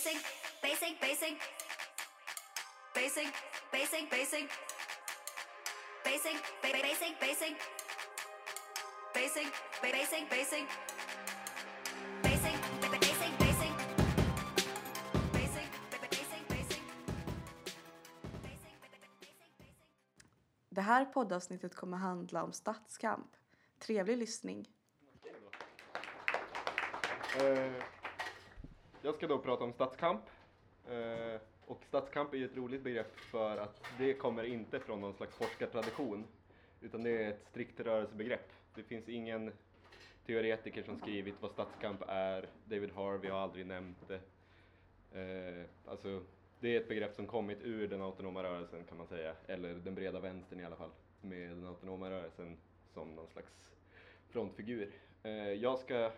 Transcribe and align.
basic, 0.00 0.18
basic, 0.62 1.00
basic, 1.00 1.34
basic, 2.94 3.28
basic, 3.72 4.10
basic, 4.10 4.44
basic, 6.04 6.36
ba- 6.62 6.82
basic, 6.82 7.20
basic, 7.20 7.54
basic, 9.14 9.46
ba- 9.82 9.92
basic, 9.92 10.30
basic, 10.30 10.64
basic, 12.22 12.56
ba- 12.80 12.88
ba- 12.92 12.98
basic, 12.98 13.32
basic, 13.38 13.72
basic, 15.32 15.66
ba- 15.90 15.98
ba- 16.00 16.08
basic, 16.08 16.42
basic, 16.48 16.82
basic, 18.42 18.74
ba- 18.80 18.88
ba- 18.90 19.20
basic, 19.20 19.58
basic. 19.58 19.74
Det 20.68 20.80
här 20.82 21.04
poddavsnittet 21.04 21.74
kommer 21.74 21.96
handla 21.96 22.42
om 22.42 22.52
stadskamp. 22.52 23.36
Trevlig 23.78 24.18
lyssning. 24.18 24.68
Eh, 27.40 27.72
jag 29.02 29.14
ska 29.14 29.26
då 29.26 29.38
prata 29.38 29.64
om 29.64 29.72
stadskamp. 29.72 30.22
Eh, 30.88 31.40
och 31.66 31.84
stadskamp 31.84 32.34
är 32.34 32.38
ju 32.38 32.44
ett 32.44 32.56
roligt 32.56 32.82
begrepp 32.82 33.18
för 33.18 33.56
att 33.56 33.82
det 33.98 34.14
kommer 34.14 34.44
inte 34.44 34.80
från 34.80 35.00
någon 35.00 35.14
slags 35.14 35.34
forskartradition. 35.34 36.24
Utan 36.80 37.02
det 37.02 37.24
är 37.24 37.30
ett 37.30 37.46
strikt 37.50 37.80
rörelsebegrepp. 37.80 38.52
Det 38.74 38.82
finns 38.82 39.08
ingen 39.08 39.52
teoretiker 40.26 40.82
som 40.82 40.98
skrivit 40.98 41.34
vad 41.40 41.50
stadskamp 41.50 42.02
är. 42.08 42.48
David 42.64 42.92
Harvey 42.92 43.30
har 43.30 43.38
aldrig 43.38 43.66
nämnt 43.66 44.08
det. 44.08 44.20
Eh, 45.20 45.64
alltså, 45.86 46.22
det 46.60 46.76
är 46.76 46.80
ett 46.80 46.88
begrepp 46.88 47.14
som 47.14 47.26
kommit 47.26 47.58
ur 47.62 47.88
den 47.88 48.02
autonoma 48.02 48.42
rörelsen 48.42 48.84
kan 48.84 48.98
man 48.98 49.06
säga. 49.06 49.34
Eller 49.46 49.74
den 49.74 49.94
breda 49.94 50.20
vänstern 50.20 50.60
i 50.60 50.64
alla 50.64 50.76
fall. 50.76 50.90
Med 51.20 51.50
den 51.50 51.66
autonoma 51.66 52.10
rörelsen 52.10 52.56
som 52.94 53.14
någon 53.14 53.26
slags 53.26 53.70
frontfigur. 54.28 54.92
Eh, 55.22 55.52
jag 55.52 55.78
ska 55.78 56.10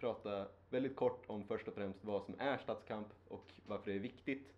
prata 0.00 0.48
väldigt 0.70 0.96
kort 0.96 1.24
om 1.26 1.44
först 1.44 1.68
och 1.68 1.74
främst 1.74 2.04
vad 2.04 2.24
som 2.24 2.34
är 2.38 2.58
stadskamp 2.58 3.06
och 3.28 3.52
varför 3.66 3.90
det 3.90 3.96
är 3.96 4.00
viktigt. 4.00 4.52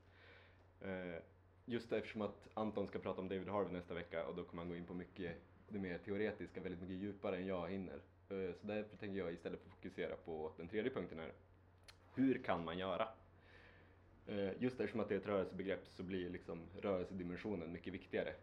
Eh, 0.80 1.22
just 1.64 1.92
eftersom 1.92 2.22
att 2.22 2.48
Anton 2.54 2.86
ska 2.86 2.98
prata 2.98 3.20
om 3.20 3.28
David 3.28 3.48
Harvey 3.48 3.72
nästa 3.72 3.94
vecka 3.94 4.26
och 4.26 4.36
då 4.36 4.44
kommer 4.44 4.62
han 4.62 4.70
gå 4.70 4.76
in 4.76 4.86
på 4.86 4.94
mycket 4.94 5.36
det 5.68 5.78
mer 5.78 5.98
teoretiska, 5.98 6.60
väldigt 6.60 6.80
mycket 6.80 6.96
djupare 6.96 7.36
än 7.36 7.46
jag 7.46 7.70
hinner. 7.70 8.00
Eh, 8.28 8.54
så 8.54 8.66
därför 8.66 8.96
tänker 8.96 9.18
jag 9.18 9.32
istället 9.32 9.60
fokusera 9.60 10.16
på 10.16 10.52
den 10.56 10.68
tredje 10.68 10.90
punkten 10.90 11.18
här. 11.18 11.32
Hur 12.14 12.42
kan 12.42 12.64
man 12.64 12.78
göra? 12.78 13.08
Eh, 14.26 14.62
just 14.62 14.80
eftersom 14.80 15.00
att 15.00 15.08
det 15.08 15.14
är 15.14 15.18
ett 15.18 15.26
rörelsebegrepp 15.26 15.86
så 15.88 16.02
blir 16.02 16.30
liksom 16.30 16.66
rörelsedimensionen 16.80 17.72
mycket 17.72 17.92
viktigare. 17.92 18.34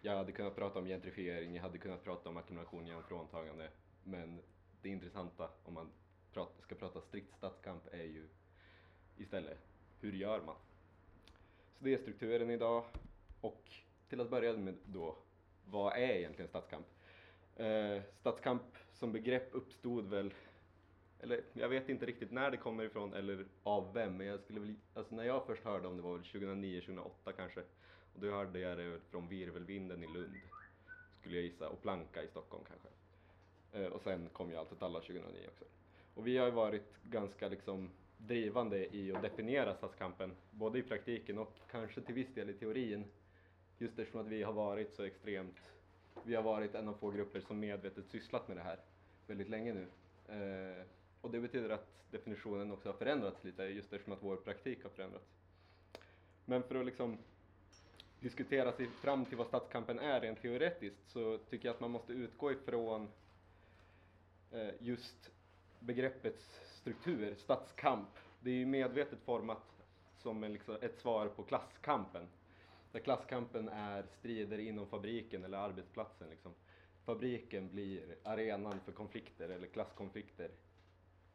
Jag 0.00 0.16
hade 0.16 0.32
kunnat 0.32 0.56
prata 0.56 0.78
om 0.78 0.86
gentrifiering, 0.86 1.54
jag 1.54 1.62
hade 1.62 1.78
kunnat 1.78 2.04
prata 2.04 2.28
om 2.28 2.36
ackumulation 2.36 2.86
genom 2.86 3.02
fråntagande, 3.02 3.68
men 4.04 4.40
det 4.82 4.88
intressanta 4.88 5.50
om 5.64 5.74
man 5.74 5.90
prat- 6.32 6.60
ska 6.62 6.74
prata 6.74 7.00
strikt 7.00 7.36
stadskamp 7.36 7.82
är 7.94 8.04
ju 8.04 8.28
istället, 9.16 9.58
hur 10.00 10.12
gör 10.12 10.40
man? 10.40 10.56
Så 11.78 11.84
det 11.84 11.94
är 11.94 11.98
strukturen 11.98 12.50
idag 12.50 12.84
och 13.40 13.70
till 14.08 14.20
att 14.20 14.30
börja 14.30 14.52
med 14.56 14.74
då, 14.86 15.16
vad 15.64 15.92
är 15.92 15.98
egentligen 16.14 16.48
stadskamp? 16.48 16.86
Eh, 17.56 18.02
stadskamp 18.20 18.62
som 18.92 19.12
begrepp 19.12 19.48
uppstod 19.52 20.06
väl 20.06 20.34
eller 21.22 21.44
jag 21.52 21.68
vet 21.68 21.88
inte 21.88 22.06
riktigt 22.06 22.30
när 22.30 22.50
det 22.50 22.56
kommer 22.56 22.84
ifrån 22.84 23.14
eller 23.14 23.46
av 23.62 23.92
vem, 23.94 24.16
men 24.16 24.26
jag 24.26 24.40
skulle 24.40 24.60
väl, 24.60 24.74
alltså 24.94 25.14
när 25.14 25.24
jag 25.24 25.46
först 25.46 25.64
hörde 25.64 25.88
om 25.88 25.96
det 25.96 26.02
var 26.02 26.12
väl 26.12 26.24
2009, 26.24 26.80
2008 26.80 27.32
kanske. 27.32 27.60
Och 28.14 28.20
då 28.20 28.30
hörde 28.30 28.58
jag 28.58 28.78
det 28.78 29.00
från 29.10 29.28
Virvelvinden 29.28 30.04
i 30.04 30.06
Lund, 30.06 30.34
skulle 31.20 31.36
jag 31.36 31.44
gissa, 31.44 31.68
och 31.68 31.82
Planka 31.82 32.22
i 32.22 32.28
Stockholm 32.28 32.64
kanske. 32.68 32.88
Eh, 33.72 33.86
och 33.86 34.02
sen 34.02 34.28
kom 34.32 34.50
ju 34.50 34.56
Allt 34.56 34.72
åt 34.72 34.82
alla 34.82 35.00
2009 35.00 35.48
också. 35.48 35.64
Och 36.14 36.26
vi 36.26 36.38
har 36.38 36.46
ju 36.46 36.52
varit 36.52 37.02
ganska 37.02 37.48
liksom 37.48 37.90
drivande 38.16 38.96
i 38.96 39.12
att 39.12 39.22
definiera 39.22 39.74
stadskampen, 39.74 40.32
både 40.50 40.78
i 40.78 40.82
praktiken 40.82 41.38
och 41.38 41.52
kanske 41.70 42.00
till 42.00 42.14
viss 42.14 42.34
del 42.34 42.50
i 42.50 42.54
teorin. 42.54 43.04
Just 43.78 43.98
eftersom 43.98 44.20
att 44.20 44.26
vi 44.26 44.42
har 44.42 44.52
varit 44.52 44.94
så 44.94 45.02
extremt, 45.02 45.72
vi 46.24 46.34
har 46.34 46.42
varit 46.42 46.74
en 46.74 46.88
av 46.88 46.94
få 46.94 47.10
grupper 47.10 47.40
som 47.40 47.60
medvetet 47.60 48.06
sysslat 48.06 48.48
med 48.48 48.56
det 48.56 48.62
här 48.62 48.78
väldigt 49.26 49.48
länge 49.48 49.74
nu. 49.74 49.86
Eh, 50.34 50.84
och 51.20 51.30
det 51.30 51.40
betyder 51.40 51.70
att 51.70 51.88
definitionen 52.10 52.72
också 52.72 52.88
har 52.88 52.96
förändrats 52.96 53.44
lite 53.44 53.62
just 53.62 53.92
eftersom 53.92 54.12
att 54.12 54.22
vår 54.22 54.36
praktik 54.36 54.82
har 54.82 54.90
förändrats. 54.90 55.26
Men 56.44 56.62
för 56.62 56.74
att 56.74 56.86
liksom 56.86 57.18
diskutera 58.20 58.72
sig 58.72 58.86
fram 58.86 59.24
till 59.24 59.36
vad 59.36 59.46
stadskampen 59.46 59.98
är 59.98 60.20
rent 60.20 60.42
teoretiskt 60.42 60.98
så 61.06 61.38
tycker 61.38 61.68
jag 61.68 61.74
att 61.74 61.80
man 61.80 61.90
måste 61.90 62.12
utgå 62.12 62.52
ifrån 62.52 63.08
Eh, 64.54 64.74
just 64.78 65.30
begreppets 65.80 66.60
struktur, 66.80 67.34
statskamp, 67.34 68.08
Det 68.40 68.50
är 68.50 68.54
ju 68.54 68.66
medvetet 68.66 69.18
format 69.24 69.84
som 70.18 70.44
en, 70.44 70.52
liksom, 70.52 70.76
ett 70.80 70.98
svar 70.98 71.28
på 71.28 71.42
klasskampen. 71.42 72.28
Där 72.92 73.00
klasskampen 73.00 73.68
är 73.68 74.04
strider 74.18 74.58
inom 74.58 74.86
fabriken 74.86 75.44
eller 75.44 75.58
arbetsplatsen. 75.58 76.30
Liksom. 76.30 76.52
Fabriken 77.04 77.68
blir 77.68 78.16
arenan 78.22 78.80
för 78.80 78.92
konflikter 78.92 79.48
eller 79.48 79.66
klasskonflikter 79.66 80.50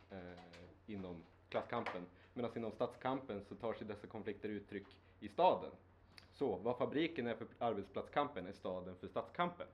eh, 0.09 0.39
inom 0.85 1.23
klasskampen. 1.49 2.05
Medan 2.33 2.51
inom 2.57 2.71
stadskampen 2.71 3.45
så 3.45 3.55
tar 3.55 3.73
sig 3.73 3.87
dessa 3.87 4.07
konflikter 4.07 4.49
uttryck 4.49 4.87
i 5.19 5.29
staden. 5.29 5.71
Så 6.33 6.55
vad 6.55 6.77
fabriken 6.77 7.27
är 7.27 7.35
för 7.35 7.47
arbetsplatskampen 7.59 8.47
är 8.47 8.53
staden 8.53 8.95
för 8.95 9.07
stadskampen. 9.07 9.67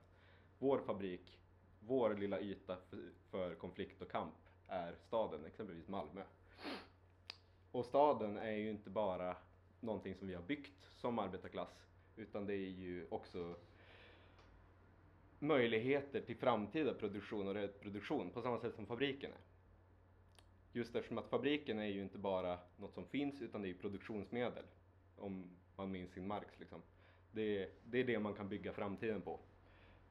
Vår 0.58 0.78
fabrik, 0.78 1.38
vår 1.86 2.14
lilla 2.14 2.40
yta 2.40 2.76
för, 2.76 2.98
för 3.30 3.54
konflikt 3.54 4.02
och 4.02 4.10
kamp 4.10 4.34
är 4.68 4.94
staden, 4.94 5.44
exempelvis 5.44 5.88
Malmö. 5.88 6.22
Och 7.72 7.84
staden 7.84 8.36
är 8.36 8.52
ju 8.52 8.70
inte 8.70 8.90
bara 8.90 9.36
någonting 9.80 10.14
som 10.14 10.28
vi 10.28 10.34
har 10.34 10.42
byggt 10.42 10.82
som 10.82 11.18
arbetarklass, 11.18 11.86
utan 12.16 12.46
det 12.46 12.54
är 12.54 12.70
ju 12.70 13.06
också 13.10 13.56
möjligheter 15.38 16.20
till 16.20 16.36
framtida 16.36 16.94
produktion 16.94 17.48
och 17.48 17.54
reproduktion 17.54 18.30
på 18.30 18.42
samma 18.42 18.58
sätt 18.58 18.74
som 18.74 18.86
fabriken 18.86 19.30
är. 19.30 19.40
Just 20.72 20.94
eftersom 20.94 21.18
att 21.18 21.28
fabriken 21.28 21.78
är 21.78 21.86
ju 21.86 22.02
inte 22.02 22.18
bara 22.18 22.58
något 22.76 22.94
som 22.94 23.06
finns 23.06 23.42
utan 23.42 23.62
det 23.62 23.70
är 23.70 23.74
produktionsmedel. 23.74 24.64
Om 25.16 25.50
man 25.76 25.90
minns 25.90 26.12
sin 26.12 26.26
Marx 26.26 26.58
liksom. 26.60 26.82
Det 27.32 27.70
det 27.84 27.98
är 27.98 28.04
det 28.04 28.18
man 28.18 28.34
kan 28.34 28.48
bygga 28.48 28.72
framtiden 28.72 29.20
på. 29.20 29.40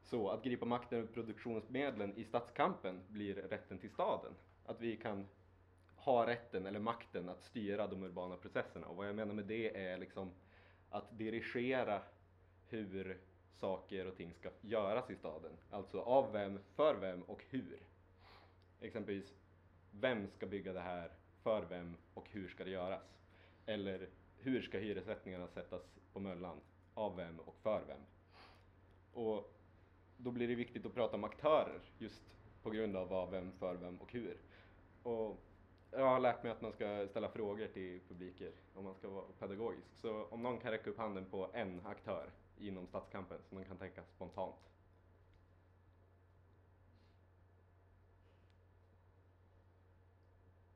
Så 0.03 0.29
att 0.29 0.43
gripa 0.43 0.65
makten 0.65 0.97
över 0.97 1.07
produktionsmedlen 1.07 2.15
i 2.15 2.23
stadskampen 2.23 3.01
blir 3.07 3.35
rätten 3.35 3.77
till 3.77 3.89
staden. 3.89 4.33
Att 4.65 4.81
vi 4.81 4.97
kan 4.97 5.27
ha 5.95 6.27
rätten 6.27 6.65
eller 6.65 6.79
makten 6.79 7.29
att 7.29 7.41
styra 7.41 7.87
de 7.87 8.03
urbana 8.03 8.37
processerna. 8.37 8.87
Och 8.87 8.95
vad 8.95 9.07
jag 9.07 9.15
menar 9.15 9.33
med 9.33 9.45
det 9.45 9.77
är 9.77 9.97
liksom 9.97 10.31
att 10.89 11.17
dirigera 11.17 12.01
hur 12.67 13.17
saker 13.51 14.07
och 14.07 14.17
ting 14.17 14.33
ska 14.33 14.49
göras 14.61 15.09
i 15.09 15.15
staden. 15.15 15.51
Alltså 15.69 16.01
av 16.01 16.31
vem, 16.31 16.59
för 16.75 16.95
vem 16.95 17.21
och 17.23 17.43
hur. 17.49 17.79
Exempelvis, 18.81 19.33
vem 19.91 20.27
ska 20.27 20.45
bygga 20.45 20.73
det 20.73 20.79
här, 20.79 21.11
för 21.43 21.65
vem 21.69 21.97
och 22.13 22.29
hur 22.29 22.47
ska 22.47 22.63
det 22.63 22.69
göras? 22.69 23.17
Eller 23.65 24.09
hur 24.37 24.61
ska 24.61 24.77
hyressättningarna 24.77 25.47
sättas 25.47 25.99
på 26.13 26.19
möllan, 26.19 26.57
av 26.93 27.15
vem 27.15 27.39
och 27.39 27.55
för 27.55 27.81
vem? 27.87 28.01
Och 29.13 29.52
då 30.23 30.31
blir 30.31 30.47
det 30.47 30.55
viktigt 30.55 30.85
att 30.85 30.93
prata 30.93 31.15
om 31.15 31.23
aktörer 31.23 31.81
just 31.97 32.35
på 32.61 32.69
grund 32.69 32.95
av 32.95 33.07
vad, 33.07 33.31
vem, 33.31 33.51
för 33.51 33.75
vem 33.75 33.97
och 33.97 34.11
hur. 34.11 34.37
Och 35.03 35.37
jag 35.91 36.05
har 36.05 36.19
lärt 36.19 36.43
mig 36.43 36.51
att 36.51 36.61
man 36.61 36.71
ska 36.71 37.07
ställa 37.07 37.29
frågor 37.29 37.67
till 37.67 37.99
publiker 38.07 38.51
om 38.73 38.83
man 38.83 38.95
ska 38.95 39.09
vara 39.09 39.25
pedagogisk. 39.39 39.87
Så 39.95 40.25
om 40.25 40.43
någon 40.43 40.59
kan 40.59 40.71
räcka 40.71 40.89
upp 40.89 40.97
handen 40.97 41.25
på 41.25 41.49
en 41.53 41.85
aktör 41.85 42.29
inom 42.57 42.87
stadskampen 42.87 43.37
som 43.49 43.57
man 43.57 43.65
kan 43.65 43.77
tänka 43.77 44.03
spontant. 44.03 44.69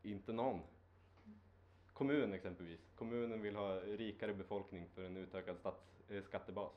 Inte 0.03 0.33
någon. 0.33 0.59
Kommun 1.93 2.33
exempelvis. 2.33 2.91
Kommunen 2.95 3.41
vill 3.41 3.55
ha 3.55 3.75
rikare 3.79 4.33
befolkning 4.33 4.89
för 4.89 5.03
en 5.03 5.17
utökad 5.17 5.57
stats, 5.57 6.01
eh, 6.09 6.23
skattebas. 6.23 6.73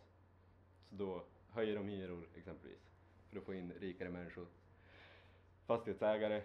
Så 0.89 0.95
då 0.95 1.25
höjer 1.53 1.77
de 1.77 1.89
hyror 1.89 2.29
exempelvis 2.37 2.91
för 3.29 3.39
att 3.39 3.45
få 3.45 3.55
in 3.55 3.73
rikare 3.81 4.11
människor. 4.11 4.47
Fastighetsägare 5.67 6.43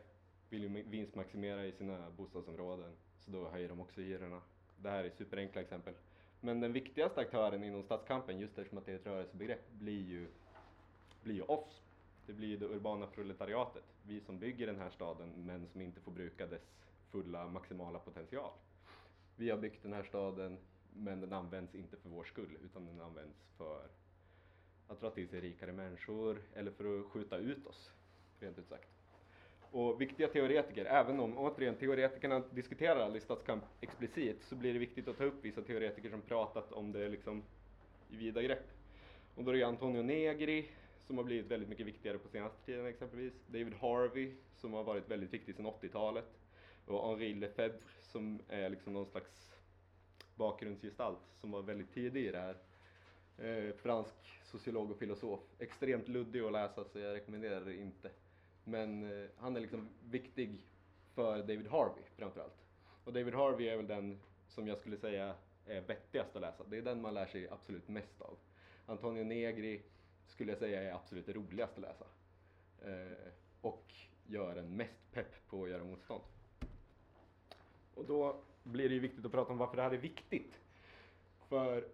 vill 0.50 0.63
ju 0.63 0.84
vinstmaximera 0.84 1.66
i 1.66 1.72
sina 1.72 2.12
bostadsområden 2.12 2.92
så 3.19 3.31
då 3.31 3.50
höjer 3.50 3.69
de 3.69 3.80
också 3.80 4.02
hyrorna. 4.02 4.42
Det 4.78 4.90
här 4.90 5.04
är 5.04 5.10
superenkla 5.10 5.62
exempel. 5.62 5.94
Men 6.42 6.60
den 6.60 6.74
viktigaste 6.74 7.22
aktören 7.22 7.63
inom 7.63 7.84
stadskampen, 7.84 8.40
just 8.40 8.57
eftersom 8.57 8.78
att 8.78 8.86
det 8.86 8.92
är 8.92 8.96
ett 8.96 9.06
rörelsebegrepp, 9.06 9.72
blir 9.72 10.02
ju, 10.02 10.28
blir 11.24 11.36
ju 11.36 11.42
oss. 11.42 11.81
Det 12.25 12.34
blir 12.34 12.48
ju 12.48 12.57
det 12.57 12.66
urbana 12.66 13.07
proletariatet. 13.07 13.84
Vi 14.04 14.22
som 14.22 14.40
bygger 14.40 14.68
den 14.68 14.80
här 14.80 14.90
staden 14.90 15.34
men 15.38 15.68
som 15.68 15.81
inte 15.81 16.02
får 16.02 16.12
bruka 16.12 16.48
dess 16.48 16.72
fulla 17.12 17.48
maximala 17.48 18.00
potential. 18.00 18.52
Vi 19.36 19.50
har 19.50 19.57
byggt 19.57 19.84
den 19.84 19.94
här 19.94 20.04
staden 20.04 20.57
men 20.94 21.22
den 21.22 21.34
används 21.34 21.75
inte 21.75 21.98
för 21.98 22.10
vår 22.10 22.24
skull 22.24 22.57
utan 22.63 22.86
den 22.86 23.02
används 23.02 23.38
för 23.57 23.88
att 24.87 25.01
dra 25.01 25.09
till 25.09 25.27
sig 25.27 25.41
rikare 25.41 25.71
människor 25.71 26.41
eller 26.53 26.71
för 26.71 26.99
att 26.99 27.05
skjuta 27.05 27.37
ut 27.37 27.67
oss, 27.67 27.91
rent 28.39 28.59
ut 28.59 28.67
sagt. 28.67 28.89
Och 29.71 30.01
viktiga 30.01 30.27
teoretiker, 30.27 30.85
även 30.85 31.19
om 31.19 31.37
återigen 31.37 31.75
teoretikerna 31.75 32.39
diskuterar 32.39 32.99
aldrig 32.99 33.23
statskamp 33.23 33.63
explicit, 33.81 34.43
så 34.43 34.55
blir 34.55 34.73
det 34.73 34.79
viktigt 34.79 35.07
att 35.07 35.17
ta 35.17 35.23
upp 35.23 35.45
vissa 35.45 35.61
teoretiker 35.61 36.09
som 36.09 36.21
pratat 36.21 36.71
om 36.71 36.91
det 36.91 37.09
liksom 37.09 37.43
i 38.09 38.15
vida 38.15 38.41
grepp. 38.41 38.71
Och 39.35 39.43
då 39.43 39.51
är 39.51 39.55
det 39.55 39.63
Antonio 39.63 40.01
Negri 40.01 40.69
som 40.99 41.17
har 41.17 41.23
blivit 41.23 41.51
väldigt 41.51 41.69
mycket 41.69 41.85
viktigare 41.85 42.17
på 42.17 42.27
senaste 42.27 42.65
tiden 42.65 42.85
exempelvis. 42.85 43.33
David 43.47 43.73
Harvey 43.73 44.33
som 44.55 44.73
har 44.73 44.83
varit 44.83 45.09
väldigt 45.11 45.33
viktig 45.33 45.55
sedan 45.55 45.65
80-talet. 45.65 46.39
Och 46.85 47.09
Henri 47.09 47.33
Lefebvre 47.33 47.79
som 48.01 48.39
är 48.47 48.69
liksom 48.69 48.93
någon 48.93 49.05
slags 49.05 49.55
bakgrundsgestalt 50.35 51.19
som 51.41 51.51
var 51.51 51.61
väldigt 51.61 51.93
tidig 51.93 52.25
i 52.25 52.31
det 52.31 52.39
här. 52.39 52.57
Eh, 53.37 53.75
fransk 53.75 54.15
sociolog 54.43 54.91
och 54.91 54.97
filosof. 54.97 55.39
Extremt 55.59 56.07
luddig 56.07 56.41
att 56.41 56.51
läsa 56.51 56.83
så 56.83 56.99
jag 56.99 57.15
rekommenderar 57.15 57.65
det 57.65 57.75
inte. 57.75 58.11
Men 58.63 59.03
eh, 59.03 59.29
han 59.37 59.55
är 59.55 59.59
liksom 59.59 59.89
viktig 60.03 60.65
för 61.13 61.37
David 61.37 61.67
Harvey 61.67 62.03
framförallt. 62.15 62.65
Och 63.03 63.13
David 63.13 63.33
Harvey 63.33 63.67
är 63.67 63.77
väl 63.77 63.87
den 63.87 64.19
som 64.47 64.67
jag 64.67 64.77
skulle 64.77 64.97
säga 64.97 65.35
är 65.65 65.81
vettigast 65.81 66.35
att 66.35 66.41
läsa. 66.41 66.63
Det 66.63 66.77
är 66.77 66.81
den 66.81 67.01
man 67.01 67.13
lär 67.13 67.25
sig 67.25 67.49
absolut 67.49 67.87
mest 67.87 68.21
av. 68.21 68.37
Antonio 68.85 69.23
Negri 69.23 69.81
skulle 70.27 70.51
jag 70.51 70.59
säga 70.59 70.81
är 70.81 70.93
absolut 70.93 71.29
roligast 71.29 71.73
att 71.73 71.81
läsa. 71.81 72.05
Eh, 72.81 73.31
och 73.61 73.93
gör 74.27 74.55
en 74.55 74.75
mest 74.77 75.11
pepp 75.11 75.47
på 75.47 75.63
att 75.63 75.69
göra 75.69 75.83
motstånd. 75.83 76.23
Och 77.93 78.05
då 78.05 78.41
blir 78.63 78.89
det 78.89 78.95
ju 78.95 79.01
viktigt 79.01 79.25
att 79.25 79.31
prata 79.31 79.51
om 79.51 79.57
varför 79.57 79.75
det 79.75 79.81
här 79.81 79.91
är 79.91 79.97
viktigt. 79.97 80.59
För 81.49 81.87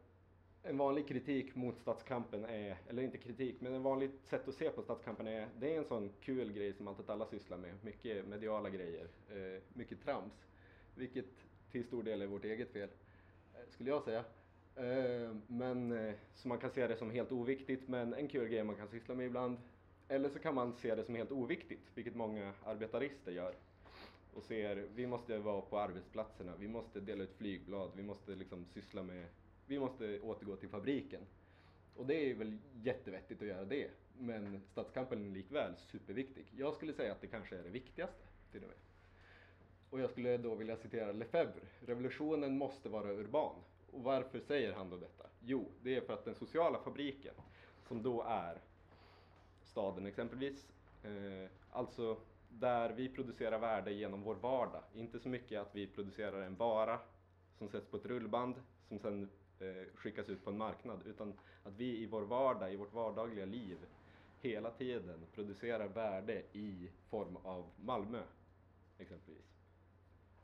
en 0.64 0.78
vanlig 0.78 1.08
kritik 1.08 1.56
mot 1.56 1.80
statskampen 1.80 2.46
är, 2.46 2.78
eller 2.90 3.04
inte 3.04 3.18
kritik, 3.18 3.56
men 3.62 3.74
en 3.74 3.84
vanligt 3.84 4.26
sätt 4.26 4.48
att 4.48 4.56
se 4.56 4.70
på 4.70 4.82
statskampen 4.82 5.28
är, 5.28 5.48
det 5.60 5.76
är 5.76 5.78
en 5.78 5.86
sån 5.86 6.10
kul 6.22 6.52
grej 6.52 6.74
som 6.74 6.88
alltid 6.88 7.10
alla 7.10 7.26
sysslar 7.26 7.58
med. 7.58 7.74
Mycket 7.82 8.28
mediala 8.28 8.70
grejer, 8.70 9.08
eh, 9.30 9.62
mycket 9.74 10.04
trams. 10.04 10.34
Vilket 10.96 11.26
till 11.72 11.84
stor 11.84 12.04
del 12.04 12.22
är 12.22 12.28
vårt 12.28 12.46
eget 12.46 12.72
fel, 12.72 12.90
eh, 13.54 13.70
skulle 13.70 13.90
jag 13.90 14.04
säga. 14.04 14.24
Eh, 14.76 15.36
men, 15.48 15.92
eh, 15.92 16.14
så 16.36 16.48
man 16.48 16.58
kan 16.58 16.72
se 16.72 16.88
det 16.88 16.96
som 16.96 17.12
helt 17.12 17.32
oviktigt, 17.32 17.88
men 17.88 18.14
en 18.14 18.28
kul 18.28 18.48
grej 18.48 18.64
man 18.64 18.76
kan 18.76 18.88
syssla 18.88 19.16
med 19.16 19.26
ibland. 19.26 19.58
Eller 20.08 20.30
så 20.30 20.40
kan 20.40 20.56
man 20.56 20.74
se 20.74 20.96
det 20.96 21.04
som 21.04 21.16
helt 21.16 21.32
oviktigt, 21.32 21.92
vilket 21.96 22.16
många 22.16 22.54
arbetarister 22.66 23.32
gör. 23.32 23.56
Och 24.34 24.44
ser, 24.44 24.88
vi 24.96 25.08
måste 25.08 25.38
vara 25.38 25.62
på 25.62 25.80
arbetsplatserna, 25.80 26.52
vi 26.60 26.68
måste 26.68 27.00
dela 27.00 27.24
ut 27.24 27.34
flygblad, 27.34 27.92
vi 27.96 28.04
måste 28.04 28.36
liksom 28.36 28.66
syssla 28.66 29.04
med, 29.04 29.26
vi 29.72 29.80
måste 29.80 30.20
återgå 30.20 30.56
till 30.56 30.70
fabriken. 30.70 31.22
Och 31.96 32.06
det 32.06 32.32
är 32.32 32.36
väl 32.36 32.58
jättevettigt 32.74 33.42
att 33.42 33.48
göra 33.48 33.66
det, 33.66 33.90
men 34.18 34.62
stadskampen 34.72 35.26
är 35.26 35.30
likväl 35.30 35.76
superviktig. 35.78 36.46
Jag 36.58 36.74
skulle 36.74 36.94
säga 36.94 37.12
att 37.12 37.22
det 37.22 37.28
kanske 37.28 37.58
är 37.58 37.64
det 37.64 37.70
viktigaste 37.70 38.24
till 38.52 38.62
och 38.62 38.68
med. 38.68 38.78
Och 39.90 40.00
jag 40.00 40.10
skulle 40.10 40.38
då 40.38 40.56
vilja 40.56 40.78
citera 40.78 41.12
Lefebvre. 41.12 41.62
Revolutionen 41.80 42.58
måste 42.58 42.90
vara 42.90 43.12
urban. 43.12 43.56
Och 43.92 44.04
varför 44.04 44.40
säger 44.40 44.74
han 44.74 44.90
då 44.90 44.98
detta? 44.98 45.26
Jo, 45.40 45.66
det 45.82 45.96
är 45.96 46.02
för 46.02 46.14
att 46.14 46.26
den 46.26 46.36
sociala 46.36 46.80
fabriken, 46.80 47.34
som 47.88 48.04
då 48.04 48.24
är 48.28 48.58
staden 49.64 50.06
exempelvis, 50.06 50.72
eh, 51.04 51.50
alltså 51.72 52.18
där 52.50 52.90
vi 52.90 53.10
producerar 53.10 53.60
värde 53.60 53.94
genom 53.94 54.22
vår 54.22 54.36
vardag. 54.36 54.84
Inte 54.94 55.20
så 55.20 55.30
mycket 55.30 55.62
att 55.62 55.76
vi 55.76 55.88
producerar 55.88 56.42
en 56.42 56.56
vara 56.56 57.00
som 57.58 57.70
sätts 57.70 57.88
på 57.88 57.98
ett 57.98 58.06
rullband 58.06 58.56
som 58.88 59.00
sen 59.00 59.30
eh, 59.62 59.96
skickas 59.96 60.30
ut 60.30 60.44
på 60.44 60.50
en 60.50 60.58
marknad, 60.58 61.00
utan 61.06 61.34
att 61.64 61.74
vi 61.78 61.98
i 61.98 62.06
vår 62.06 62.22
vardag, 62.22 62.74
i 62.74 62.76
vårt 62.76 62.94
vardagliga 62.94 63.46
liv, 63.46 63.78
hela 64.42 64.72
tiden 64.72 65.20
producerar 65.36 65.88
värde 65.88 66.44
i 66.54 66.90
form 67.10 67.38
av 67.44 67.66
Malmö, 67.86 68.24
exempelvis. 68.98 69.52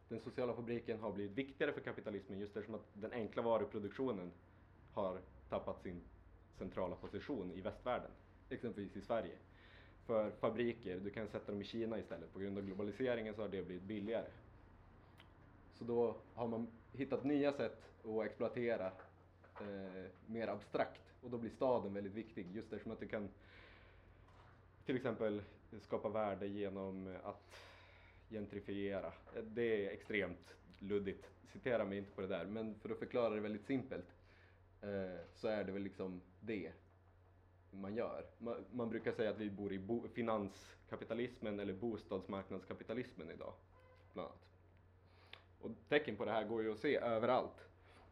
Den 0.09 0.19
sociala 0.19 0.53
fabriken 0.53 0.99
har 0.99 1.11
blivit 1.11 1.37
viktigare 1.37 1.73
för 1.73 1.81
kapitalismen 1.81 2.39
just 2.39 2.57
eftersom 2.57 2.75
att 2.75 2.87
den 2.93 3.11
enkla 3.11 3.41
varuproduktionen 3.41 4.31
har 4.93 5.19
tappat 5.49 5.81
sin 5.81 6.01
centrala 6.57 6.95
position 6.95 7.51
i 7.51 7.61
västvärlden, 7.61 8.11
exempelvis 8.49 8.95
i 8.95 9.01
Sverige. 9.01 9.37
För 10.05 10.31
fabriker, 10.31 10.99
du 10.99 11.09
kan 11.09 11.27
sätta 11.27 11.51
dem 11.51 11.61
i 11.61 11.65
Kina 11.65 11.99
istället, 11.99 12.33
på 12.33 12.39
grund 12.39 12.57
av 12.57 12.63
globaliseringen 12.65 13.33
så 13.35 13.41
har 13.41 13.49
det 13.49 13.63
blivit 13.63 13.83
billigare. 13.83 14.27
Så 15.73 15.83
då 15.83 16.15
har 16.33 16.47
man 16.47 16.67
hittat 16.93 17.23
nya 17.23 17.53
sätt 17.53 17.89
att 18.03 18.25
exploatera 18.25 18.91
eh, 19.61 20.05
mer 20.25 20.47
abstrakt 20.47 21.13
och 21.21 21.29
då 21.29 21.37
blir 21.37 21.51
staden 21.51 21.93
väldigt 21.93 22.13
viktig 22.13 22.55
just 22.55 22.73
eftersom 22.73 22.91
att 22.91 22.99
du 22.99 23.07
kan 23.07 23.29
till 24.85 24.95
exempel 24.95 25.41
skapa 25.81 26.09
värde 26.09 26.47
genom 26.47 27.17
att 27.23 27.67
gentrifiera. 28.29 29.07
Eh, 29.07 29.43
det 29.43 29.85
är 29.85 29.89
extremt 29.91 30.55
luddigt, 30.79 31.31
citera 31.45 31.85
mig 31.85 31.97
inte 31.97 32.11
på 32.11 32.21
det 32.21 32.27
där, 32.27 32.45
men 32.45 32.75
för 32.75 32.89
att 32.89 32.99
förklara 32.99 33.35
det 33.35 33.41
väldigt 33.41 33.65
simpelt 33.65 34.15
eh, 34.81 35.19
så 35.33 35.47
är 35.47 35.63
det 35.63 35.71
väl 35.71 35.83
liksom 35.83 36.21
det 36.39 36.71
man 37.71 37.95
gör. 37.95 38.25
Man, 38.37 38.65
man 38.71 38.89
brukar 38.89 39.11
säga 39.11 39.29
att 39.29 39.37
vi 39.37 39.49
bor 39.49 39.73
i 39.73 39.79
bo, 39.79 40.07
finanskapitalismen 40.07 41.59
eller 41.59 41.73
bostadsmarknadskapitalismen 41.73 43.31
idag, 43.31 43.53
bland 44.13 44.29
annat. 44.29 44.47
Och 45.61 45.71
tecken 45.89 46.15
på 46.15 46.25
det 46.25 46.31
här 46.31 46.43
går 46.43 46.63
ju 46.63 46.71
att 46.71 46.79
se 46.79 46.97
överallt. 46.97 47.66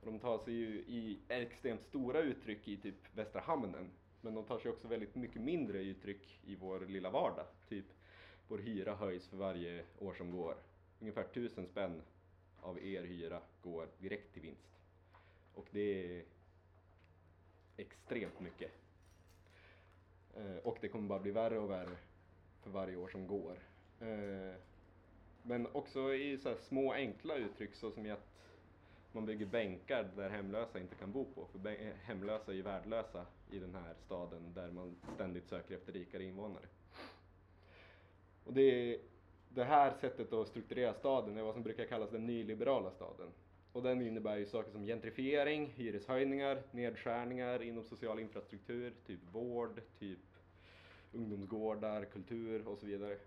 Och 0.05 0.11
de 0.11 0.19
tar 0.19 0.37
sig 0.37 0.53
ju 0.53 0.67
i 0.87 1.19
extremt 1.27 1.83
stora 1.83 2.19
uttryck 2.19 2.67
i 2.67 2.77
typ 2.77 2.95
Västra 3.15 3.41
Hamnen, 3.41 3.91
men 4.21 4.33
de 4.33 4.43
tar 4.45 4.59
sig 4.59 4.71
också 4.71 4.87
väldigt 4.87 5.15
mycket 5.15 5.41
mindre 5.41 5.79
uttryck 5.79 6.39
i 6.45 6.55
vår 6.55 6.79
lilla 6.79 7.09
vardag. 7.09 7.45
Typ 7.69 7.85
vår 8.47 8.57
hyra 8.57 8.95
höjs 8.95 9.27
för 9.27 9.37
varje 9.37 9.83
år 9.99 10.13
som 10.13 10.31
går. 10.31 10.55
Ungefär 10.99 11.23
tusen 11.23 11.67
spänn 11.67 12.01
av 12.61 12.79
er 12.85 13.03
hyra 13.03 13.41
går 13.63 13.87
direkt 13.99 14.33
till 14.33 14.41
vinst. 14.41 14.79
Och 15.53 15.67
det 15.71 16.17
är 16.17 16.23
extremt 17.77 18.39
mycket. 18.39 18.71
Eh, 20.35 20.57
och 20.63 20.77
det 20.81 20.87
kommer 20.87 21.09
bara 21.09 21.19
bli 21.19 21.31
värre 21.31 21.59
och 21.59 21.69
värre 21.69 21.97
för 22.63 22.69
varje 22.69 22.95
år 22.95 23.07
som 23.07 23.27
går. 23.27 23.59
Eh, 23.99 24.55
men 25.43 25.67
också 25.71 26.13
i 26.13 26.37
så 26.37 26.49
här 26.49 26.57
små 26.57 26.93
enkla 26.93 27.35
uttryck 27.35 27.75
så 27.75 27.91
som 27.91 28.05
i 28.05 28.11
att 28.11 28.34
man 29.15 29.25
bygger 29.25 29.45
bänkar 29.45 30.09
där 30.15 30.29
hemlösa 30.29 30.79
inte 30.79 30.95
kan 30.95 31.11
bo 31.11 31.25
på. 31.25 31.45
För 31.45 31.69
eh, 31.69 31.93
hemlösa 32.03 32.51
är 32.51 32.55
ju 32.55 32.61
värdelösa 32.61 33.25
i 33.51 33.59
den 33.59 33.75
här 33.75 33.93
staden 34.05 34.53
där 34.53 34.71
man 34.71 34.95
ständigt 35.15 35.47
söker 35.47 35.75
efter 35.75 35.93
rikare 35.93 36.23
invånare. 36.23 36.65
Och 38.43 38.53
det, 38.53 38.61
är, 38.61 38.99
det 39.49 39.63
här 39.63 39.93
sättet 40.01 40.33
att 40.33 40.47
strukturera 40.47 40.93
staden 40.93 41.37
är 41.37 41.41
vad 41.41 41.53
som 41.53 41.63
brukar 41.63 41.85
kallas 41.85 42.09
den 42.09 42.25
nyliberala 42.25 42.91
staden. 42.91 43.27
Och 43.71 43.83
den 43.83 44.01
innebär 44.01 44.37
ju 44.37 44.45
saker 44.45 44.71
som 44.71 44.85
gentrifiering, 44.85 45.67
hyreshöjningar, 45.67 46.61
nedskärningar 46.71 47.63
inom 47.63 47.83
social 47.83 48.19
infrastruktur, 48.19 48.93
typ 49.05 49.19
vård, 49.31 49.81
typ 49.99 50.19
ungdomsgårdar, 51.13 52.05
kultur 52.05 52.67
och 52.67 52.77
så 52.77 52.85
vidare. 52.85 53.17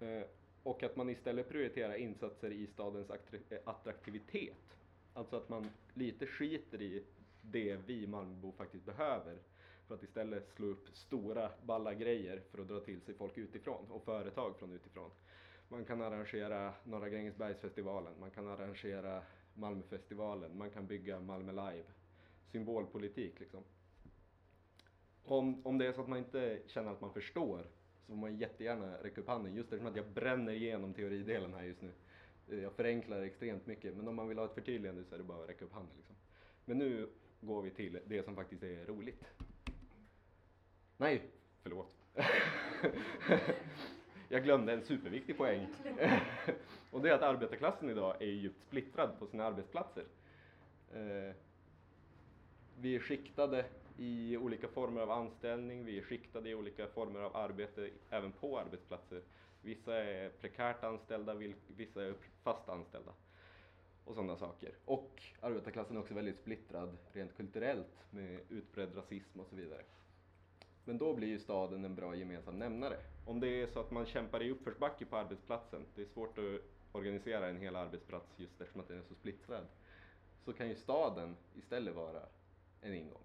Eh, 0.00 0.22
och 0.62 0.82
att 0.82 0.96
man 0.96 1.10
istället 1.10 1.48
prioriterar 1.48 1.94
insatser 1.94 2.50
i 2.50 2.66
stadens 2.66 3.10
eh, 3.10 3.58
attraktivitet. 3.64 4.73
Alltså 5.14 5.36
att 5.36 5.48
man 5.48 5.70
lite 5.94 6.26
skiter 6.26 6.82
i 6.82 7.02
det 7.42 7.76
vi 7.86 8.06
Malmöbor 8.06 8.52
faktiskt 8.52 8.84
behöver 8.84 9.38
för 9.86 9.94
att 9.94 10.02
istället 10.02 10.50
slå 10.50 10.66
upp 10.66 10.88
stora 10.92 11.50
balla 11.66 11.94
grejer 11.94 12.42
för 12.50 12.58
att 12.58 12.68
dra 12.68 12.80
till 12.80 13.00
sig 13.00 13.14
folk 13.14 13.38
utifrån 13.38 13.90
och 13.90 14.04
företag 14.04 14.56
från 14.58 14.72
utifrån. 14.72 15.10
Man 15.68 15.84
kan 15.84 16.02
arrangera 16.02 16.74
Norra 16.84 17.08
Grängesbergsfestivalen, 17.08 18.12
man 18.20 18.30
kan 18.30 18.48
arrangera 18.48 19.22
Malmöfestivalen, 19.54 20.58
man 20.58 20.70
kan 20.70 20.86
bygga 20.86 21.20
Malmö 21.20 21.52
Live. 21.52 21.84
Symbolpolitik 22.52 23.40
liksom. 23.40 23.64
Om, 25.24 25.66
om 25.66 25.78
det 25.78 25.86
är 25.86 25.92
så 25.92 26.00
att 26.00 26.08
man 26.08 26.18
inte 26.18 26.60
känner 26.66 26.92
att 26.92 27.00
man 27.00 27.12
förstår 27.12 27.66
så 28.00 28.06
får 28.06 28.14
man 28.16 28.36
jättegärna 28.36 28.96
räcka 29.02 29.20
upp 29.20 29.28
handen 29.28 29.54
just 29.54 29.72
eftersom 29.72 29.86
att 29.86 29.96
jag 29.96 30.08
bränner 30.08 30.52
igenom 30.52 30.94
teoridelen 30.94 31.54
här 31.54 31.62
just 31.62 31.82
nu. 31.82 31.90
Eh, 32.48 32.62
jag 32.62 32.72
förenklar 32.72 33.22
extremt 33.22 33.66
mycket 33.66 33.96
men 33.96 34.08
om 34.08 34.16
man 34.16 34.28
vill 34.28 34.38
ha 34.38 34.44
ett 34.44 34.54
förtydligande 34.54 35.04
så 35.04 35.14
är 35.14 35.18
det 35.18 35.24
bara 35.24 35.42
att 35.42 35.48
räcka 35.48 35.64
upp 35.64 35.72
handen 35.72 35.94
liksom. 35.96 36.16
Men 36.64 36.78
nu 36.78 37.08
går 37.40 37.62
vi 37.62 37.70
till 37.70 37.98
det 38.06 38.22
som 38.22 38.34
faktiskt 38.34 38.62
är 38.62 38.86
roligt. 38.86 39.24
Nej, 40.96 41.22
förlåt. 41.62 41.96
Jag 44.28 44.44
glömde 44.44 44.72
en 44.72 44.82
superviktig 44.82 45.36
poäng. 45.36 45.66
Och 46.90 47.02
det 47.02 47.10
är 47.10 47.14
att 47.14 47.22
arbetarklassen 47.22 47.90
idag 47.90 48.22
är 48.22 48.26
djupt 48.26 48.62
splittrad 48.62 49.18
på 49.18 49.26
sina 49.26 49.44
arbetsplatser. 49.44 50.04
Eh, 50.94 51.34
vi 52.80 52.94
är 52.94 52.98
skiktade 52.98 53.64
i 53.96 54.36
olika 54.36 54.68
former 54.68 55.00
av 55.00 55.10
anställning, 55.10 55.84
vi 55.84 55.98
är 55.98 56.02
skiktade 56.02 56.50
i 56.50 56.54
olika 56.54 56.86
former 56.86 57.20
av 57.20 57.36
arbete 57.36 57.90
även 58.10 58.32
på 58.32 58.58
arbetsplatser. 58.58 59.22
Vissa 59.62 59.96
är 59.96 60.30
prekärt 60.30 60.84
anställda, 60.84 61.34
vissa 61.76 62.04
är 62.04 62.14
fast 62.42 62.68
anställda 62.68 63.12
och 64.04 64.14
sådana 64.14 64.36
saker. 64.36 64.74
Och 64.84 65.22
arbetarklassen 65.40 65.96
är 65.96 66.00
också 66.00 66.14
väldigt 66.14 66.38
splittrad 66.38 66.96
rent 67.12 67.36
kulturellt 67.36 68.04
med 68.10 68.40
utbredd 68.48 68.96
rasism 68.96 69.40
och 69.40 69.46
så 69.46 69.56
vidare. 69.56 69.82
Men 70.84 70.98
då 70.98 71.14
blir 71.14 71.28
ju 71.28 71.38
staden 71.38 71.84
en 71.84 71.94
bra 71.94 72.14
gemensam 72.14 72.58
nämnare. 72.58 72.96
Om 73.26 73.40
det 73.40 73.48
är 73.62 73.66
så 73.66 73.80
att 73.80 73.90
man 73.90 74.06
kämpar 74.06 74.42
i 74.42 74.50
uppförsbacke 74.50 75.04
på 75.04 75.16
arbetsplatsen, 75.16 75.86
det 75.94 76.02
är 76.02 76.06
svårt 76.06 76.38
att 76.38 76.60
organisera 76.92 77.48
en 77.48 77.60
hel 77.60 77.76
arbetsplats 77.76 78.26
just 78.36 78.60
eftersom 78.60 78.80
att 78.80 78.88
den 78.88 78.98
är 78.98 79.02
så 79.02 79.14
splittrad, 79.14 79.66
så 80.44 80.52
kan 80.52 80.68
ju 80.68 80.74
staden 80.74 81.36
istället 81.54 81.94
vara 81.94 82.22
en 82.80 82.94
ingång. 82.94 83.22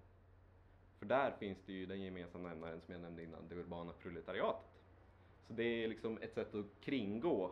För 0.99 1.05
där 1.05 1.31
finns 1.39 1.57
det 1.65 1.73
ju 1.73 1.85
den 1.85 2.01
gemensamma 2.01 2.49
nämnaren 2.49 2.81
som 2.81 2.93
jag 2.93 3.01
nämnde 3.01 3.23
innan, 3.23 3.47
det 3.49 3.55
urbana 3.55 3.93
proletariatet. 3.93 4.71
Så 5.47 5.53
det 5.53 5.63
är 5.63 5.87
liksom 5.87 6.17
ett 6.21 6.33
sätt 6.33 6.55
att 6.55 6.65
kringgå 6.81 7.51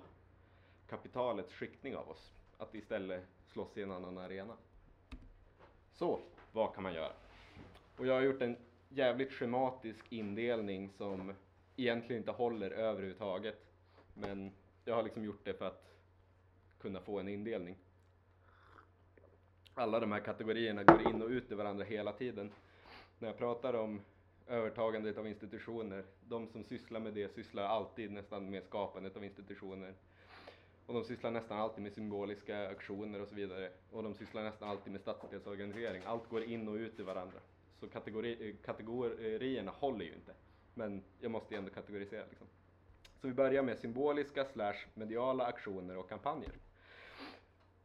kapitalets 0.90 1.54
skiktning 1.54 1.96
av 1.96 2.10
oss, 2.10 2.34
att 2.58 2.76
istället 2.76 3.24
slåss 3.48 3.78
i 3.78 3.82
en 3.84 3.92
annan 3.92 4.18
arena. 4.18 4.54
Så, 5.94 6.20
vad 6.52 6.74
kan 6.74 6.84
man 6.84 6.94
göra? 6.94 7.12
Och 7.98 8.06
jag 8.08 8.14
har 8.14 8.22
gjort 8.22 8.42
en 8.42 8.58
jävligt 8.90 9.32
schematisk 9.32 10.06
indelning 10.10 10.90
som 10.98 11.34
egentligen 11.76 12.22
inte 12.22 12.32
håller 12.32 12.72
överhuvudtaget. 12.72 13.66
Men 14.14 14.52
jag 14.86 14.96
har 14.96 15.04
liksom 15.04 15.24
gjort 15.24 15.46
det 15.46 15.54
för 15.54 15.66
att 15.66 15.88
kunna 16.80 17.02
få 17.02 17.20
en 17.20 17.28
indelning. 17.28 17.76
Alla 19.74 20.00
de 20.00 20.12
här 20.12 20.20
kategorierna 20.20 20.84
går 20.84 21.02
in 21.02 21.22
och 21.22 21.30
ut 21.30 21.52
i 21.52 21.56
varandra 21.56 21.86
hela 21.86 22.12
tiden. 22.12 22.52
När 23.20 23.28
jag 23.28 23.38
pratar 23.38 23.74
om 23.74 24.02
övertagandet 24.48 25.18
av 25.18 25.28
institutioner, 25.28 26.04
de 26.28 26.48
som 26.48 26.64
sysslar 26.64 27.00
med 27.00 27.14
det 27.14 27.34
sysslar 27.34 27.64
alltid 27.64 28.12
nästan 28.12 28.50
med 28.50 28.64
skapandet 28.64 29.16
av 29.16 29.24
institutioner. 29.24 29.94
Och 30.86 30.94
de 30.94 31.04
sysslar 31.04 31.32
nästan 31.32 31.60
alltid 31.60 31.84
med 31.84 31.94
symboliska 31.94 32.70
aktioner 32.70 33.22
och 33.22 33.28
så 33.28 33.36
vidare. 33.36 33.72
Och 33.92 34.04
de 34.04 34.14
sysslar 34.14 34.44
nästan 34.44 34.70
alltid 34.70 34.92
med 34.92 35.02
stadsdelsorganisering. 35.02 36.02
Allt 36.06 36.30
går 36.30 36.44
in 36.44 36.68
och 36.68 36.76
ut 36.76 37.00
i 37.00 37.04
varandra. 37.04 37.40
Så 37.80 37.88
kategori, 37.88 38.56
kategorierna 38.66 39.72
håller 39.72 40.06
ju 40.06 40.14
inte. 40.14 40.34
Men 40.74 41.04
jag 41.20 41.32
måste 41.32 41.54
ju 41.54 41.58
ändå 41.58 41.72
kategorisera 41.72 42.26
liksom. 42.30 42.48
Så 43.22 43.28
vi 43.28 43.34
börjar 43.34 43.64
med 43.64 43.80
symboliska 43.80 44.46
slash 44.46 44.86
mediala 44.94 45.46
aktioner 45.46 45.98
och 45.98 46.10
kampanjer. 46.10 46.52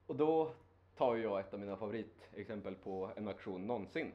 Och 0.07 0.17
då 0.17 0.53
tar 0.97 1.17
jag 1.17 1.41
ett 1.41 1.55
av 1.55 1.61
mina 1.61 1.77
favoritexempel 1.77 2.75
på 2.75 3.11
en 3.17 3.29
aktion 3.29 3.67
någonsin. 3.67 4.13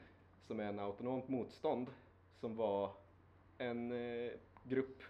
Som 0.47 0.59
är 0.59 0.63
en 0.63 0.79
autonomt 0.79 1.27
motstånd 1.27 1.87
som 2.39 2.55
var 2.55 2.91
en 3.57 3.91
eh, 3.91 4.31
grupp 4.63 5.03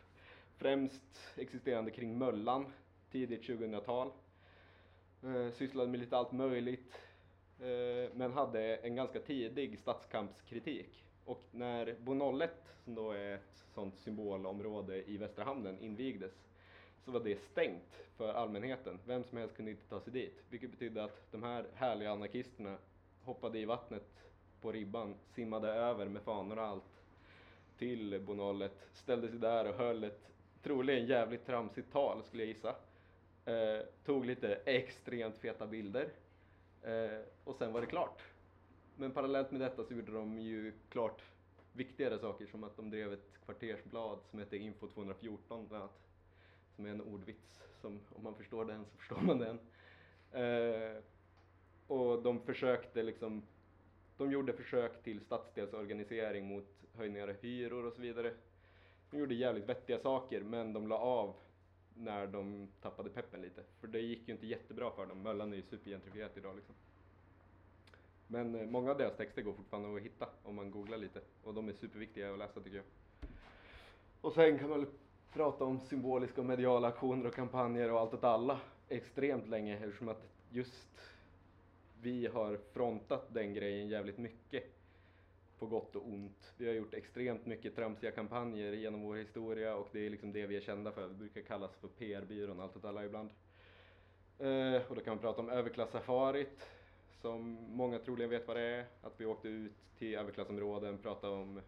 främst 0.56 1.02
existerande 1.36 1.92
kring 1.92 2.18
Möllan 2.18 2.74
tidigt 3.12 3.44
2000-tal. 3.44 4.12
Eh, 5.24 5.52
sysslade 5.52 5.92
med 5.92 6.00
lite 6.00 6.18
allt 6.18 6.32
möjligt 6.32 7.02
eh, 7.60 8.12
men 8.14 8.34
hade 8.34 8.76
en 8.76 8.96
ganska 8.96 9.20
tidig 9.20 9.80
statskampskritik. 9.80 11.04
Och 11.26 11.44
när 11.52 11.96
Bo 12.00 12.40
01, 12.40 12.52
som 12.84 12.96
då 12.96 13.12
är 13.12 13.36
ett 13.36 13.66
sånt 13.74 13.98
symbolområde 13.98 15.10
i 15.10 15.18
Västra 15.18 15.44
hamnen, 15.44 15.80
invigdes 15.80 16.48
så 17.06 17.12
var 17.12 17.20
det 17.20 17.42
stängt 17.42 18.00
för 18.16 18.34
allmänheten. 18.34 19.00
Vem 19.06 19.24
som 19.24 19.38
helst 19.38 19.56
kunde 19.56 19.72
inte 19.72 19.90
ta 19.90 20.00
sig 20.00 20.14
dit. 20.14 20.44
Vilket 20.50 20.72
betydde 20.72 21.04
att 21.04 21.32
de 21.32 21.44
här 21.44 21.66
härliga 21.74 22.12
anarkisterna 22.12 22.78
hoppade 23.24 23.60
i 23.60 23.66
vattnet 23.66 24.17
på 24.62 24.72
ribban, 24.72 25.16
simmade 25.36 25.68
över 25.68 26.06
med 26.06 26.22
fanor 26.22 26.58
och 26.58 26.64
allt 26.64 27.04
till 27.78 28.22
bonollet, 28.26 28.88
ställde 28.94 29.30
sig 29.30 29.40
där 29.40 29.70
och 29.70 29.76
höll 29.76 30.04
ett 30.04 30.32
troligen 30.64 31.06
jävligt 31.06 31.46
tramsigt 31.46 31.92
tal 31.92 32.24
skulle 32.24 32.44
jag 32.44 32.48
gissa. 32.48 32.76
Eh, 33.46 33.86
tog 34.06 34.26
lite 34.26 34.56
extremt 34.66 35.38
feta 35.38 35.68
bilder 35.68 36.10
eh, 36.82 37.20
och 37.44 37.56
sen 37.56 37.74
var 37.74 37.82
det 37.82 37.88
klart. 37.88 38.22
Men 38.96 39.12
parallellt 39.12 39.52
med 39.52 39.62
detta 39.62 39.84
så 39.84 39.94
gjorde 39.94 40.12
de 40.12 40.40
ju 40.40 40.74
klart 40.90 41.22
viktigare 41.74 42.20
saker 42.20 42.46
som 42.46 42.64
att 42.64 42.78
de 42.78 42.90
drev 42.90 43.14
ett 43.14 43.40
kvartersblad 43.46 44.20
som 44.30 44.40
hette 44.40 44.58
Info 44.58 44.88
214 44.88 45.68
bland 45.68 45.84
annat. 45.84 46.00
Som 46.76 46.86
är 46.86 46.90
en 46.90 47.02
ordvits 47.02 47.62
som 47.82 48.00
om 48.16 48.24
man 48.24 48.36
förstår 48.36 48.66
den 48.66 48.86
så 48.86 48.98
förstår 48.98 49.22
man 49.22 49.40
den. 49.40 49.60
Eh, 50.32 51.02
och 51.88 52.24
de 52.24 52.40
försökte 52.40 53.04
liksom, 53.04 53.44
de 54.18 54.32
gjorde 54.32 54.54
försök 54.54 55.04
till 55.04 55.22
stadsdelsorganisering 55.22 56.48
mot 56.48 56.66
höjningar 56.94 57.28
av 57.28 57.36
hyror 57.42 57.86
och 57.86 57.94
så 57.94 58.02
vidare. 58.02 58.34
De 59.12 59.20
gjorde 59.20 59.36
jävligt 59.36 59.70
vettiga 59.70 60.00
saker 60.00 60.42
men 60.42 60.74
de 60.74 60.88
la 60.88 60.98
av 60.98 61.36
när 61.94 62.28
de 62.28 62.68
tappade 62.82 63.10
peppen 63.10 63.42
lite. 63.42 63.64
För 63.80 63.88
det 63.88 64.00
gick 64.00 64.28
ju 64.28 64.34
inte 64.34 64.48
jättebra 64.48 64.92
för 64.92 65.06
dem. 65.06 65.22
Möllan 65.22 65.52
är 65.54 65.58
ju 65.58 65.62
supergentrifierat 65.62 66.38
idag 66.38 66.56
liksom. 66.56 66.76
Men 68.28 68.56
eh, 68.56 68.68
många 68.68 68.92
av 68.92 68.98
deras 68.98 69.18
texter 69.18 69.42
går 69.42 69.54
fortfarande 69.54 69.98
att 69.98 70.06
hitta 70.06 70.30
om 70.44 70.56
man 70.56 70.72
googlar 70.72 70.98
lite. 70.98 71.22
Och 71.44 71.54
de 71.54 71.70
är 71.70 71.74
superviktiga 71.74 72.34
att 72.34 72.40
läsa 72.40 72.62
tycker 72.62 72.78
jag. 72.78 72.86
Och 74.22 74.34
sen 74.34 74.60
kan 74.60 74.70
man 74.70 74.80
väl 74.80 74.90
prata 75.34 75.64
om 75.64 75.80
symboliska 75.80 76.42
och 76.42 76.48
mediala 76.48 76.88
aktioner 76.88 77.28
och 77.28 77.36
kampanjer 77.36 77.92
och 77.92 78.00
allt 78.00 78.14
åt 78.14 78.24
alla 78.24 78.60
extremt 78.90 79.48
länge 79.48 79.78
eftersom 79.78 80.10
att 80.10 80.24
just 80.50 80.88
vi 82.02 82.28
har 82.28 82.60
frontat 82.74 83.34
den 83.34 83.54
grejen 83.54 83.88
jävligt 83.88 84.18
mycket 84.18 84.64
på 85.60 85.66
gott 85.66 85.96
och 85.96 86.08
ont. 86.08 86.54
Vi 86.58 86.68
har 86.68 86.74
gjort 86.74 86.94
extremt 86.94 87.46
mycket 87.46 87.76
tramsiga 87.76 88.12
kampanjer 88.12 88.74
genom 88.74 89.02
vår 89.02 89.16
historia 89.16 89.76
och 89.76 89.90
det 89.92 90.06
är 90.06 90.10
liksom 90.10 90.32
det 90.32 90.48
vi 90.48 90.58
är 90.58 90.62
kända 90.62 90.92
för. 90.92 91.08
Det 91.08 91.14
brukar 91.14 91.42
kallas 91.42 91.76
för 91.76 91.88
PR-byrån, 91.88 92.60
allt 92.60 92.76
åt 92.76 92.86
alla 92.86 93.06
ibland. 93.06 93.30
Eh, 94.40 94.82
och 94.90 94.96
då 94.96 95.02
kan 95.02 95.12
man 95.12 95.20
prata 95.20 95.42
om 95.42 95.50
överklassafarit 95.50 96.70
som 97.22 97.58
många 97.70 98.00
troligen 98.00 98.30
vet 98.30 98.48
vad 98.48 98.58
det 98.58 98.62
är. 98.62 98.86
Att 99.02 99.22
vi 99.22 99.26
åkte 99.26 99.48
ut 99.48 99.74
till 99.98 100.16
överklassområden, 100.16 100.98
pratade 100.98 101.34
om 101.34 101.62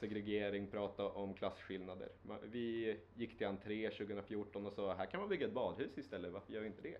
segregering, 0.00 0.66
pratade 0.66 1.08
om 1.08 1.34
klasskillnader. 1.34 2.08
Vi 2.42 2.96
gick 3.14 3.38
till 3.38 3.46
entré 3.46 3.90
2014 3.90 4.66
och 4.66 4.72
sa 4.72 4.94
här 4.94 5.06
kan 5.06 5.20
man 5.20 5.28
bygga 5.28 5.46
ett 5.46 5.52
badhus 5.52 5.98
istället, 5.98 6.32
varför 6.32 6.52
gör 6.52 6.60
vi 6.60 6.66
inte 6.66 6.82
det? 6.82 6.96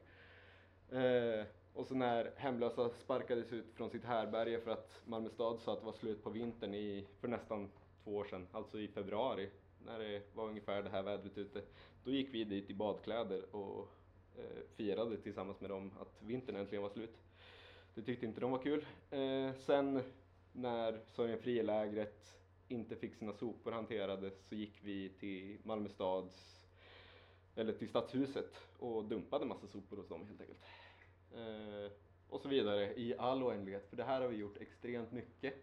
Eh, 0.96 1.46
och 1.74 1.86
så 1.86 1.94
när 1.94 2.32
hemlösa 2.36 2.90
sparkades 2.90 3.52
ut 3.52 3.72
från 3.74 3.90
sitt 3.90 4.04
härberge 4.04 4.60
för 4.60 4.70
att 4.70 5.00
Malmö 5.04 5.30
stad 5.30 5.60
sa 5.60 5.72
att 5.72 5.80
det 5.80 5.86
var 5.86 5.92
slut 5.92 6.22
på 6.24 6.30
vintern 6.30 6.74
i, 6.74 7.06
för 7.20 7.28
nästan 7.28 7.70
två 8.04 8.16
år 8.16 8.24
sedan, 8.24 8.46
alltså 8.52 8.80
i 8.80 8.88
februari, 8.88 9.50
när 9.86 9.98
det 9.98 10.22
var 10.34 10.48
ungefär 10.48 10.82
det 10.82 10.90
här 10.90 11.02
vädret 11.02 11.38
ute, 11.38 11.62
då 12.04 12.10
gick 12.10 12.34
vi 12.34 12.44
dit 12.44 12.70
i 12.70 12.74
badkläder 12.74 13.54
och 13.56 13.88
eh, 14.38 14.62
firade 14.76 15.16
tillsammans 15.16 15.60
med 15.60 15.70
dem 15.70 15.90
att 16.00 16.22
vintern 16.22 16.56
äntligen 16.56 16.82
var 16.82 16.90
slut. 16.90 17.16
Det 17.94 18.02
tyckte 18.02 18.26
inte 18.26 18.40
de 18.40 18.50
var 18.50 18.62
kul. 18.62 18.86
Eh, 19.10 19.52
sen 19.66 20.02
när 20.52 21.00
Sorgenfri-lägret 21.06 22.40
inte 22.68 22.96
fick 22.96 23.14
sina 23.14 23.32
sopor 23.32 23.72
hanterade 23.72 24.30
så 24.48 24.54
gick 24.54 24.78
vi 24.82 25.08
till 25.08 25.58
Malmö 25.62 25.88
stads, 25.88 26.66
eller 27.54 27.72
till 27.72 27.88
stadshuset 27.88 28.60
och 28.78 29.04
dumpade 29.04 29.46
massa 29.46 29.66
sopor 29.66 29.96
hos 29.96 30.08
dem 30.08 30.26
helt 30.26 30.40
enkelt. 30.40 30.60
Eh, 31.34 31.92
och 32.28 32.40
så 32.40 32.48
vidare 32.48 32.94
i 32.94 33.14
all 33.18 33.42
oändlighet, 33.42 33.88
för 33.88 33.96
det 33.96 34.04
här 34.04 34.20
har 34.20 34.28
vi 34.28 34.36
gjort 34.36 34.56
extremt 34.60 35.12
mycket. 35.12 35.54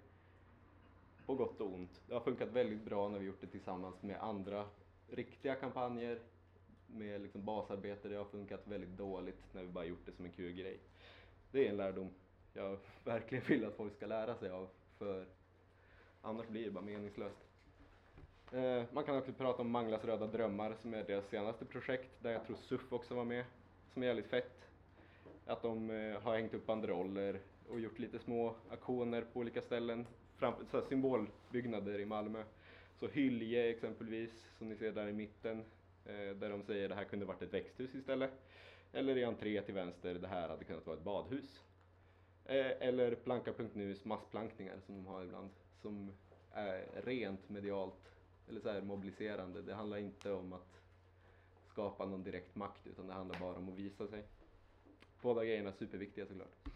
På 1.26 1.36
gott 1.36 1.62
och 1.62 1.74
ont. 1.74 2.02
Det 2.08 2.14
har 2.14 2.22
funkat 2.22 2.50
väldigt 2.50 2.82
bra 2.82 3.10
när 3.10 3.20
vi 3.20 3.26
gjort 3.26 3.42
det 3.42 3.48
tillsammans 3.48 4.04
med 4.04 4.24
andra 4.24 4.66
riktiga 5.10 5.56
kampanjer 5.56 6.20
med 6.88 7.22
liksom 7.22 7.46
basarbete. 7.46 8.10
Det 8.10 8.16
har 8.16 8.26
funkat 8.26 8.68
väldigt 8.68 8.98
dåligt 8.98 9.54
när 9.54 9.62
vi 9.62 9.68
bara 9.68 9.86
gjort 9.86 10.06
det 10.06 10.12
som 10.12 10.26
en 10.26 10.32
kul 10.32 10.52
grej. 10.52 10.80
Det 11.52 11.66
är 11.66 11.70
en 11.70 11.78
lärdom 11.78 12.10
jag 12.54 12.78
verkligen 13.04 13.44
vill 13.48 13.66
att 13.66 13.76
folk 13.76 13.96
ska 13.96 14.06
lära 14.06 14.36
sig 14.36 14.50
av, 14.50 14.70
för 14.98 15.26
annars 16.22 16.48
blir 16.48 16.66
det 16.66 16.72
bara 16.72 16.84
meningslöst. 16.84 17.38
Eh, 18.52 18.84
man 18.92 19.04
kan 19.04 19.18
också 19.18 19.34
prata 19.34 19.62
om 19.62 19.72
Manglas 19.72 20.06
röda 20.06 20.28
drömmar 20.28 20.76
som 20.82 20.94
är 20.94 21.04
deras 21.04 21.30
senaste 21.30 21.66
projekt, 21.66 22.12
där 22.24 22.32
jag 22.32 22.46
tror 22.46 22.56
SUF 22.56 22.94
också 22.94 23.16
var 23.16 23.26
med, 23.26 23.46
som 23.94 24.04
är 24.04 24.08
jävligt 24.08 24.28
fett. 24.28 24.67
Att 25.48 25.62
de 25.62 25.90
eh, 25.90 26.22
har 26.22 26.36
hängt 26.36 26.54
upp 26.54 26.66
banderoller 26.66 27.40
och 27.70 27.80
gjort 27.80 28.00
lite 28.00 28.20
små 28.20 28.56
aktioner 28.70 29.22
på 29.34 29.40
olika 29.40 29.62
ställen, 29.62 30.08
Framför, 30.38 30.66
så 30.66 30.78
här 30.78 30.88
symbolbyggnader 30.88 32.00
i 32.00 32.06
Malmö. 32.06 32.44
Så 33.00 33.08
Hylje 33.08 33.70
exempelvis, 33.70 34.50
som 34.58 34.70
ni 34.70 34.76
ser 34.76 34.92
där 34.92 35.08
i 35.08 35.14
mitten, 35.14 35.66
eh, 36.06 36.36
där 36.36 36.50
de 36.50 36.64
säger 36.64 36.84
att 36.84 36.90
det 36.90 36.96
här 36.96 37.04
kunde 37.04 37.26
varit 37.26 37.42
ett 37.42 37.54
växthus 37.54 37.96
istället. 37.96 38.32
Eller 38.94 39.18
i 39.18 39.24
entré 39.24 39.62
till 39.62 39.74
vänster, 39.74 40.14
det 40.14 40.28
här 40.28 40.50
hade 40.50 40.64
kunnat 40.64 40.86
vara 40.86 40.98
ett 40.98 41.04
badhus. 41.04 41.64
Eh, 42.46 42.88
eller 42.88 43.16
Planka.nus 43.16 44.06
massplankningar 44.06 44.80
som 44.86 44.96
de 44.96 45.06
har 45.06 45.24
ibland, 45.24 45.50
som 45.82 46.12
är 46.52 47.02
rent 47.04 47.50
medialt, 47.50 48.12
eller 48.50 48.60
så 48.60 48.70
här 48.70 48.82
mobiliserande. 48.82 49.62
Det 49.62 49.74
handlar 49.74 49.98
inte 49.98 50.32
om 50.32 50.54
att 50.54 50.82
skapa 51.70 52.06
någon 52.06 52.24
direkt 52.24 52.56
makt, 52.56 52.88
utan 52.88 53.08
det 53.08 53.14
handlar 53.14 53.40
bara 53.40 53.58
om 53.58 53.70
att 53.70 53.80
visa 53.80 54.08
sig. 54.08 54.24
Båda 55.28 55.46
grejerna 55.46 55.70
är 55.70 55.74
superviktiga 55.74 56.26
såklart. 56.26 56.70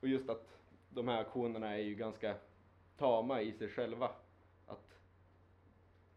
Och 0.00 0.08
just 0.08 0.28
att 0.28 0.58
de 0.90 1.08
här 1.08 1.20
aktionerna 1.20 1.74
är 1.74 1.82
ju 1.82 1.94
ganska 1.94 2.36
tama 2.98 3.42
i 3.42 3.52
sig 3.52 3.68
själva. 3.68 4.10
Att 4.66 4.98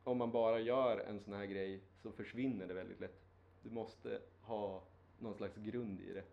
om 0.03 0.17
man 0.17 0.31
bara 0.31 0.60
gör 0.60 1.00
en 1.00 1.19
sån 1.19 1.34
här 1.34 1.46
grej 1.46 1.81
så 2.01 2.12
försvinner 2.12 2.67
det 2.67 2.74
väldigt 2.74 3.00
lätt. 3.00 3.22
Du 3.63 3.69
måste 3.69 4.22
ha 4.41 4.84
någon 5.19 5.34
slags 5.34 5.55
grund 5.55 6.01
i 6.01 6.13
det. 6.13 6.24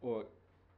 Och 0.00 0.24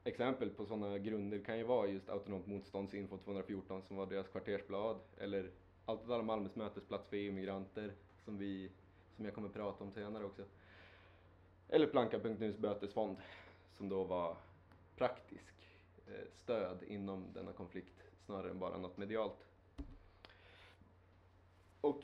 exempel 0.03 0.49
på 0.49 0.65
sådana 0.65 0.97
grunder 0.97 1.39
kan 1.39 1.57
ju 1.57 1.63
vara 1.63 1.87
just 1.87 2.09
Autonomt 2.09 2.47
motståndsinfo 2.47 3.17
214 3.17 3.81
som 3.81 3.97
var 3.97 4.05
deras 4.05 4.27
kvartersblad 4.27 4.99
eller 5.17 5.51
Allt 5.85 6.03
åt 6.03 6.09
alla 6.09 6.23
Malmös 6.23 6.55
mötesplats 6.55 7.07
för 7.07 7.17
EU-migranter 7.17 7.93
som 8.25 8.37
vi, 8.37 8.71
som 9.15 9.25
jag 9.25 9.33
kommer 9.33 9.49
prata 9.49 9.83
om 9.83 9.91
senare 9.91 10.25
också. 10.25 10.43
Eller 11.73 11.87
Planka.nus 11.87 12.57
bötesfond 12.57 13.17
som 13.77 13.89
då 13.89 14.03
var 14.03 14.37
praktisk 14.95 15.53
eh, 16.07 16.13
stöd 16.33 16.83
inom 16.83 17.25
denna 17.33 17.53
konflikt 17.53 18.03
snarare 18.25 18.51
än 18.51 18.59
bara 18.59 18.77
något 18.77 18.97
medialt. 18.97 19.45
Och 21.81 22.03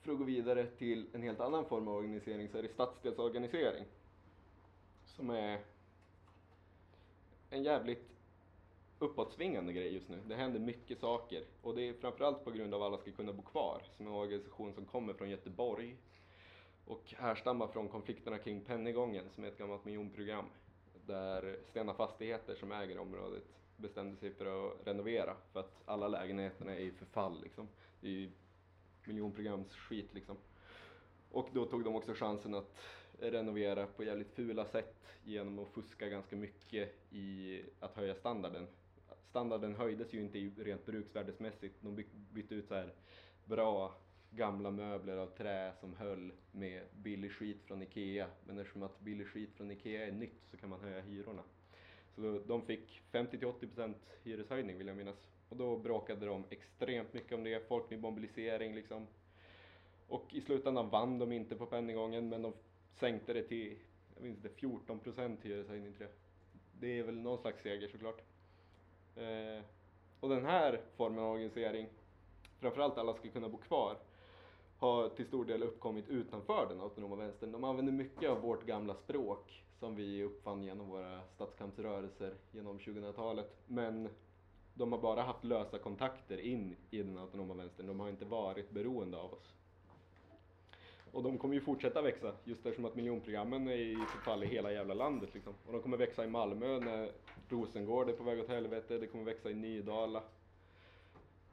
för 0.00 0.12
att 0.12 0.18
gå 0.18 0.24
vidare 0.24 0.66
till 0.66 1.06
en 1.12 1.22
helt 1.22 1.40
annan 1.40 1.64
form 1.64 1.88
av 1.88 1.94
organisering 1.94 2.48
så 2.48 2.58
är 2.58 2.62
det 2.62 2.68
stadsdelsorganisering. 2.68 3.84
Som 5.04 5.30
är 5.30 5.60
en 7.50 7.62
jävligt 7.62 8.12
uppåtsvingande 8.98 9.72
grej 9.72 9.94
just 9.94 10.08
nu. 10.08 10.18
Det 10.26 10.34
händer 10.34 10.60
mycket 10.60 11.00
saker 11.00 11.44
och 11.62 11.74
det 11.74 11.82
är 11.88 11.92
framförallt 11.92 12.44
på 12.44 12.50
grund 12.50 12.74
av 12.74 12.82
Alla 12.82 12.98
ska 12.98 13.12
kunna 13.12 13.32
bo 13.32 13.42
kvar 13.42 13.82
som 13.96 14.06
är 14.06 14.10
en 14.10 14.16
organisation 14.16 14.72
som 14.72 14.84
kommer 14.84 15.14
från 15.14 15.30
Göteborg 15.30 15.96
och 16.86 17.14
härstammar 17.16 17.66
från 17.66 17.88
konflikterna 17.88 18.38
kring 18.38 18.60
Pennygången 18.60 19.24
som 19.34 19.44
är 19.44 19.48
ett 19.48 19.58
gammalt 19.58 19.84
miljonprogram 19.84 20.44
där 21.06 21.56
Stena 21.70 21.94
Fastigheter 21.94 22.54
som 22.54 22.72
äger 22.72 22.98
området 22.98 23.44
bestämde 23.76 24.16
sig 24.16 24.30
för 24.30 24.68
att 24.68 24.86
renovera 24.86 25.36
för 25.52 25.60
att 25.60 25.82
alla 25.84 26.08
lägenheterna 26.08 26.74
är 26.74 26.80
i 26.80 26.90
förfall 26.92 27.42
liksom. 27.42 27.68
Det 28.00 28.08
är 28.08 28.12
ju 28.12 28.30
miljonprogramsskit 29.04 30.14
liksom. 30.14 30.36
Och 31.30 31.48
då 31.52 31.66
tog 31.66 31.84
de 31.84 31.94
också 31.94 32.14
chansen 32.14 32.54
att 32.54 32.78
renovera 33.18 33.86
på 33.86 34.04
jävligt 34.04 34.32
fula 34.32 34.64
sätt 34.64 35.06
genom 35.24 35.58
att 35.58 35.68
fuska 35.68 36.08
ganska 36.08 36.36
mycket 36.36 36.94
i 37.10 37.62
att 37.80 37.94
höja 37.94 38.14
standarden. 38.14 38.66
Standarden 39.30 39.74
höjdes 39.74 40.12
ju 40.12 40.20
inte 40.20 40.38
rent 40.38 40.86
bruksvärdesmässigt. 40.86 41.74
De 41.80 42.04
bytte 42.32 42.54
ut 42.54 42.68
så 42.68 42.74
här 42.74 42.94
bra 43.44 43.94
gamla 44.36 44.70
möbler 44.70 45.16
av 45.16 45.26
trä 45.26 45.72
som 45.80 45.94
höll 45.94 46.32
med 46.52 46.82
billig 46.92 47.32
skit 47.32 47.62
från 47.64 47.82
Ikea. 47.82 48.26
Men 48.46 48.58
eftersom 48.58 48.82
att 48.82 49.00
billig 49.00 49.26
skit 49.26 49.54
från 49.54 49.70
Ikea 49.70 50.06
är 50.06 50.12
nytt 50.12 50.42
så 50.50 50.56
kan 50.56 50.70
man 50.70 50.80
höja 50.80 51.00
hyrorna. 51.00 51.42
Så 52.14 52.40
de 52.46 52.62
fick 52.62 53.02
50-80% 53.12 53.94
hyreshöjning 54.22 54.78
vill 54.78 54.86
jag 54.86 54.96
minnas. 54.96 55.28
Och 55.48 55.56
då 55.56 55.76
bråkade 55.78 56.26
de 56.26 56.44
extremt 56.50 57.12
mycket 57.12 57.32
om 57.32 57.44
det, 57.44 57.68
folklig 57.68 58.00
mobilisering 58.00 58.74
liksom. 58.74 59.06
Och 60.08 60.34
i 60.34 60.40
slutändan 60.40 60.90
vann 60.90 61.18
de 61.18 61.32
inte 61.32 61.56
på 61.56 61.66
penningången 61.66 62.28
men 62.28 62.42
de 62.42 62.52
sänkte 62.94 63.32
det 63.32 63.42
till, 63.42 63.78
jag 64.14 64.22
minns 64.22 64.36
inte, 64.36 64.48
14% 64.48 65.36
hyreshöjning 65.42 65.92
tror 65.92 66.08
jag. 66.08 66.16
Det 66.80 66.98
är 66.98 67.02
väl 67.02 67.20
någon 67.20 67.38
slags 67.38 67.62
seger 67.62 67.88
såklart. 67.88 68.22
Eh, 69.16 69.64
och 70.20 70.28
den 70.28 70.44
här 70.44 70.80
formen 70.96 71.18
av 71.18 71.32
organisering, 71.32 71.88
framförallt 72.60 72.98
alla 72.98 73.14
ska 73.14 73.28
kunna 73.28 73.48
bo 73.48 73.56
kvar, 73.56 73.96
har 74.78 75.08
till 75.08 75.26
stor 75.26 75.44
del 75.44 75.62
uppkommit 75.62 76.08
utanför 76.08 76.66
den 76.68 76.80
autonoma 76.80 77.16
vänstern. 77.16 77.52
De 77.52 77.64
använder 77.64 77.92
mycket 77.92 78.30
av 78.30 78.40
vårt 78.40 78.66
gamla 78.66 78.94
språk 78.94 79.64
som 79.78 79.96
vi 79.96 80.22
uppfann 80.22 80.62
genom 80.62 80.88
våra 80.88 81.20
statskampsrörelser 81.34 82.34
genom 82.52 82.78
2000-talet. 82.78 83.56
Men 83.66 84.08
de 84.74 84.92
har 84.92 84.98
bara 84.98 85.22
haft 85.22 85.44
lösa 85.44 85.78
kontakter 85.78 86.38
in 86.38 86.76
i 86.90 87.02
den 87.02 87.18
autonoma 87.18 87.54
vänstern. 87.54 87.86
De 87.86 88.00
har 88.00 88.08
inte 88.08 88.24
varit 88.24 88.70
beroende 88.70 89.18
av 89.18 89.32
oss. 89.32 89.54
Och 91.12 91.22
de 91.22 91.38
kommer 91.38 91.54
ju 91.54 91.60
fortsätta 91.60 92.02
växa 92.02 92.32
just 92.44 92.66
eftersom 92.66 92.84
att 92.84 92.94
miljonprogrammen 92.94 93.68
är 93.68 93.76
i 93.76 93.96
förfall 93.96 94.42
i 94.44 94.46
hela 94.46 94.72
jävla 94.72 94.94
landet 94.94 95.34
liksom. 95.34 95.54
Och 95.66 95.72
de 95.72 95.82
kommer 95.82 95.96
växa 95.96 96.24
i 96.24 96.28
Malmö 96.28 96.78
när 96.80 97.12
Rosengård 97.48 98.08
är 98.08 98.12
på 98.12 98.24
väg 98.24 98.40
åt 98.40 98.48
helvete. 98.48 98.98
Det 98.98 99.06
kommer 99.06 99.24
växa 99.24 99.50
i 99.50 99.54
Nydala. 99.54 100.22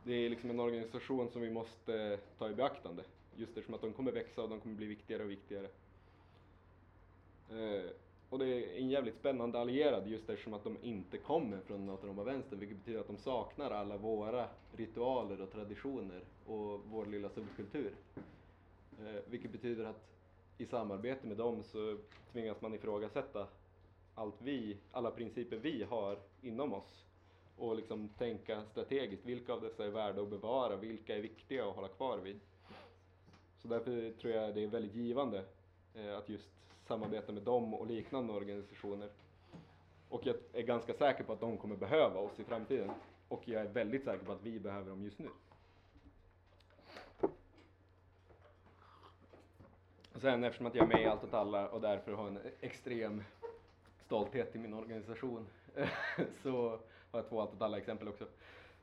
Det 0.03 0.13
är 0.13 0.29
liksom 0.29 0.49
en 0.49 0.59
organisation 0.59 1.29
som 1.29 1.41
vi 1.41 1.49
måste 1.49 2.19
ta 2.37 2.49
i 2.49 2.53
beaktande. 2.53 3.03
Just 3.37 3.49
eftersom 3.49 3.73
att 3.73 3.81
de 3.81 3.93
kommer 3.93 4.11
växa 4.11 4.43
och 4.43 4.49
de 4.49 4.59
kommer 4.59 4.75
bli 4.75 4.85
viktigare 4.85 5.23
och 5.23 5.31
viktigare. 5.31 5.67
Eh, 7.49 7.89
och 8.29 8.39
det 8.39 8.45
är 8.45 8.77
en 8.77 8.89
jävligt 8.89 9.15
spännande 9.15 9.59
allierad 9.59 10.07
just 10.07 10.29
eftersom 10.29 10.53
att 10.53 10.63
de 10.63 10.77
inte 10.81 11.17
kommer 11.17 11.59
från 11.59 11.79
den 11.79 11.89
autonoma 11.89 12.23
vänstern. 12.23 12.59
Vilket 12.59 12.77
betyder 12.77 12.99
att 12.99 13.07
de 13.07 13.17
saknar 13.17 13.71
alla 13.71 13.97
våra 13.97 14.47
ritualer 14.75 15.41
och 15.41 15.51
traditioner 15.51 16.21
och 16.45 16.81
vår 16.85 17.05
lilla 17.05 17.29
subkultur. 17.29 17.95
Eh, 18.99 19.21
vilket 19.29 19.51
betyder 19.51 19.85
att 19.85 20.09
i 20.57 20.65
samarbete 20.65 21.27
med 21.27 21.37
dem 21.37 21.63
så 21.63 21.97
tvingas 22.31 22.61
man 22.61 22.73
ifrågasätta 22.73 23.47
allt 24.15 24.41
vi, 24.41 24.77
alla 24.91 25.11
principer 25.11 25.57
vi 25.57 25.83
har 25.83 26.17
inom 26.41 26.73
oss 26.73 27.05
och 27.57 27.75
liksom 27.75 28.09
tänka 28.09 28.65
strategiskt. 28.65 29.25
Vilka 29.25 29.53
av 29.53 29.61
dessa 29.61 29.85
är 29.85 29.89
värda 29.89 30.21
att 30.21 30.29
bevara? 30.29 30.75
Vilka 30.75 31.17
är 31.17 31.21
viktiga 31.21 31.65
att 31.69 31.75
hålla 31.75 31.87
kvar 31.87 32.17
vid? 32.17 32.39
Så 33.63 33.69
därför 33.69 34.11
tror 34.21 34.33
jag 34.33 34.55
det 34.55 34.63
är 34.63 34.67
väldigt 34.67 34.95
givande 34.95 35.43
eh, 35.95 36.17
att 36.17 36.29
just 36.29 36.49
samarbeta 36.87 37.31
med 37.31 37.43
dem 37.43 37.73
och 37.73 37.87
liknande 37.87 38.33
organisationer. 38.33 39.09
Och 40.09 40.25
jag 40.25 40.35
är 40.53 40.61
ganska 40.61 40.93
säker 40.93 41.23
på 41.23 41.33
att 41.33 41.39
de 41.39 41.57
kommer 41.57 41.75
behöva 41.75 42.19
oss 42.19 42.39
i 42.39 42.43
framtiden. 42.43 42.91
Och 43.27 43.47
jag 43.47 43.61
är 43.61 43.67
väldigt 43.67 44.03
säker 44.03 44.25
på 44.25 44.31
att 44.31 44.43
vi 44.43 44.59
behöver 44.59 44.89
dem 44.89 45.03
just 45.03 45.19
nu. 45.19 45.29
Sen 50.15 50.43
eftersom 50.43 50.65
att 50.65 50.75
jag 50.75 50.83
är 50.83 50.87
med 50.87 51.01
i 51.01 51.05
Allt 51.05 51.23
åt 51.23 51.33
alla 51.33 51.69
och 51.69 51.81
därför 51.81 52.13
har 52.13 52.27
en 52.27 52.39
extrem 52.59 53.23
stolthet 54.05 54.55
i 54.55 54.59
min 54.59 54.73
organisation 54.73 55.47
så 56.43 56.69
har 57.11 57.19
jag 57.19 57.29
två 57.29 57.41
Allt 57.41 57.53
åt 57.53 57.61
alla 57.61 57.77
exempel 57.77 58.07
också. 58.07 58.25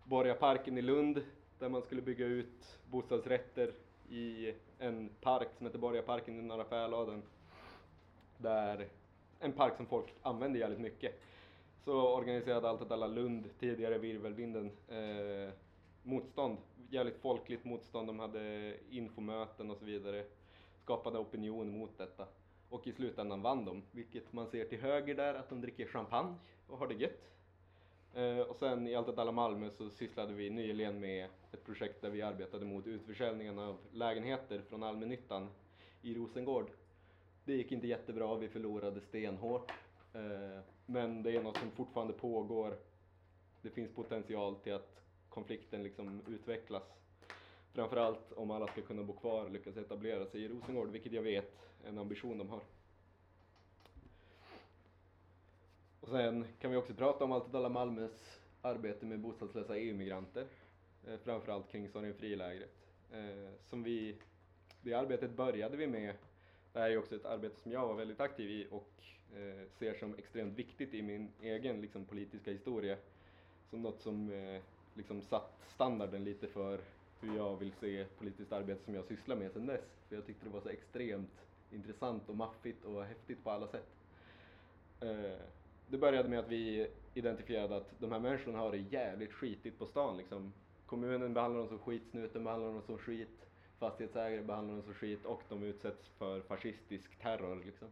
Borgaparken 0.04 0.78
i 0.78 0.82
Lund 0.82 1.22
där 1.58 1.68
man 1.68 1.82
skulle 1.82 2.02
bygga 2.02 2.26
ut 2.26 2.78
bostadsrätter 2.90 3.72
i 4.10 4.54
en 4.78 5.10
park 5.20 5.48
som 5.56 5.66
heter 5.66 5.78
Borgaparken 5.78 6.38
i 6.38 6.42
Norra 6.42 6.64
Fäladen. 6.64 7.22
Där 8.38 8.88
en 9.40 9.52
park 9.52 9.76
som 9.76 9.86
folk 9.86 10.14
använder 10.22 10.60
jävligt 10.60 10.80
mycket. 10.80 11.20
Så 11.84 12.16
organiserade 12.16 12.68
Allt 12.68 12.82
åt 12.82 12.90
alla 12.90 13.06
Lund, 13.06 13.50
tidigare 13.58 13.98
Virvelvinden, 13.98 14.70
eh, 14.88 15.52
motstånd. 16.02 16.58
Jävligt 16.90 17.16
folkligt 17.16 17.64
motstånd. 17.64 18.06
De 18.06 18.18
hade 18.18 18.74
infomöten 18.90 19.70
och 19.70 19.76
så 19.76 19.84
vidare. 19.84 20.24
Skapade 20.82 21.18
opinion 21.18 21.78
mot 21.78 21.98
detta. 21.98 22.26
Och 22.68 22.86
i 22.86 22.92
slutändan 22.92 23.42
vann 23.42 23.64
de, 23.64 23.82
vilket 23.92 24.32
man 24.32 24.46
ser 24.46 24.64
till 24.64 24.80
höger 24.80 25.14
där 25.14 25.34
att 25.34 25.48
de 25.48 25.60
dricker 25.60 25.86
champagne 25.86 26.34
och 26.66 26.78
har 26.78 26.86
det 26.86 26.94
gött. 26.94 27.30
Eh, 28.14 28.38
och 28.40 28.56
sen 28.56 28.86
i 28.86 28.94
Allt 28.94 29.08
åt 29.08 29.18
alla 29.18 29.32
Malmö 29.32 29.70
så 29.70 29.90
sysslade 29.90 30.32
vi 30.32 30.50
nyligen 30.50 31.00
med 31.00 31.28
ett 31.52 31.64
projekt 31.64 32.02
där 32.02 32.10
vi 32.10 32.22
arbetade 32.22 32.64
mot 32.64 32.86
utförsäljningen 32.86 33.58
av 33.58 33.76
lägenheter 33.92 34.62
från 34.68 34.82
allmännyttan 34.82 35.48
i 36.02 36.14
Rosengård. 36.14 36.70
Det 37.44 37.52
gick 37.52 37.72
inte 37.72 37.86
jättebra, 37.86 38.36
vi 38.36 38.48
förlorade 38.48 39.00
stenhårt. 39.00 39.70
Eh, 40.14 40.60
men 40.86 41.22
det 41.22 41.36
är 41.36 41.42
något 41.42 41.56
som 41.56 41.70
fortfarande 41.70 42.12
pågår. 42.12 42.76
Det 43.62 43.70
finns 43.70 43.94
potential 43.94 44.56
till 44.56 44.72
att 44.74 45.02
konflikten 45.28 45.82
liksom 45.82 46.22
utvecklas. 46.28 46.82
Framförallt 47.72 48.32
om 48.32 48.50
alla 48.50 48.66
ska 48.66 48.82
kunna 48.82 49.02
bo 49.02 49.12
kvar 49.12 49.44
och 49.44 49.50
lyckas 49.50 49.76
etablera 49.76 50.26
sig 50.26 50.44
i 50.44 50.48
Rosengård, 50.48 50.88
vilket 50.90 51.12
jag 51.12 51.22
vet 51.22 51.58
är 51.84 51.88
en 51.88 51.98
ambition 51.98 52.38
de 52.38 52.48
har. 52.48 52.60
Och 56.10 56.16
sen 56.16 56.44
kan 56.60 56.70
vi 56.70 56.76
också 56.76 56.94
prata 56.94 57.24
om 57.24 57.32
Allt 57.32 57.72
Malmös 57.72 58.40
arbete 58.62 59.06
med 59.06 59.20
bostadslösa 59.20 59.76
EU-migranter. 59.76 60.46
Eh, 61.06 61.18
framförallt 61.24 61.68
kring 61.70 61.88
Sorgenfrilägret. 61.88 62.74
Eh, 63.12 63.52
som 63.64 63.82
vi, 63.82 64.16
det 64.82 64.94
arbetet 64.94 65.30
började 65.30 65.76
vi 65.76 65.86
med. 65.86 66.14
Det 66.72 66.78
här 66.78 66.90
är 66.90 66.98
också 66.98 67.16
ett 67.16 67.24
arbete 67.24 67.60
som 67.60 67.72
jag 67.72 67.86
var 67.86 67.94
väldigt 67.94 68.20
aktiv 68.20 68.50
i 68.50 68.66
och 68.70 68.92
eh, 69.36 69.68
ser 69.78 69.94
som 69.94 70.14
extremt 70.14 70.58
viktigt 70.58 70.94
i 70.94 71.02
min 71.02 71.28
egen 71.40 71.80
liksom, 71.80 72.04
politiska 72.04 72.50
historia. 72.50 72.96
Som 73.70 73.82
något 73.82 74.00
som 74.00 74.32
eh, 74.32 74.62
liksom 74.94 75.22
satt 75.22 75.64
standarden 75.74 76.24
lite 76.24 76.46
för 76.46 76.80
hur 77.20 77.36
jag 77.36 77.56
vill 77.56 77.72
se 77.72 78.04
politiskt 78.18 78.52
arbete 78.52 78.84
som 78.84 78.94
jag 78.94 79.04
sysslar 79.04 79.36
med 79.36 79.52
sedan 79.52 79.66
dess. 79.66 79.84
För 80.08 80.16
jag 80.16 80.26
tyckte 80.26 80.44
det 80.46 80.52
var 80.52 80.60
så 80.60 80.68
extremt 80.68 81.46
intressant 81.72 82.28
och 82.28 82.36
maffigt 82.36 82.84
och 82.84 83.04
häftigt 83.04 83.44
på 83.44 83.50
alla 83.50 83.66
sätt. 83.68 83.88
Eh, 85.00 85.59
det 85.90 85.98
började 85.98 86.28
med 86.28 86.38
att 86.38 86.48
vi 86.48 86.90
identifierade 87.14 87.76
att 87.76 87.94
de 87.98 88.12
här 88.12 88.20
människorna 88.20 88.58
har 88.58 88.70
det 88.70 88.76
jävligt 88.76 89.32
skitigt 89.32 89.78
på 89.78 89.86
stan 89.86 90.16
liksom. 90.16 90.52
Kommunen 90.86 91.34
behandlar 91.34 91.60
dem 91.60 91.68
som 91.68 91.78
skit, 91.78 92.02
snuten 92.10 92.44
behandlar 92.44 92.72
dem 92.72 92.82
som 92.82 92.98
skit, 92.98 93.48
fastighetsägare 93.78 94.42
behandlar 94.42 94.74
dem 94.74 94.82
som 94.82 94.94
skit 94.94 95.24
och 95.24 95.42
de 95.48 95.62
utsätts 95.62 96.08
för 96.08 96.40
fascistisk 96.40 97.18
terror 97.18 97.62
liksom. 97.64 97.88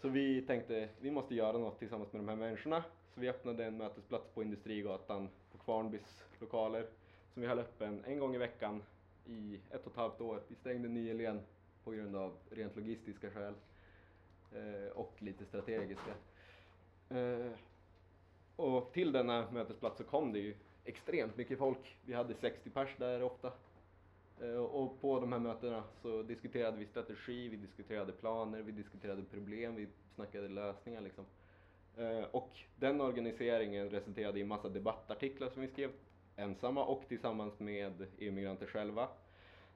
Så 0.00 0.08
vi 0.08 0.42
tänkte, 0.42 0.88
vi 1.00 1.10
måste 1.10 1.34
göra 1.34 1.58
något 1.58 1.78
tillsammans 1.78 2.12
med 2.12 2.22
de 2.22 2.28
här 2.28 2.36
människorna. 2.36 2.84
Så 3.14 3.20
vi 3.20 3.28
öppnade 3.28 3.64
en 3.64 3.76
mötesplats 3.76 4.28
på 4.34 4.42
Industrigatan 4.42 5.28
på 5.52 5.58
Kvarnbys 5.58 6.24
lokaler 6.40 6.86
som 7.32 7.42
vi 7.42 7.48
höll 7.48 7.58
öppen 7.58 8.04
en 8.06 8.18
gång 8.18 8.34
i 8.34 8.38
veckan 8.38 8.82
i 9.26 9.60
ett 9.70 9.86
och 9.86 9.92
ett 9.92 9.98
halvt 9.98 10.20
år. 10.20 10.42
Vi 10.48 10.54
stängde 10.54 10.88
nyligen 10.88 11.40
på 11.84 11.90
grund 11.90 12.16
av 12.16 12.32
rent 12.50 12.76
logistiska 12.76 13.30
skäl 13.30 13.54
eh, 14.52 14.90
och 14.94 15.14
lite 15.18 15.44
strategiska. 15.44 16.14
Eh, 17.08 17.52
och 18.56 18.92
till 18.92 19.12
denna 19.12 19.50
mötesplats 19.50 19.98
så 19.98 20.04
kom 20.04 20.32
det 20.32 20.38
ju 20.38 20.54
extremt 20.84 21.36
mycket 21.36 21.58
folk. 21.58 21.96
Vi 22.04 22.14
hade 22.14 22.34
60 22.34 22.70
pers 22.70 22.96
där 22.98 23.22
ofta. 23.22 23.52
Eh, 24.40 24.56
och 24.56 25.00
på 25.00 25.20
de 25.20 25.32
här 25.32 25.38
mötena 25.38 25.82
så 26.02 26.22
diskuterade 26.22 26.76
vi 26.76 26.86
strategi, 26.86 27.48
vi 27.48 27.56
diskuterade 27.56 28.12
planer, 28.12 28.62
vi 28.62 28.72
diskuterade 28.72 29.22
problem, 29.22 29.74
vi 29.74 29.88
snackade 30.14 30.48
lösningar 30.48 31.00
liksom. 31.00 31.24
Eh, 31.96 32.24
och 32.30 32.58
den 32.76 33.00
organiseringen 33.00 33.90
resulterade 33.90 34.40
i 34.40 34.44
massa 34.44 34.68
debattartiklar 34.68 35.48
som 35.48 35.62
vi 35.62 35.68
skrev 35.68 35.90
ensamma 36.36 36.84
och 36.84 37.08
tillsammans 37.08 37.60
med 37.60 38.06
EU-migranter 38.18 38.66
själva. 38.66 39.08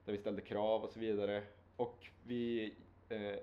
Där 0.05 0.13
vi 0.13 0.19
ställde 0.19 0.41
krav 0.41 0.83
och 0.83 0.89
så 0.89 0.99
vidare. 0.99 1.43
Och 1.75 2.07
vi 2.23 2.73
eh, 3.09 3.35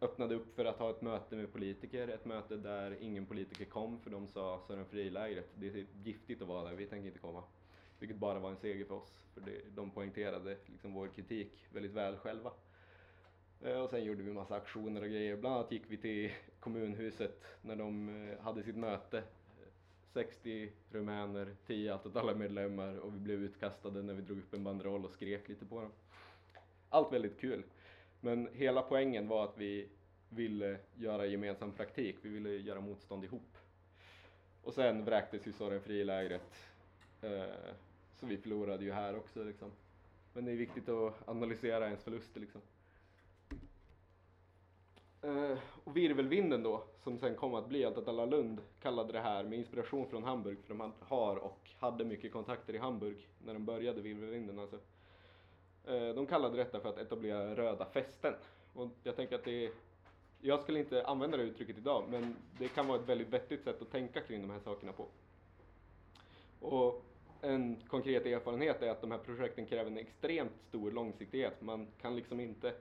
öppnade 0.00 0.34
upp 0.34 0.54
för 0.54 0.64
att 0.64 0.78
ha 0.78 0.90
ett 0.90 1.02
möte 1.02 1.36
med 1.36 1.52
politiker, 1.52 2.08
ett 2.08 2.24
möte 2.24 2.56
där 2.56 2.96
ingen 3.00 3.26
politiker 3.26 3.64
kom 3.64 4.00
för 4.00 4.10
de 4.10 4.26
sa 4.28 4.60
Sören 4.66 4.86
Frilägret, 4.86 5.48
det 5.54 5.66
är 5.66 5.86
giftigt 6.04 6.42
att 6.42 6.48
vara 6.48 6.68
där, 6.68 6.76
vi 6.76 6.86
tänker 6.86 7.06
inte 7.06 7.18
komma. 7.18 7.42
Vilket 7.98 8.16
bara 8.16 8.38
var 8.38 8.50
en 8.50 8.56
seger 8.56 8.84
för 8.84 8.94
oss, 8.94 9.26
för 9.34 9.40
det, 9.40 9.60
de 9.74 9.90
poängterade 9.90 10.56
liksom 10.66 10.94
vår 10.94 11.08
kritik 11.08 11.66
väldigt 11.72 11.92
väl 11.92 12.16
själva. 12.16 12.52
Eh, 13.60 13.80
och 13.80 13.90
sen 13.90 14.04
gjorde 14.04 14.22
vi 14.22 14.32
massa 14.32 14.56
aktioner 14.56 15.02
och 15.02 15.08
grejer, 15.08 15.36
bland 15.36 15.56
annat 15.56 15.72
gick 15.72 15.82
vi 15.88 15.96
till 15.96 16.30
kommunhuset 16.60 17.44
när 17.62 17.76
de 17.76 18.08
eh, 18.08 18.40
hade 18.40 18.62
sitt 18.62 18.76
möte. 18.76 19.22
60 20.12 20.72
rumäner, 20.90 21.56
10 21.66 21.92
allt 21.94 22.06
åt 22.06 22.16
alla 22.16 22.34
medlemmar 22.34 22.96
och 22.96 23.14
vi 23.14 23.18
blev 23.18 23.42
utkastade 23.42 24.02
när 24.02 24.14
vi 24.14 24.22
drog 24.22 24.38
upp 24.38 24.54
en 24.54 24.64
banderoll 24.64 25.04
och 25.04 25.10
skrek 25.10 25.48
lite 25.48 25.66
på 25.66 25.80
dem. 25.80 25.92
Allt 26.88 27.12
väldigt 27.12 27.40
kul. 27.40 27.62
Men 28.20 28.48
hela 28.52 28.82
poängen 28.82 29.28
var 29.28 29.44
att 29.44 29.58
vi 29.58 29.88
ville 30.28 30.78
göra 30.96 31.26
gemensam 31.26 31.72
praktik, 31.72 32.16
vi 32.22 32.28
ville 32.28 32.50
göra 32.50 32.80
motstånd 32.80 33.24
ihop. 33.24 33.56
Och 34.62 34.74
sen 34.74 35.04
vräktes 35.04 35.46
ju 35.46 35.52
Soren 35.52 35.90
i 35.90 36.04
lägret, 36.04 36.70
eh, 37.22 37.72
så 38.20 38.26
vi 38.26 38.38
förlorade 38.38 38.84
ju 38.84 38.92
här 38.92 39.16
också 39.16 39.44
liksom. 39.44 39.70
Men 40.32 40.44
det 40.44 40.52
är 40.52 40.56
viktigt 40.56 40.88
att 40.88 41.28
analysera 41.28 41.86
ens 41.86 42.02
förluster 42.02 42.40
liksom. 42.40 42.60
Eh, 45.22 45.58
och 45.84 45.96
virvelvinden 45.96 46.62
då, 46.62 46.84
som 46.98 47.18
sen 47.18 47.34
kom 47.34 47.54
att 47.54 47.68
bli 47.68 47.84
att 47.84 48.08
alla 48.08 48.26
Lund 48.26 48.60
kallade 48.82 49.12
det 49.12 49.20
här 49.20 49.44
med 49.44 49.58
inspiration 49.58 50.08
från 50.08 50.24
Hamburg, 50.24 50.58
för 50.62 50.74
de 50.74 50.92
har 51.00 51.36
och 51.36 51.70
hade 51.78 52.04
mycket 52.04 52.32
kontakter 52.32 52.74
i 52.74 52.78
Hamburg 52.78 53.28
när 53.44 53.52
de 53.54 53.64
började 53.64 54.00
virvelvinden 54.00 54.58
alltså. 54.58 54.78
Eh, 55.86 56.14
de 56.14 56.26
kallade 56.26 56.56
detta 56.56 56.80
för 56.80 56.88
att 56.88 56.98
etablera 56.98 57.56
röda 57.56 57.86
fästen. 57.86 58.34
Och 58.74 58.88
jag 59.02 59.16
tänker 59.16 59.34
att 59.34 59.44
det 59.44 59.64
är, 59.64 59.70
jag 60.40 60.60
skulle 60.60 60.78
inte 60.78 61.06
använda 61.06 61.36
det 61.36 61.42
uttrycket 61.42 61.78
idag, 61.78 62.04
men 62.10 62.36
det 62.58 62.68
kan 62.68 62.86
vara 62.86 63.00
ett 63.00 63.08
väldigt 63.08 63.28
vettigt 63.28 63.64
sätt 63.64 63.82
att 63.82 63.90
tänka 63.90 64.20
kring 64.20 64.40
de 64.40 64.50
här 64.50 64.60
sakerna 64.60 64.92
på. 64.92 65.06
Och 66.60 67.04
en 67.40 67.76
konkret 67.88 68.26
erfarenhet 68.26 68.82
är 68.82 68.90
att 68.90 69.00
de 69.00 69.10
här 69.10 69.18
projekten 69.18 69.66
kräver 69.66 69.90
en 69.90 69.98
extremt 69.98 70.62
stor 70.68 70.90
långsiktighet. 70.90 71.62
Man 71.62 71.86
kan 72.00 72.16
liksom 72.16 72.40
inte 72.40 72.74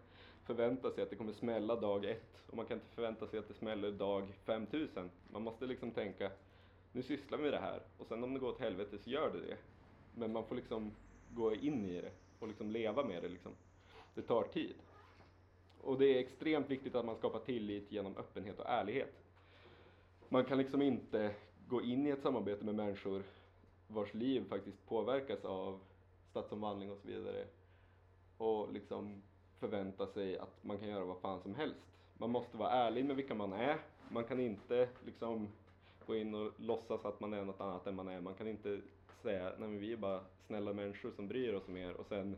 förvänta 0.46 0.92
sig 0.92 1.04
att 1.04 1.10
det 1.10 1.16
kommer 1.16 1.34
smälla 1.34 1.76
dag 1.76 2.06
ett 2.06 2.44
och 2.50 2.58
man 2.58 2.66
kan 2.66 2.78
inte 2.78 2.90
förvänta 2.90 3.28
sig 3.28 3.40
att 3.40 3.48
det 3.48 3.54
smäller 3.54 3.92
dag 3.92 4.34
5000. 4.46 5.10
Man 5.32 5.42
måste 5.42 5.66
liksom 5.66 5.92
tänka, 5.92 6.32
nu 6.92 7.04
sysslar 7.04 7.38
vi 7.38 7.44
med 7.44 7.54
det 7.54 7.60
här 7.60 7.82
och 7.98 8.08
sen 8.08 8.24
om 8.24 8.34
det 8.34 8.40
går 8.40 8.50
åt 8.50 8.60
helvete 8.60 8.98
så 8.98 9.10
gör 9.10 9.32
det 9.34 9.40
det. 9.40 9.58
Men 10.16 10.34
man 10.34 10.46
får 10.46 10.56
liksom 10.56 10.92
gå 11.30 11.56
in 11.56 11.86
i 11.86 12.02
det 12.02 12.12
och 12.40 12.48
liksom 12.48 12.72
leva 12.72 13.04
med 13.04 13.24
det 13.24 13.30
liksom. 13.30 13.52
Det 14.16 14.22
tar 14.22 14.44
tid. 14.44 14.76
Och 15.82 15.98
det 15.98 16.06
är 16.06 16.20
extremt 16.20 16.70
viktigt 16.70 16.96
att 16.96 17.06
man 17.06 17.16
skapar 17.16 17.40
tillit 17.40 17.92
genom 17.92 18.18
öppenhet 18.18 18.60
och 18.60 18.70
ärlighet. 18.70 19.14
Man 20.30 20.46
kan 20.46 20.58
liksom 20.58 20.82
inte 20.82 21.36
gå 21.68 21.82
in 21.82 22.08
i 22.08 22.10
ett 22.10 22.22
samarbete 22.22 22.66
med 22.66 22.76
människor 22.76 23.24
vars 23.88 24.14
liv 24.14 24.50
faktiskt 24.50 24.88
påverkas 24.88 25.46
av 25.46 25.80
stadsomvandling 26.30 26.92
och 26.92 26.98
så 26.98 27.08
vidare 27.08 27.46
och 28.38 28.74
liksom 28.74 29.22
förvänta 29.60 30.08
sig 30.08 30.38
att 30.38 30.64
man 30.64 30.78
kan 30.78 30.90
göra 30.90 31.06
vad 31.06 31.18
fan 31.18 31.42
som 31.42 31.56
helst. 31.56 31.80
Man 32.18 32.30
måste 32.30 32.58
vara 32.58 32.72
ärlig 32.72 33.06
med 33.06 33.16
vilka 33.16 33.36
man 33.36 33.54
är. 33.54 33.78
Man 34.10 34.24
kan 34.24 34.40
inte 34.40 34.90
liksom 35.06 35.48
gå 36.06 36.16
in 36.16 36.36
och 36.36 36.52
låtsas 36.58 37.06
att 37.06 37.20
man 37.20 37.34
är 37.34 37.46
något 37.46 37.62
annat 37.62 37.88
än 37.88 37.96
man 37.96 38.08
är. 38.08 38.22
Man 38.22 38.34
kan 38.34 38.48
inte 38.48 38.82
säga, 39.22 39.44
nej 39.44 39.70
men 39.70 39.80
vi 39.80 39.94
är 39.94 39.98
bara 39.98 40.22
snälla 40.48 40.74
människor 40.74 41.12
som 41.12 41.28
bryr 41.28 41.54
oss 41.54 41.68
om 41.68 41.78
er 41.78 41.94
och 41.94 42.06
sen 42.06 42.36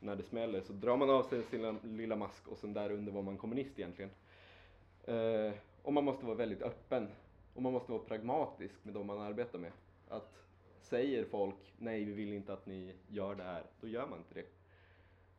när 0.00 0.16
det 0.16 0.22
smäller 0.22 0.60
så 0.60 0.72
drar 0.72 0.96
man 0.96 1.10
av 1.10 1.22
sig 1.22 1.42
sin 1.42 1.78
lilla, 1.82 2.16
mask 2.16 2.48
och 2.48 2.58
sen 2.58 2.72
där 2.72 2.92
under 2.92 3.12
var 3.12 3.22
man 3.22 3.36
kommunist 3.36 3.78
egentligen. 3.78 4.10
Eh, 5.04 5.52
och 5.82 5.92
man 5.92 6.04
måste 6.04 6.26
vara 6.26 6.36
väldigt 6.36 6.62
öppen. 6.62 7.08
Och 7.54 7.62
man 7.62 7.72
måste 7.72 7.92
vara 7.92 8.02
pragmatisk 8.02 8.74
med 8.82 8.94
de 8.94 9.06
man 9.06 9.20
arbetar 9.20 9.58
med. 9.58 9.72
Att 10.08 10.44
säger 10.80 11.24
folk, 11.24 11.74
nej 11.78 12.04
vi 12.04 12.12
vill 12.12 12.32
inte 12.32 12.52
att 12.52 12.66
ni 12.66 12.94
gör 13.08 13.34
det 13.34 13.42
här, 13.42 13.62
då 13.80 13.88
gör 13.88 14.06
man 14.06 14.18
inte 14.18 14.34
det. 14.34 14.46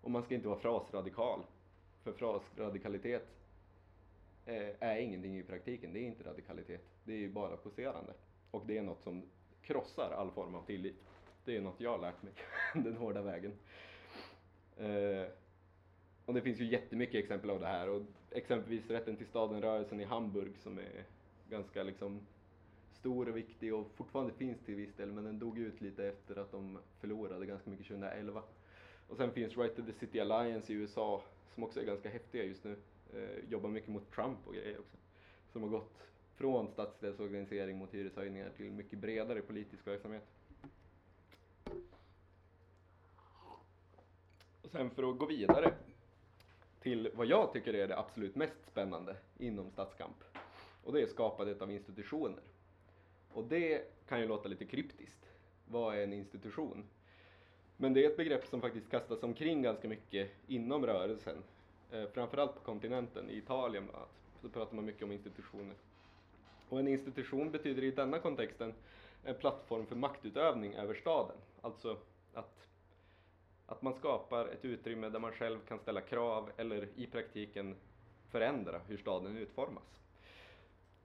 Och 0.02 0.12
man 0.12 0.24
ska 0.24 0.36
inte 0.36 0.48
vara 0.48 0.60
frasradikal. 0.60 1.40
För 2.04 2.12
frasradikalitet 2.12 3.28
eh, 4.46 4.70
är 4.80 4.98
ingenting 4.98 5.38
i 5.38 5.44
praktiken, 5.44 5.94
det 5.94 6.00
är 6.00 6.08
inte 6.08 6.24
radikalitet. 6.24 6.82
Det 7.04 7.14
är 7.14 7.18
ju 7.18 7.30
bara 7.30 7.58
poserande. 7.58 8.14
Och 8.52 8.64
det 8.66 8.78
är 8.78 8.82
något 8.82 9.04
som 9.04 9.24
krossar 9.62 10.12
all 10.12 10.32
form 10.32 10.56
av 10.56 10.66
tillit. 10.66 11.04
Det 11.46 11.58
är 11.58 11.62
något 11.62 11.80
jag 11.80 11.92
har 11.92 12.00
lärt 12.00 12.24
mig 12.24 12.34
den 12.74 12.98
hårda 12.98 13.22
vägen. 13.22 13.54
Eh, 14.78 15.28
och 16.26 16.34
det 16.34 16.42
finns 16.42 16.60
ju 16.60 16.66
jättemycket 16.66 17.16
exempel 17.16 17.50
av 17.50 17.60
det 17.60 17.68
här. 17.68 17.90
Och 17.90 18.02
exempelvis 18.32 18.90
Rätten 18.90 19.18
till 19.18 19.28
staden-rörelsen 19.28 20.00
i 20.00 20.04
Hamburg 20.04 20.58
som 20.58 20.80
är 20.80 21.04
ganska 21.50 21.84
liksom 21.84 22.20
stor 22.94 23.30
och 23.30 23.38
viktig 23.38 23.74
och 23.76 23.92
fortfarande 23.96 24.34
finns 24.34 24.60
till 24.60 24.76
viss 24.76 24.94
del 24.94 25.12
men 25.12 25.24
den 25.24 25.40
dog 25.40 25.58
ut 25.58 25.82
lite 25.82 26.08
efter 26.08 26.36
att 26.36 26.52
de 26.52 26.80
förlorade 27.00 27.46
ganska 27.46 27.70
mycket 27.70 27.88
2011. 27.88 28.44
Och 29.08 29.18
sen 29.18 29.32
finns 29.32 29.58
Right 29.58 29.76
to 29.76 29.82
the 29.82 29.94
City 29.94 30.20
Alliance 30.20 30.74
i 30.74 30.76
USA 30.76 31.24
som 31.54 31.64
också 31.64 31.82
är 31.82 31.86
ganska 31.86 32.10
häftiga 32.10 32.44
just 32.44 32.64
nu. 32.64 32.76
Eh, 33.14 33.50
jobbar 33.50 33.70
mycket 33.70 33.90
mot 33.90 34.12
Trump 34.12 34.48
och 34.48 34.54
grejer 34.54 34.80
också. 34.80 34.98
Som 35.52 35.64
har 35.64 35.70
gått 35.70 35.98
från 36.40 36.68
stadsdelsorganisering 36.68 37.78
mot 37.78 37.94
hyreshöjningar 37.94 38.50
till 38.58 38.72
mycket 38.72 39.00
bredare 39.00 39.42
politisk 39.42 39.88
verksamhet. 39.88 40.24
Och 44.62 44.72
sen 44.72 44.90
för 44.90 45.10
att 45.12 45.18
gå 45.18 45.26
vidare 45.26 45.74
till 46.80 47.12
vad 47.14 47.28
jag 47.28 47.54
tycker 47.54 47.74
är 47.74 47.88
det 47.88 47.98
absolut 48.00 48.36
mest 48.36 48.66
spännande 48.68 49.16
inom 49.38 49.72
stadskamp. 49.72 50.24
Och 50.84 50.94
det 50.94 51.02
är 51.02 51.08
skapandet 51.08 51.62
av 51.62 51.72
institutioner. 51.72 52.44
Och 53.34 53.44
det 53.44 53.92
kan 54.08 54.22
ju 54.22 54.28
låta 54.28 54.50
lite 54.50 54.66
kryptiskt. 54.66 55.26
Vad 55.68 55.98
är 55.98 56.04
en 56.04 56.14
institution? 56.14 56.84
Men 57.78 57.94
det 57.94 58.06
är 58.06 58.10
ett 58.10 58.18
begrepp 58.18 58.48
som 58.48 58.62
faktiskt 58.62 58.90
kastas 58.90 59.24
omkring 59.24 59.62
ganska 59.62 59.88
mycket 59.88 60.32
inom 60.48 60.86
rörelsen. 60.86 61.44
Eh, 61.92 62.06
framförallt 62.14 62.56
på 62.56 62.60
kontinenten, 62.60 63.30
i 63.30 63.38
Italien 63.38 63.84
bland 63.84 63.98
annat, 63.98 64.22
så 64.42 64.50
pratar 64.50 64.76
man 64.76 64.86
mycket 64.86 65.04
om 65.04 65.12
institutioner. 65.12 65.76
Och 66.70 66.80
en 66.80 66.88
institution 66.88 67.52
betyder 67.52 67.84
i 67.84 67.92
denna 67.92 68.20
kontexten 68.20 68.74
en 69.24 69.36
plattform 69.36 69.86
för 69.86 69.96
maktutövning 69.96 70.74
över 70.74 70.94
staden. 70.94 71.38
Alltså 71.62 71.98
att, 72.34 72.68
att 73.66 73.82
man 73.82 73.94
skapar 73.94 74.46
ett 74.46 74.66
utrymme 74.66 75.10
där 75.10 75.20
man 75.20 75.32
själv 75.32 75.60
kan 75.68 75.80
ställa 75.80 76.02
krav 76.02 76.52
eller 76.58 76.88
i 76.96 77.08
praktiken 77.08 77.76
förändra 78.32 78.80
hur 78.88 78.98
staden 78.98 79.38
utformas. 79.38 80.00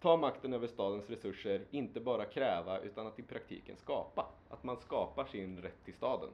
Ta 0.00 0.16
makten 0.16 0.52
över 0.52 0.66
stadens 0.66 1.10
resurser, 1.10 1.64
inte 1.70 2.00
bara 2.00 2.24
kräva 2.24 2.78
utan 2.80 3.06
att 3.06 3.18
i 3.18 3.22
praktiken 3.22 3.76
skapa. 3.76 4.26
Att 4.48 4.64
man 4.64 4.76
skapar 4.76 5.24
sin 5.24 5.62
rätt 5.62 5.84
till 5.84 5.94
staden. 5.94 6.30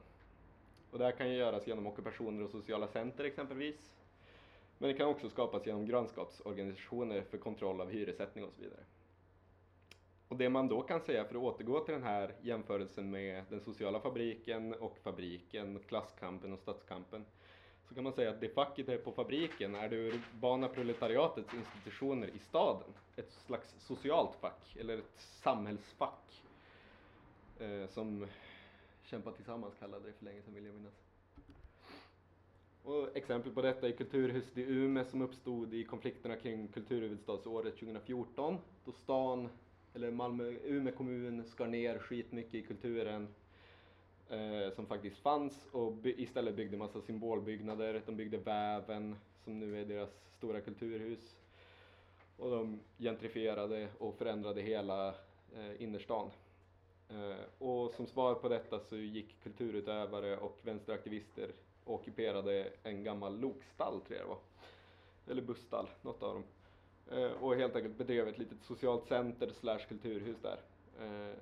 Och 0.91 0.99
det 0.99 1.05
här 1.05 1.11
kan 1.11 1.29
ju 1.29 1.35
göras 1.35 1.67
genom 1.67 1.87
ockupationer 1.87 2.43
och 2.43 2.49
sociala 2.49 2.87
center 2.87 3.23
exempelvis. 3.23 3.93
Men 4.77 4.89
det 4.89 4.97
kan 4.97 5.07
också 5.07 5.29
skapas 5.29 5.65
genom 5.65 5.85
grannskapsorganisationer 5.85 7.21
för 7.21 7.37
kontroll 7.37 7.81
av 7.81 7.89
hyressättning 7.89 8.43
och 8.43 8.53
så 8.53 8.61
vidare. 8.61 8.83
Och 10.31 10.37
det 10.37 10.49
man 10.49 10.67
då 10.67 10.81
kan 10.81 11.01
säga 11.01 11.25
för 11.25 11.35
att 11.35 11.41
återgå 11.41 11.79
till 11.79 11.93
den 11.93 12.03
här 12.03 12.35
jämförelsen 12.41 13.11
med 13.11 13.43
den 13.49 13.61
sociala 13.61 13.99
fabriken 13.99 14.73
och 14.73 14.97
fabriken, 15.03 15.79
klasskampen 15.87 16.53
och 16.53 16.59
stadskampen. 16.59 17.25
Så 17.87 17.95
kan 17.95 18.03
man 18.03 18.13
säga 18.13 18.29
att 18.29 18.41
det 18.41 18.49
facket 18.49 18.89
är 18.89 18.97
på 18.97 19.11
fabriken 19.11 19.75
är 19.75 19.89
det 19.89 19.95
urbana 19.95 20.67
proletariatets 20.67 21.53
institutioner 21.53 22.27
i 22.27 22.39
staden. 22.39 22.87
Ett 23.15 23.31
slags 23.31 23.75
socialt 23.79 24.35
fack, 24.41 24.75
eller 24.79 24.97
ett 24.97 25.19
samhällsfack. 25.19 26.43
Eh, 27.59 27.87
som 27.87 28.27
Kämpa 29.03 29.31
Tillsammans 29.31 29.75
kallade 29.79 30.07
det 30.07 30.13
för 30.13 30.25
länge 30.25 30.41
sedan 30.41 30.53
vill 30.53 30.65
jag 30.65 30.75
minnas. 30.75 31.03
Och 32.83 33.17
exempel 33.17 33.51
på 33.51 33.61
detta 33.61 33.87
är 33.87 33.91
Kulturhuset 33.91 34.57
i 34.57 34.61
Umeå 34.61 35.05
som 35.05 35.21
uppstod 35.21 35.73
i 35.73 35.83
konflikterna 35.83 36.35
kring 36.35 36.67
kulturhuvudstadsåret 36.67 37.73
2014 37.73 38.57
då 38.85 38.91
stan, 38.91 39.49
eller 39.93 40.11
Malmö, 40.11 40.53
Umeå 40.63 40.95
kommun 40.95 41.43
skar 41.45 41.67
ner 41.67 41.99
skitmycket 41.99 42.53
i 42.55 42.61
kulturen 42.61 43.27
eh, 44.29 44.73
som 44.75 44.85
faktiskt 44.85 45.17
fanns 45.17 45.67
och 45.71 45.93
by- 45.93 46.15
istället 46.17 46.55
byggde 46.55 46.77
massa 46.77 47.01
symbolbyggnader. 47.01 48.01
De 48.05 48.15
byggde 48.15 48.37
Väven 48.37 49.15
som 49.43 49.59
nu 49.59 49.81
är 49.81 49.85
deras 49.85 50.09
stora 50.37 50.61
kulturhus. 50.61 51.37
Och 52.37 52.51
de 52.51 52.79
gentrifierade 52.97 53.87
och 53.97 54.15
förändrade 54.15 54.61
hela 54.61 55.07
eh, 55.55 55.81
innerstan. 55.83 56.29
Eh, 57.09 57.35
och 57.67 57.93
som 57.93 58.07
svar 58.07 58.35
på 58.35 58.49
detta 58.49 58.79
så 58.79 58.97
gick 58.97 59.43
kulturutövare 59.43 60.37
och 60.37 60.59
vänsteraktivister 60.61 61.51
och 61.83 61.93
ockuperade 61.95 62.71
en 62.83 63.03
gammal 63.03 63.39
lokstall 63.39 64.01
tror 64.01 64.17
jag 64.19 64.25
det 64.25 64.29
var. 64.29 64.39
Eller 65.27 65.41
busstall, 65.41 65.89
något 66.01 66.23
av 66.23 66.33
dem. 66.33 66.43
Eh, 67.11 67.31
och 67.31 67.55
helt 67.55 67.75
enkelt 67.75 67.97
bedrev 67.97 68.27
ett 68.27 68.37
litet 68.37 68.63
socialt 68.63 69.07
center 69.07 69.49
slash 69.49 69.79
kulturhus 69.87 70.37
där. 70.41 70.59
Eh, 70.99 71.35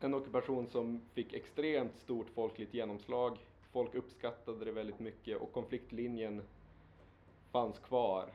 en 0.00 0.14
ockupation 0.14 0.66
som 0.66 1.00
fick 1.14 1.32
extremt 1.32 1.96
stort 1.96 2.30
folkligt 2.30 2.74
genomslag. 2.74 3.38
Folk 3.72 3.94
uppskattade 3.94 4.64
det 4.64 4.72
väldigt 4.72 5.00
mycket 5.00 5.40
och 5.40 5.52
konfliktlinjen 5.52 6.42
fanns 7.50 7.78
kvar. 7.78 8.30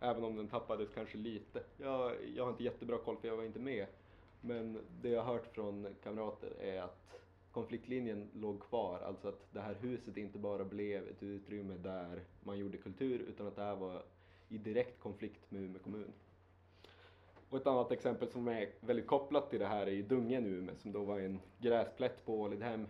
Även 0.00 0.24
om 0.24 0.36
den 0.36 0.48
tappades 0.48 0.88
kanske 0.94 1.18
lite. 1.18 1.62
Jag, 1.76 2.12
jag 2.36 2.44
har 2.44 2.50
inte 2.50 2.64
jättebra 2.64 2.98
koll 2.98 3.16
för 3.16 3.28
jag 3.28 3.36
var 3.36 3.44
inte 3.44 3.58
med. 3.58 3.86
Men 4.40 4.78
det 5.02 5.08
jag 5.08 5.22
har 5.22 5.32
hört 5.32 5.54
från 5.54 5.86
kamrater 6.02 6.52
är 6.60 6.82
att 6.82 7.20
konfliktlinjen 7.52 8.30
låg 8.34 8.60
kvar. 8.60 9.00
Alltså 9.00 9.28
att 9.28 9.52
det 9.52 9.60
här 9.60 9.76
huset 9.80 10.16
inte 10.16 10.38
bara 10.38 10.64
blev 10.64 11.08
ett 11.08 11.22
utrymme 11.22 11.74
där 11.74 12.20
man 12.42 12.58
gjorde 12.58 12.78
kultur 12.78 13.18
utan 13.18 13.46
att 13.46 13.56
det 13.56 13.62
här 13.62 13.76
var 13.76 14.02
i 14.48 14.58
direkt 14.58 15.00
konflikt 15.00 15.50
med 15.50 15.62
Umeå 15.62 15.82
kommun. 15.82 16.12
Och 17.50 17.58
ett 17.58 17.66
annat 17.66 17.92
exempel 17.92 18.28
som 18.28 18.48
är 18.48 18.68
väldigt 18.80 19.06
kopplat 19.06 19.50
till 19.50 19.58
det 19.58 19.66
här 19.66 19.86
är 19.86 19.90
ju 19.90 20.02
Dungen 20.02 20.46
i 20.46 20.48
Umeå 20.48 20.74
som 20.76 20.92
då 20.92 21.04
var 21.04 21.20
en 21.20 21.40
gräsplätt 21.58 22.24
på 22.26 22.40
Ålidhem 22.40 22.86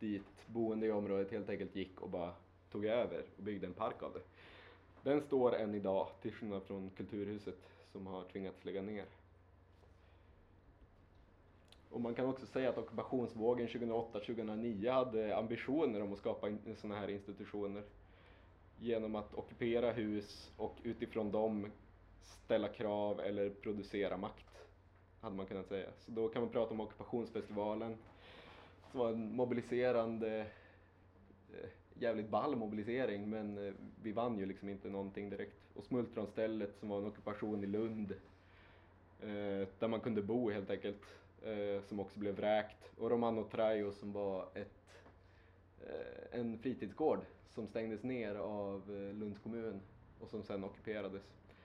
dit 0.00 0.46
boende 0.46 0.86
i 0.86 0.90
området 0.90 1.30
helt 1.30 1.48
enkelt 1.48 1.76
gick 1.76 2.00
och 2.00 2.10
bara 2.10 2.32
tog 2.70 2.84
över 2.84 3.24
och 3.36 3.42
byggde 3.42 3.66
en 3.66 3.74
park 3.74 4.02
av 4.02 4.12
det. 4.12 4.20
Den 5.10 5.20
står 5.20 5.54
än 5.54 5.74
idag, 5.74 6.08
till 6.22 6.32
skillnad 6.32 6.62
från 6.62 6.90
Kulturhuset 6.90 7.58
som 7.92 8.06
har 8.06 8.24
tvingats 8.24 8.64
lägga 8.64 8.82
ner. 8.82 9.04
Och 11.90 12.00
man 12.00 12.14
kan 12.14 12.26
också 12.26 12.46
säga 12.46 12.70
att 12.70 12.78
ockupationsvågen 12.78 13.68
2008-2009 13.68 14.92
hade 14.92 15.36
ambitioner 15.36 16.02
om 16.02 16.12
att 16.12 16.18
skapa 16.18 16.48
sådana 16.76 17.00
här 17.00 17.10
institutioner 17.10 17.82
genom 18.84 19.14
att 19.14 19.34
ockupera 19.34 19.92
hus 19.92 20.52
och 20.56 20.76
utifrån 20.82 21.30
dem 21.30 21.66
ställa 22.22 22.68
krav 22.68 23.20
eller 23.20 23.50
producera 23.50 24.16
makt, 24.16 24.66
hade 25.20 25.36
man 25.36 25.46
kunnat 25.46 25.66
säga. 25.66 25.88
Så 25.98 26.10
då 26.10 26.28
kan 26.28 26.42
man 26.42 26.50
prata 26.50 26.74
om 26.74 26.80
ockupationsfestivalen, 26.80 27.96
som 28.90 29.00
var 29.00 29.08
en 29.08 29.36
mobiliserande, 29.36 30.46
eh, 31.52 31.68
jävligt 31.94 32.28
ball 32.28 32.56
mobilisering, 32.56 33.30
men 33.30 33.66
eh, 33.66 33.74
vi 34.02 34.12
vann 34.12 34.38
ju 34.38 34.46
liksom 34.46 34.68
inte 34.68 34.88
någonting 34.88 35.30
direkt. 35.30 35.76
Och 35.76 35.84
Smultronstället 35.84 36.76
som 36.80 36.88
var 36.88 36.98
en 36.98 37.06
ockupation 37.06 37.64
i 37.64 37.66
Lund, 37.66 38.12
eh, 39.20 39.68
där 39.78 39.88
man 39.88 40.00
kunde 40.00 40.22
bo 40.22 40.50
helt 40.50 40.70
enkelt, 40.70 41.02
som 41.88 42.00
också 42.00 42.18
blev 42.18 42.34
vräkt. 42.34 42.92
Och 42.98 43.10
Romano 43.10 43.44
Trajo 43.44 43.92
som 43.92 44.12
var 44.12 44.48
ett, 44.54 45.04
en 46.30 46.58
fritidsgård 46.58 47.20
som 47.54 47.66
stängdes 47.66 48.02
ner 48.02 48.34
av 48.34 48.82
eh, 48.90 49.14
Lunds 49.14 49.38
kommun 49.38 49.80
och 50.20 50.30
som 50.30 50.42
sen 50.42 50.64
ockuperades. 50.64 51.22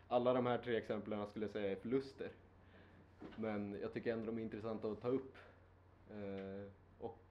Alla 0.07 0.33
de 0.33 0.45
här 0.45 0.57
tre 0.57 0.77
exemplen 0.77 1.27
skulle 1.27 1.45
jag 1.45 1.51
säga 1.51 1.71
är 1.71 1.75
förluster. 1.75 2.31
Men 3.35 3.77
jag 3.81 3.93
tycker 3.93 4.13
ändå 4.13 4.25
de 4.25 4.37
är 4.37 4.41
intressanta 4.41 4.91
att 4.91 5.01
ta 5.01 5.07
upp. 5.07 5.35
Eh, 6.09 6.71
och 6.99 7.23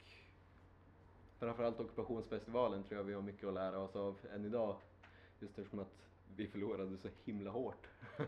framförallt 1.38 1.80
ockupationsfestivalen 1.80 2.82
tror 2.82 2.98
jag 2.98 3.04
vi 3.04 3.14
har 3.14 3.22
mycket 3.22 3.48
att 3.48 3.54
lära 3.54 3.78
oss 3.78 3.96
av 3.96 4.18
än 4.34 4.44
idag. 4.44 4.76
Just 5.40 5.58
eftersom 5.58 5.78
att 5.78 6.06
vi 6.36 6.46
förlorade 6.46 6.96
så 6.96 7.08
himla 7.24 7.50
hårt. 7.50 7.86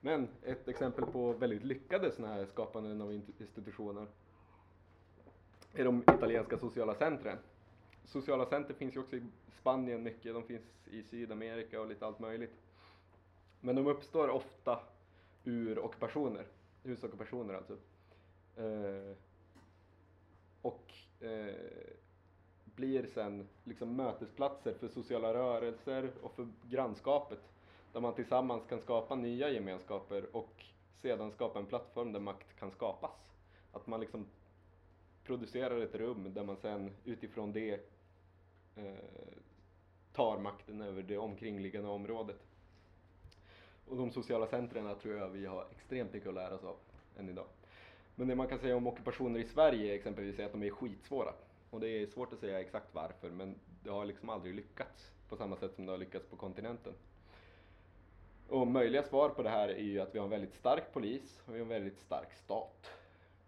Men 0.00 0.28
ett 0.42 0.68
exempel 0.68 1.06
på 1.06 1.32
väldigt 1.32 1.64
lyckade 1.64 2.12
sådana 2.12 2.34
här 2.34 2.46
skapanden 2.46 3.00
av 3.00 3.12
institutioner 3.12 4.06
är 5.74 5.84
de 5.84 6.02
italienska 6.02 6.58
sociala 6.58 6.94
centren. 6.94 7.38
Sociala 8.12 8.46
center 8.46 8.74
finns 8.74 8.96
ju 8.96 9.00
också 9.00 9.16
i 9.16 9.22
Spanien 9.60 10.02
mycket, 10.02 10.34
de 10.34 10.42
finns 10.42 10.62
i 10.90 11.02
Sydamerika 11.02 11.80
och 11.80 11.88
lite 11.88 12.06
allt 12.06 12.18
möjligt. 12.18 12.54
Men 13.60 13.76
de 13.76 13.86
uppstår 13.86 14.28
ofta 14.28 14.80
ur 15.44 15.78
ockupationer, 15.78 16.46
husockupationer 16.82 17.54
alltså. 17.54 17.76
Eh, 18.56 19.16
och 20.62 20.92
eh, 21.20 21.54
blir 22.64 23.06
sen 23.06 23.48
liksom 23.64 23.96
mötesplatser 23.96 24.74
för 24.74 24.88
sociala 24.88 25.34
rörelser 25.34 26.10
och 26.22 26.32
för 26.34 26.48
grannskapet. 26.68 27.40
Där 27.92 28.00
man 28.00 28.14
tillsammans 28.14 28.66
kan 28.66 28.80
skapa 28.80 29.14
nya 29.14 29.50
gemenskaper 29.50 30.36
och 30.36 30.64
sedan 30.94 31.32
skapa 31.32 31.58
en 31.58 31.66
plattform 31.66 32.12
där 32.12 32.20
makt 32.20 32.58
kan 32.58 32.70
skapas. 32.70 33.30
Att 33.72 33.86
man 33.86 34.00
liksom 34.00 34.26
producerar 35.24 35.80
ett 35.80 35.94
rum 35.94 36.34
där 36.34 36.44
man 36.44 36.56
sen 36.56 36.90
utifrån 37.04 37.52
det 37.52 37.80
Eh, 38.76 38.94
tar 40.12 40.38
makten 40.38 40.80
över 40.80 41.02
det 41.02 41.18
omkringliggande 41.18 41.88
området. 41.88 42.40
Och 43.86 43.96
de 43.96 44.10
sociala 44.10 44.46
centren 44.46 44.96
tror 45.02 45.16
jag 45.16 45.28
vi 45.28 45.46
har 45.46 45.66
extremt 45.70 46.12
mycket 46.12 46.28
att 46.28 46.34
lära 46.34 46.54
oss 46.54 46.64
av 46.64 46.76
än 47.18 47.28
idag. 47.28 47.46
Men 48.14 48.28
det 48.28 48.34
man 48.34 48.48
kan 48.48 48.58
säga 48.58 48.76
om 48.76 48.86
ockupationer 48.86 49.40
i 49.40 49.44
Sverige 49.44 49.94
exempelvis 49.94 50.38
är 50.38 50.46
att 50.46 50.52
de 50.52 50.62
är 50.62 50.70
skitsvåra. 50.70 51.32
Och 51.70 51.80
det 51.80 51.88
är 51.88 52.06
svårt 52.06 52.32
att 52.32 52.38
säga 52.38 52.60
exakt 52.60 52.94
varför 52.94 53.30
men 53.30 53.54
det 53.82 53.90
har 53.90 54.04
liksom 54.04 54.28
aldrig 54.28 54.54
lyckats 54.54 55.12
på 55.28 55.36
samma 55.36 55.56
sätt 55.56 55.74
som 55.74 55.86
det 55.86 55.92
har 55.92 55.98
lyckats 55.98 56.26
på 56.26 56.36
kontinenten. 56.36 56.92
Och 58.48 58.66
möjliga 58.66 59.02
svar 59.02 59.28
på 59.28 59.42
det 59.42 59.50
här 59.50 59.68
är 59.68 59.82
ju 59.82 60.00
att 60.00 60.14
vi 60.14 60.18
har 60.18 60.24
en 60.24 60.30
väldigt 60.30 60.54
stark 60.54 60.92
polis 60.92 61.42
och 61.46 61.54
vi 61.54 61.58
har 61.58 61.64
en 61.64 61.68
väldigt 61.68 61.98
stark 61.98 62.32
stat. 62.32 62.90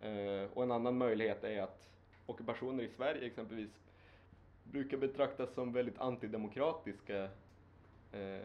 Eh, 0.01 0.51
och 0.55 0.63
en 0.63 0.73
annan 0.73 0.99
möjlighet 0.99 1.45
är 1.45 1.63
att 1.63 1.89
ockupationer 2.27 2.85
i 2.85 2.89
Sverige 2.89 3.27
exempelvis 3.27 3.82
brukar 4.73 4.97
betraktas 4.97 5.55
som 5.55 5.73
väldigt 5.73 5.99
antidemokratiska 5.99 7.29
eh, 8.13 8.41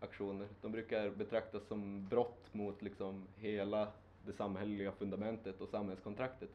aktioner. 0.00 0.48
De 0.60 0.72
brukar 0.72 1.10
betraktas 1.10 1.66
som 1.66 2.08
brott 2.08 2.54
mot 2.54 2.82
liksom 2.82 3.24
hela 3.36 3.88
det 4.26 4.32
samhälleliga 4.32 4.92
fundamentet 4.92 5.60
och 5.60 5.68
samhällskontraktet. 5.68 6.50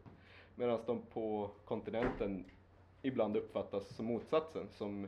Medan 0.56 0.80
de 0.86 1.02
på 1.02 1.50
kontinenten 1.66 2.46
ibland 3.02 3.38
uppfattas 3.38 3.96
som 3.96 4.06
motsatsen, 4.06 4.68
som 4.78 5.08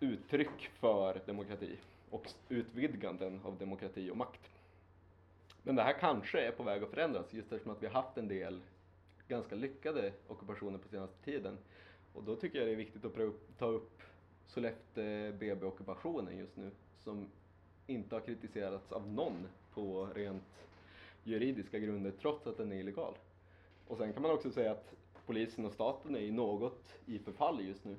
uttryck 0.00 0.70
för 0.80 1.20
demokrati 1.26 1.76
och 2.10 2.30
utvidganden 2.48 3.40
av 3.44 3.58
demokrati 3.58 4.10
och 4.10 4.16
makt. 4.16 4.50
Men 5.62 5.76
det 5.76 5.82
här 5.82 5.98
kanske 6.00 6.40
är 6.40 6.52
på 6.52 6.62
väg 6.62 6.82
att 6.82 6.90
förändras 6.90 7.32
just 7.32 7.52
eftersom 7.52 7.72
att 7.72 7.82
vi 7.82 7.86
har 7.86 8.02
haft 8.02 8.18
en 8.18 8.28
del 8.28 8.60
ganska 9.28 9.54
lyckade 9.54 10.12
ockupationer 10.28 10.78
på 10.78 10.88
senaste 10.88 11.24
tiden. 11.24 11.58
Och 12.12 12.22
då 12.22 12.36
tycker 12.36 12.58
jag 12.58 12.68
det 12.68 12.72
är 12.72 12.76
viktigt 12.76 13.04
att 13.04 13.14
ta 13.58 13.66
upp 13.66 14.02
Sollefteå 14.46 15.32
BB-ockupationen 15.32 16.38
just 16.38 16.56
nu 16.56 16.70
som 16.98 17.26
inte 17.86 18.14
har 18.14 18.20
kritiserats 18.20 18.92
av 18.92 19.08
någon 19.12 19.46
på 19.74 20.08
rent 20.14 20.68
juridiska 21.24 21.78
grunder 21.78 22.12
trots 22.20 22.46
att 22.46 22.56
den 22.56 22.72
är 22.72 22.76
illegal. 22.76 23.14
Och 23.88 23.96
sen 23.96 24.12
kan 24.12 24.22
man 24.22 24.30
också 24.30 24.50
säga 24.50 24.72
att 24.72 24.94
polisen 25.26 25.64
och 25.64 25.72
staten 25.72 26.16
är 26.16 26.32
något 26.32 26.94
i 27.06 27.18
förfall 27.18 27.66
just 27.66 27.84
nu. 27.84 27.96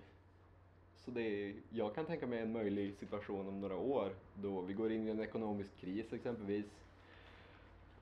Så 0.96 1.12
det 1.12 1.22
är, 1.22 1.54
jag 1.70 1.96
kan 1.96 2.06
tänka 2.06 2.28
mig 2.28 2.40
en 2.40 2.54
möjlig 2.54 2.96
situation 2.96 3.48
om 3.48 3.62
några 3.62 3.76
år 3.76 4.16
då 4.34 4.62
vi 4.62 4.74
går 4.74 4.92
in 4.92 5.08
i 5.08 5.12
en 5.12 5.20
ekonomisk 5.20 5.78
kris 5.78 6.14
exempelvis 6.14 6.66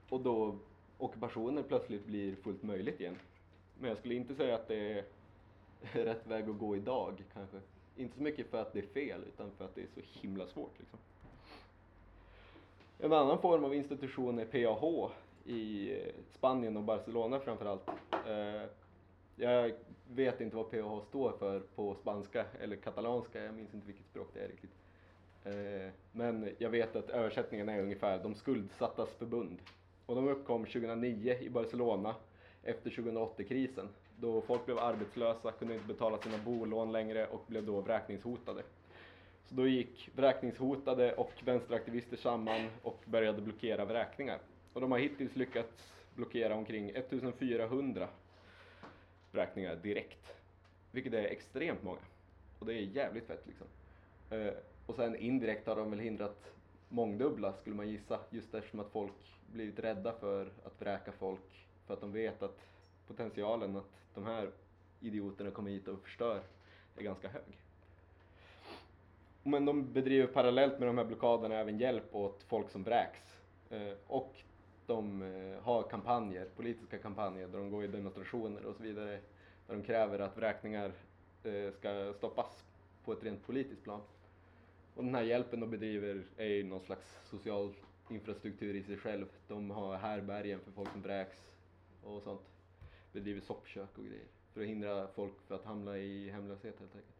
och 0.08 0.20
då 0.20 0.58
ockupationer 0.98 1.62
plötsligt 1.62 2.06
blir 2.06 2.36
fullt 2.36 2.62
möjligt 2.62 3.00
igen. 3.00 3.16
Men 3.78 3.88
jag 3.88 3.98
skulle 3.98 4.14
inte 4.14 4.34
säga 4.34 4.54
att 4.54 4.68
det 4.68 4.92
är 4.92 5.04
rätt 6.04 6.26
väg 6.26 6.48
att 6.48 6.58
gå 6.58 6.76
idag 6.76 7.24
kanske. 7.32 7.56
Inte 7.96 8.16
så 8.16 8.22
mycket 8.22 8.50
för 8.50 8.62
att 8.62 8.72
det 8.72 8.78
är 8.78 8.86
fel 8.86 9.20
utan 9.28 9.50
för 9.58 9.64
att 9.64 9.74
det 9.74 9.80
är 9.80 9.86
så 9.94 10.20
himla 10.20 10.46
svårt 10.46 10.78
liksom. 10.78 10.98
En 12.98 13.12
annan 13.12 13.38
form 13.38 13.64
av 13.64 13.74
institution 13.74 14.38
är 14.38 14.44
PAH 14.44 15.10
i 15.44 15.92
eh, 15.92 16.14
Spanien 16.30 16.76
och 16.76 16.82
Barcelona 16.82 17.40
framförallt. 17.40 17.88
Eh, 18.26 18.62
jag 19.36 19.72
vet 20.08 20.40
inte 20.40 20.56
vad 20.56 20.70
PAH 20.70 21.04
står 21.08 21.32
för 21.32 21.60
på 21.60 21.94
spanska 21.94 22.44
eller 22.60 22.76
katalanska, 22.76 23.44
jag 23.44 23.54
minns 23.54 23.74
inte 23.74 23.86
vilket 23.86 24.06
språk 24.06 24.28
det 24.34 24.40
är 24.40 24.48
riktigt. 24.48 24.70
Eh, 25.44 25.92
men 26.12 26.50
jag 26.58 26.70
vet 26.70 26.96
att 26.96 27.10
översättningen 27.10 27.68
är 27.68 27.82
ungefär 27.82 28.22
De 28.22 28.34
skuldsattas 28.34 29.14
förbund. 29.14 29.58
Och 30.08 30.14
de 30.14 30.28
uppkom 30.28 30.64
2009 30.64 31.36
i 31.40 31.50
Barcelona 31.50 32.14
efter 32.62 32.90
2008-krisen 32.90 33.88
då 34.16 34.40
folk 34.40 34.66
blev 34.66 34.78
arbetslösa, 34.78 35.52
kunde 35.52 35.74
inte 35.74 35.86
betala 35.86 36.18
sina 36.18 36.38
bolån 36.38 36.92
längre 36.92 37.26
och 37.26 37.44
blev 37.46 37.66
då 37.66 37.80
vräkningshotade. 37.80 38.62
Så 39.44 39.54
då 39.54 39.66
gick 39.66 40.10
vräkningshotade 40.16 41.14
och 41.14 41.32
vänsteraktivister 41.44 42.16
samman 42.16 42.68
och 42.82 43.00
började 43.04 43.42
blockera 43.42 43.84
vräkningar. 43.84 44.38
Och 44.72 44.80
de 44.80 44.92
har 44.92 44.98
hittills 44.98 45.36
lyckats 45.36 45.92
blockera 46.14 46.54
omkring 46.54 46.90
1400 46.90 48.08
vräkningar 49.32 49.76
direkt. 49.76 50.32
Vilket 50.90 51.12
är 51.12 51.24
extremt 51.24 51.82
många. 51.82 52.00
Och 52.58 52.66
det 52.66 52.72
är 52.72 52.80
jävligt 52.80 53.26
fett 53.26 53.46
liksom. 53.46 53.66
Eh, 54.30 54.52
och 54.86 54.94
sen 54.94 55.16
indirekt 55.16 55.66
har 55.66 55.76
de 55.76 55.90
väl 55.90 56.00
hindrat 56.00 56.52
mångdubbla 56.88 57.52
skulle 57.52 57.76
man 57.76 57.88
gissa, 57.88 58.20
just 58.30 58.54
eftersom 58.54 58.80
att 58.80 58.90
folk 58.90 59.12
blivit 59.52 59.78
rädda 59.78 60.12
för 60.12 60.52
att 60.64 60.80
vräka 60.80 61.12
folk 61.12 61.66
för 61.86 61.94
att 61.94 62.00
de 62.00 62.12
vet 62.12 62.42
att 62.42 62.68
potentialen 63.06 63.76
att 63.76 63.90
de 64.14 64.24
här 64.24 64.50
idioterna 65.00 65.50
kommer 65.50 65.70
hit 65.70 65.88
och 65.88 66.02
förstör 66.02 66.42
är 66.96 67.02
ganska 67.02 67.28
hög. 67.28 67.58
Men 69.42 69.64
de 69.64 69.92
bedriver 69.92 70.26
parallellt 70.26 70.78
med 70.78 70.88
de 70.88 70.98
här 70.98 71.04
blockaderna 71.04 71.54
även 71.54 71.78
hjälp 71.78 72.14
åt 72.14 72.42
folk 72.42 72.70
som 72.70 72.82
vräks. 72.82 73.38
Eh, 73.70 73.92
och 74.06 74.34
de 74.86 75.22
eh, 75.22 75.62
har 75.62 75.82
kampanjer, 75.82 76.48
politiska 76.56 76.98
kampanjer, 76.98 77.48
där 77.48 77.58
de 77.58 77.70
går 77.70 77.84
i 77.84 77.86
demonstrationer 77.86 78.64
och 78.64 78.76
så 78.76 78.82
vidare. 78.82 79.10
Där 79.66 79.74
de 79.74 79.82
kräver 79.82 80.18
att 80.18 80.36
vräkningar 80.36 80.92
eh, 81.44 81.72
ska 81.72 82.12
stoppas 82.16 82.64
på 83.04 83.12
ett 83.12 83.24
rent 83.24 83.46
politiskt 83.46 83.82
plan. 83.82 84.00
Och 84.98 85.04
den 85.04 85.14
här 85.14 85.22
hjälpen 85.22 85.60
de 85.60 85.70
bedriver 85.70 86.24
är 86.36 86.46
ju 86.46 86.64
någon 86.64 86.80
slags 86.80 87.18
social 87.24 87.74
infrastruktur 88.10 88.74
i 88.74 88.82
sig 88.82 88.96
själv. 88.96 89.26
De 89.48 89.70
har 89.70 89.96
härbergen 89.96 90.60
för 90.60 90.70
folk 90.70 90.92
som 90.92 91.02
vräks 91.02 91.56
och 92.02 92.22
sånt. 92.22 92.40
Bedriver 93.12 93.40
soppkök 93.40 93.98
och 93.98 94.04
grejer. 94.04 94.26
För 94.52 94.60
att 94.60 94.66
hindra 94.66 95.08
folk 95.08 95.32
för 95.46 95.54
att 95.54 95.64
hamna 95.64 95.98
i 95.98 96.30
hemlöshet 96.30 96.80
helt 96.80 96.94
enkelt. 96.94 97.14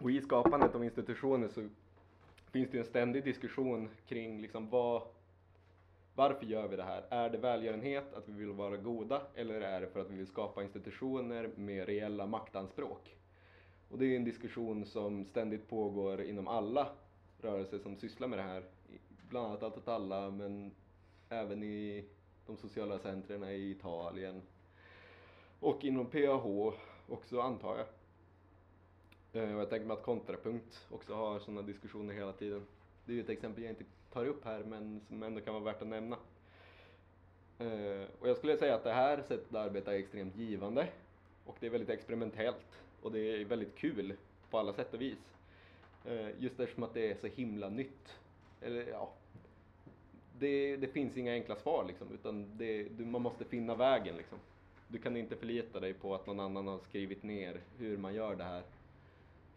Och 0.00 0.10
i 0.10 0.20
skapandet 0.20 0.74
av 0.74 0.84
institutioner 0.84 1.48
så 1.48 1.68
finns 2.50 2.70
det 2.70 2.76
ju 2.76 2.80
en 2.80 2.88
ständig 2.88 3.24
diskussion 3.24 3.88
kring 4.06 4.40
liksom 4.40 4.70
vad, 4.70 5.02
varför 6.14 6.46
gör 6.46 6.68
vi 6.68 6.76
det 6.76 6.82
här? 6.82 7.04
Är 7.10 7.30
det 7.30 7.38
välgörenhet, 7.38 8.14
att 8.14 8.28
vi 8.28 8.32
vill 8.32 8.50
vara 8.50 8.76
goda, 8.76 9.22
eller 9.34 9.60
är 9.60 9.80
det 9.80 9.86
för 9.86 10.00
att 10.00 10.10
vi 10.10 10.16
vill 10.16 10.26
skapa 10.26 10.62
institutioner 10.62 11.50
med 11.56 11.86
reella 11.86 12.26
maktanspråk? 12.26 13.16
Och 13.88 13.98
det 13.98 14.06
är 14.06 14.16
en 14.16 14.24
diskussion 14.24 14.86
som 14.86 15.24
ständigt 15.24 15.68
pågår 15.68 16.22
inom 16.22 16.48
alla 16.48 16.88
rörelser 17.40 17.78
som 17.78 17.96
sysslar 17.96 18.28
med 18.28 18.38
det 18.38 18.42
här. 18.42 18.64
Bland 19.28 19.46
annat 19.46 19.62
Allt 19.62 19.76
åt 19.76 19.88
alla, 19.88 20.30
men 20.30 20.74
även 21.28 21.62
i 21.62 22.04
de 22.46 22.56
sociala 22.56 22.98
centren 22.98 23.44
i 23.44 23.70
Italien. 23.70 24.42
Och 25.60 25.84
inom 25.84 26.06
PAH 26.06 26.74
också 27.08 27.40
antar 27.40 27.76
jag. 27.76 27.86
Eh, 29.42 29.54
och 29.54 29.60
jag 29.60 29.70
tänker 29.70 29.86
mig 29.86 29.96
att 29.96 30.02
Kontrapunkt 30.02 30.86
också 30.90 31.14
har 31.14 31.38
sådana 31.38 31.62
diskussioner 31.62 32.14
hela 32.14 32.32
tiden. 32.32 32.66
Det 33.06 33.12
är 33.12 33.14
ju 33.14 33.22
ett 33.22 33.28
exempel 33.28 33.62
jag 33.62 33.72
inte 33.72 33.84
tar 34.12 34.26
upp 34.26 34.44
här 34.44 34.62
men 34.64 35.00
som 35.08 35.22
ändå 35.22 35.40
kan 35.40 35.54
vara 35.54 35.64
värt 35.64 35.82
att 35.82 35.88
nämna. 35.88 36.16
Eh, 37.58 38.08
och 38.20 38.28
jag 38.28 38.36
skulle 38.36 38.56
säga 38.56 38.74
att 38.74 38.84
det 38.84 38.92
här 38.92 39.22
sättet 39.22 39.54
att 39.54 39.66
arbeta 39.66 39.94
är 39.94 39.98
extremt 39.98 40.36
givande 40.36 40.88
och 41.44 41.56
det 41.60 41.66
är 41.66 41.70
väldigt 41.70 41.90
experimentellt 41.90 42.80
och 43.02 43.12
det 43.12 43.18
är 43.18 43.44
väldigt 43.44 43.74
kul 43.74 44.16
på 44.50 44.58
alla 44.58 44.72
sätt 44.72 44.94
och 44.94 45.00
vis. 45.00 45.34
Eh, 46.04 46.28
just 46.38 46.60
eftersom 46.60 46.82
att 46.82 46.94
det 46.94 47.10
är 47.10 47.14
så 47.14 47.26
himla 47.26 47.68
nytt. 47.68 48.18
Eller 48.60 48.86
ja, 48.86 49.12
det, 50.38 50.76
det 50.76 50.88
finns 50.88 51.16
inga 51.16 51.32
enkla 51.32 51.56
svar 51.56 51.84
liksom, 51.84 52.12
utan 52.12 52.56
det, 52.56 52.82
du, 52.82 53.04
man 53.04 53.22
måste 53.22 53.44
finna 53.44 53.74
vägen 53.74 54.16
liksom. 54.16 54.38
Du 54.88 54.98
kan 54.98 55.16
inte 55.16 55.36
förlita 55.36 55.80
dig 55.80 55.94
på 55.94 56.14
att 56.14 56.26
någon 56.26 56.40
annan 56.40 56.66
har 56.66 56.78
skrivit 56.78 57.22
ner 57.22 57.60
hur 57.78 57.96
man 57.96 58.14
gör 58.14 58.34
det 58.34 58.44
här. 58.44 58.62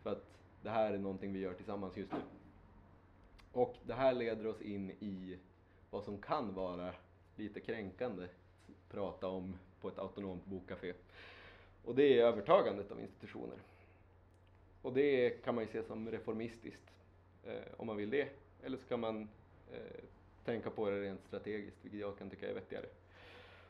För 0.04 0.12
att 0.12 0.24
det 0.64 0.70
här 0.70 0.94
är 0.94 0.98
någonting 0.98 1.34
vi 1.34 1.40
gör 1.40 1.54
tillsammans 1.54 1.98
just 1.98 2.12
nu. 2.12 2.20
Och 3.52 3.76
det 3.84 3.94
här 3.94 4.14
leder 4.14 4.48
oss 4.48 4.62
in 4.62 4.92
i 4.92 5.38
vad 5.90 6.04
som 6.04 6.18
kan 6.18 6.54
vara 6.54 6.94
lite 7.36 7.60
kränkande 7.60 8.24
att 8.24 8.90
prata 8.90 9.28
om 9.28 9.56
på 9.82 9.88
ett 9.88 10.00
autonomt 10.00 10.46
bokcafé. 10.46 10.94
Och 11.86 11.96
det 11.96 12.20
är 12.20 12.26
övertagandet 12.26 12.92
av 12.92 13.02
institutioner. 13.02 13.58
Och 14.82 14.94
det 14.94 15.30
kan 15.44 15.56
man 15.56 15.64
ju 15.64 15.70
se 15.70 15.84
som 15.84 16.12
reformistiskt 16.12 16.92
eh, 17.44 17.74
om 17.78 17.88
man 17.88 17.98
vill 17.98 18.10
det. 18.10 18.30
Eller 18.64 18.78
så 18.78 18.88
kan 18.88 19.00
man 19.00 19.30
eh, 19.74 20.04
tänka 20.46 20.70
på 20.70 20.90
det 20.90 21.02
rent 21.02 21.24
strategiskt, 21.28 21.78
vilket 21.82 22.00
jag 22.00 22.18
kan 22.18 22.30
tycka 22.30 22.50
är 22.50 22.54
vettigare. 22.54 22.86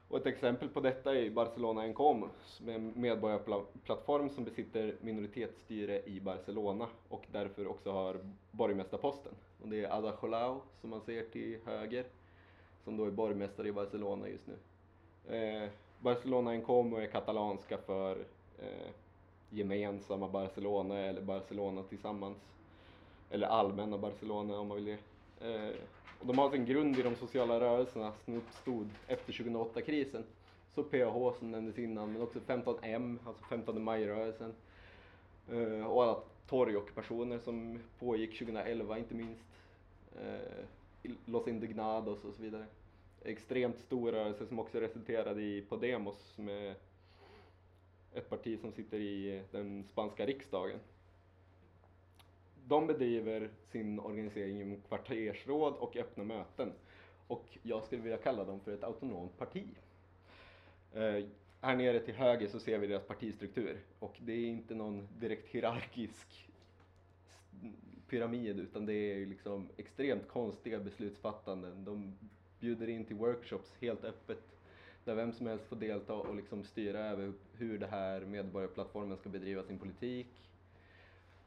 Och 0.09 0.17
ett 0.17 0.25
exempel 0.25 0.69
på 0.69 0.79
detta 0.79 1.15
är 1.15 1.29
Barcelona 1.29 1.83
Encom, 1.83 2.29
som 2.45 2.69
är 2.69 2.73
en 2.73 2.93
medborgarplattform 2.95 4.29
som 4.29 4.43
besitter 4.43 4.95
minoritetsstyre 5.01 6.01
i 6.05 6.19
Barcelona 6.19 6.87
och 7.09 7.25
därför 7.31 7.67
också 7.67 7.91
har 7.91 8.19
borgmästarposten. 8.51 9.31
Och 9.61 9.67
det 9.67 9.85
är 9.85 9.97
Ada 9.97 10.11
Colau 10.11 10.59
som 10.81 10.89
man 10.89 11.01
ser 11.01 11.23
till 11.23 11.57
höger, 11.65 12.05
som 12.83 12.97
då 12.97 13.05
är 13.05 13.11
borgmästare 13.11 13.67
i 13.67 13.71
Barcelona 13.71 14.29
just 14.29 14.47
nu. 14.47 14.55
Eh, 15.35 15.69
Barcelona 15.99 16.53
Encom 16.53 16.93
är 16.93 17.05
katalanska 17.05 17.77
för 17.77 18.17
eh, 18.59 18.91
gemensamma 19.49 20.27
Barcelona 20.27 20.99
eller 20.99 21.21
Barcelona 21.21 21.83
tillsammans. 21.83 22.37
Eller 23.29 23.47
allmänna 23.47 23.97
Barcelona 23.97 24.59
om 24.59 24.67
man 24.67 24.77
vill 24.77 24.85
det. 24.85 24.97
Eh, 25.47 25.75
och 26.19 26.27
de 26.27 26.37
har 26.37 26.51
sin 26.51 26.65
grund 26.65 26.99
i 26.99 27.01
de 27.01 27.15
sociala 27.15 27.59
rörelserna 27.59 28.13
som 28.25 28.35
uppstod 28.35 28.89
efter 29.07 29.33
2008-krisen. 29.33 30.23
Så 30.75 30.83
PAH 30.83 31.33
som 31.39 31.51
nämndes 31.51 31.79
innan, 31.79 32.13
men 32.13 32.21
också 32.21 32.39
15M, 32.39 33.17
alltså 33.25 33.43
15 33.43 33.83
maj-rörelsen. 33.83 34.53
Eh, 35.51 35.85
och 35.85 36.03
alla 36.03 36.19
torgockupationer 36.49 37.39
som 37.39 37.79
pågick 37.99 38.39
2011 38.39 38.97
inte 38.97 39.15
minst. 39.15 39.45
Eh, 40.21 41.09
Los 41.25 41.47
Indignados 41.47 42.23
och 42.23 42.33
så 42.33 42.41
vidare. 42.41 42.65
Extremt 43.23 43.79
stor 43.79 44.11
rörelse 44.11 44.47
som 44.47 44.59
också 44.59 44.79
resulterade 44.79 45.41
i 45.41 45.61
Podemos 45.61 46.33
som 46.35 46.49
är 46.49 46.75
ett 48.13 48.29
parti 48.29 48.59
som 48.59 48.71
sitter 48.71 48.99
i 48.99 49.41
den 49.51 49.83
spanska 49.83 50.25
riksdagen 50.25 50.79
de 52.67 52.87
bedriver 52.87 53.49
sin 53.71 53.99
organisering 53.99 54.57
genom 54.57 54.81
kvartersråd 54.81 55.73
och 55.73 55.95
öppna 55.95 56.23
möten. 56.23 56.71
Och 57.27 57.57
jag 57.63 57.83
skulle 57.83 58.01
vilja 58.01 58.17
kalla 58.17 58.43
dem 58.43 58.59
för 58.59 58.71
ett 58.71 58.83
autonomt 58.83 59.37
parti. 59.37 59.65
Eh, 60.93 61.25
här 61.61 61.75
nere 61.75 61.99
till 61.99 62.13
höger 62.13 62.47
så 62.47 62.59
ser 62.59 62.77
vi 62.77 62.87
deras 62.87 63.03
partistruktur 63.03 63.79
och 63.99 64.17
det 64.19 64.33
är 64.33 64.47
inte 64.47 64.75
någon 64.75 65.07
direkt 65.19 65.47
hierarkisk 65.47 66.49
pyramid 68.09 68.59
utan 68.59 68.85
det 68.85 68.93
är 68.93 69.25
liksom 69.25 69.69
extremt 69.77 70.27
konstiga 70.27 70.79
beslutsfattanden. 70.79 71.85
De 71.85 72.17
bjuder 72.59 72.89
in 72.89 73.05
till 73.05 73.15
workshops 73.15 73.75
helt 73.79 74.03
öppet 74.03 74.57
där 75.03 75.15
vem 75.15 75.33
som 75.33 75.47
helst 75.47 75.65
får 75.65 75.75
delta 75.75 76.13
och 76.13 76.35
liksom 76.35 76.63
styra 76.63 76.99
över 76.99 77.33
hur 77.53 77.79
det 77.79 77.87
här 77.87 78.21
medborgarplattformen 78.21 79.17
ska 79.17 79.29
bedriva 79.29 79.63
sin 79.63 79.79
politik. 79.79 80.27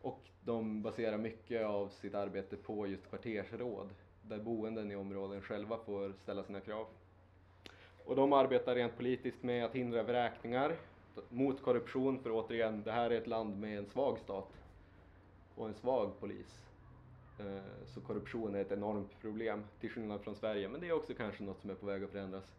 Och 0.02 0.20
de 0.44 0.82
baserar 0.82 1.18
mycket 1.18 1.66
av 1.66 1.88
sitt 1.88 2.14
arbete 2.14 2.56
på 2.56 2.86
just 2.86 3.08
kvartersråd 3.08 3.88
där 4.22 4.38
boenden 4.38 4.92
i 4.92 4.96
områden 4.96 5.42
själva 5.42 5.78
får 5.78 6.12
ställa 6.22 6.44
sina 6.44 6.60
krav. 6.60 6.86
Och 8.04 8.16
de 8.16 8.32
arbetar 8.32 8.74
rent 8.74 8.96
politiskt 8.96 9.42
med 9.42 9.64
att 9.64 9.74
hindra 9.74 10.02
vräkningar, 10.02 10.76
mot 11.28 11.62
korruption, 11.62 12.22
för 12.22 12.30
återigen, 12.30 12.82
det 12.82 12.92
här 12.92 13.10
är 13.10 13.20
ett 13.20 13.26
land 13.26 13.60
med 13.60 13.78
en 13.78 13.86
svag 13.86 14.18
stat 14.18 14.52
och 15.54 15.68
en 15.68 15.74
svag 15.74 16.20
polis. 16.20 16.66
Eh, 17.38 17.86
så 17.86 18.00
korruption 18.00 18.54
är 18.54 18.60
ett 18.60 18.72
enormt 18.72 19.20
problem, 19.20 19.64
till 19.80 19.90
skillnad 19.90 20.20
från 20.20 20.34
Sverige, 20.34 20.68
men 20.68 20.80
det 20.80 20.88
är 20.88 20.92
också 20.92 21.14
kanske 21.14 21.42
något 21.42 21.60
som 21.60 21.70
är 21.70 21.74
på 21.74 21.86
väg 21.86 22.04
att 22.04 22.10
förändras. 22.10 22.54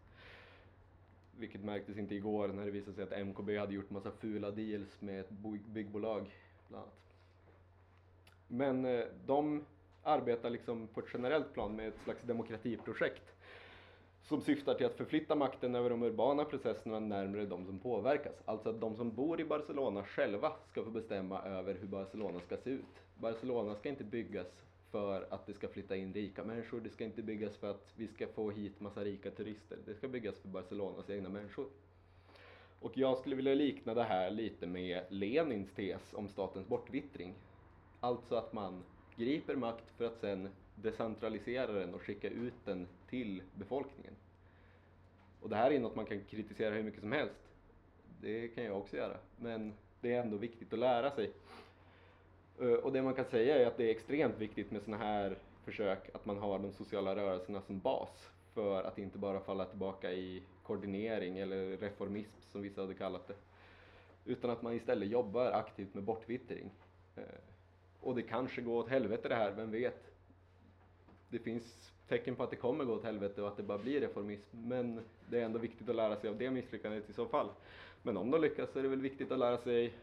Vilket 1.37 1.63
märktes 1.63 1.97
inte 1.97 2.15
igår 2.15 2.47
när 2.47 2.65
det 2.65 2.71
visade 2.71 2.95
sig 2.95 3.03
att 3.03 3.27
MKB 3.27 3.57
hade 3.57 3.73
gjort 3.73 3.89
massa 3.89 4.11
fula 4.11 4.51
deals 4.51 5.01
med 5.01 5.19
ett 5.19 5.29
byggbolag, 5.65 6.31
bland 6.67 6.83
annat. 6.83 7.10
Men 8.53 8.85
eh, 8.85 9.05
de 9.25 9.65
arbetar 10.03 10.49
liksom 10.49 10.87
på 10.87 10.99
ett 10.99 11.05
generellt 11.13 11.53
plan 11.53 11.75
med 11.75 11.87
ett 11.87 12.01
slags 12.03 12.21
demokratiprojekt 12.23 13.35
som 14.23 14.41
syftar 14.41 14.73
till 14.73 14.85
att 14.85 14.97
förflytta 14.97 15.35
makten 15.35 15.75
över 15.75 15.89
de 15.89 16.03
urbana 16.03 16.45
processerna 16.45 16.99
närmare 16.99 17.45
de 17.45 17.65
som 17.65 17.79
påverkas. 17.79 18.41
Alltså 18.45 18.69
att 18.69 18.81
de 18.81 18.95
som 18.95 19.15
bor 19.15 19.41
i 19.41 19.45
Barcelona 19.45 20.03
själva 20.03 20.53
ska 20.71 20.83
få 20.83 20.89
bestämma 20.89 21.41
över 21.41 21.73
hur 21.73 21.87
Barcelona 21.87 22.39
ska 22.39 22.57
se 22.57 22.69
ut. 22.69 23.03
Barcelona 23.17 23.75
ska 23.75 23.89
inte 23.89 24.03
byggas 24.03 24.47
för 24.91 25.27
att 25.29 25.45
det 25.45 25.53
ska 25.53 25.67
flytta 25.67 25.95
in 25.95 26.13
rika 26.13 26.43
människor, 26.43 26.79
det 26.79 26.89
ska 26.89 27.03
inte 27.03 27.21
byggas 27.21 27.57
för 27.57 27.71
att 27.71 27.93
vi 27.95 28.07
ska 28.07 28.27
få 28.27 28.51
hit 28.51 28.79
massa 28.79 29.03
rika 29.03 29.31
turister. 29.31 29.77
Det 29.85 29.93
ska 29.93 30.07
byggas 30.07 30.39
för 30.39 30.47
Barcelonas 30.47 31.09
egna 31.09 31.29
människor. 31.29 31.65
Och 32.79 32.97
jag 32.97 33.17
skulle 33.17 33.35
vilja 33.35 33.53
likna 33.53 33.93
det 33.93 34.03
här 34.03 34.31
lite 34.31 34.67
med 34.67 35.03
Lenins 35.09 35.71
tes 35.71 36.13
om 36.13 36.27
statens 36.27 36.67
bortvittring. 36.67 37.33
Alltså 38.03 38.35
att 38.35 38.53
man 38.53 38.83
griper 39.15 39.55
makt 39.55 39.91
för 39.97 40.05
att 40.05 40.19
sen 40.19 40.49
decentralisera 40.75 41.71
den 41.71 41.93
och 41.93 42.01
skicka 42.01 42.29
ut 42.29 42.65
den 42.65 42.87
till 43.09 43.41
befolkningen. 43.53 44.13
Och 45.41 45.49
det 45.49 45.55
här 45.55 45.71
är 45.71 45.79
något 45.79 45.95
man 45.95 46.05
kan 46.05 46.23
kritisera 46.23 46.75
hur 46.75 46.83
mycket 46.83 46.99
som 46.99 47.11
helst. 47.11 47.41
Det 48.21 48.47
kan 48.47 48.63
jag 48.63 48.77
också 48.77 48.97
göra. 48.97 49.17
Men 49.37 49.73
det 50.01 50.13
är 50.13 50.21
ändå 50.21 50.37
viktigt 50.37 50.73
att 50.73 50.79
lära 50.79 51.11
sig. 51.11 51.31
Eh, 52.59 52.67
och 52.67 52.91
det 52.91 53.01
man 53.01 53.13
kan 53.13 53.25
säga 53.25 53.57
är 53.57 53.65
att 53.65 53.77
det 53.77 53.83
är 53.83 53.91
extremt 53.91 54.37
viktigt 54.37 54.71
med 54.71 54.81
sådana 54.81 55.03
här 55.03 55.37
försök 55.63 56.15
att 56.15 56.25
man 56.25 56.37
har 56.37 56.59
de 56.59 56.71
sociala 56.71 57.15
rörelserna 57.15 57.61
som 57.61 57.79
bas 57.79 58.29
för 58.53 58.83
att 58.83 58.97
inte 58.97 59.17
bara 59.17 59.39
falla 59.39 59.65
tillbaka 59.65 60.11
i 60.11 60.43
koordinering 60.63 61.37
eller 61.37 61.77
reformism 61.77 62.41
som 62.41 62.61
vissa 62.61 62.81
hade 62.81 62.93
kallat 62.93 63.27
det. 63.27 63.35
Utan 64.25 64.51
att 64.51 64.61
man 64.61 64.73
istället 64.73 65.09
jobbar 65.09 65.51
aktivt 65.51 65.93
med 65.93 66.03
bortvittring. 66.03 66.71
Eh, 67.15 67.23
och 68.01 68.15
det 68.15 68.21
kanske 68.21 68.61
går 68.61 68.79
åt 68.79 68.89
helvete 68.89 69.29
det 69.29 69.35
här, 69.35 69.51
vem 69.51 69.71
vet? 69.71 70.11
Det 71.29 71.39
finns 71.39 71.91
tecken 72.07 72.35
på 72.35 72.43
att 72.43 72.49
det 72.49 72.55
kommer 72.55 72.85
gå 72.85 72.93
åt 72.93 73.03
helvete 73.03 73.41
och 73.41 73.47
att 73.47 73.57
det 73.57 73.63
bara 73.63 73.77
blir 73.77 74.01
reformism. 74.01 74.57
Men 74.67 75.01
det 75.29 75.39
är 75.39 75.45
ändå 75.45 75.59
viktigt 75.59 75.89
att 75.89 75.95
lära 75.95 76.15
sig 76.15 76.29
av 76.29 76.37
det 76.37 76.51
misslyckandet 76.51 77.09
i 77.09 77.13
så 77.13 77.25
fall. 77.25 77.49
Men 78.03 78.17
om 78.17 78.31
de 78.31 78.41
lyckas 78.41 78.71
så 78.71 78.79
är 78.79 78.83
det 78.83 78.89
väl 78.89 79.01
viktigt 79.01 79.31
att 79.31 79.39
lära 79.39 79.57
sig 79.57 79.93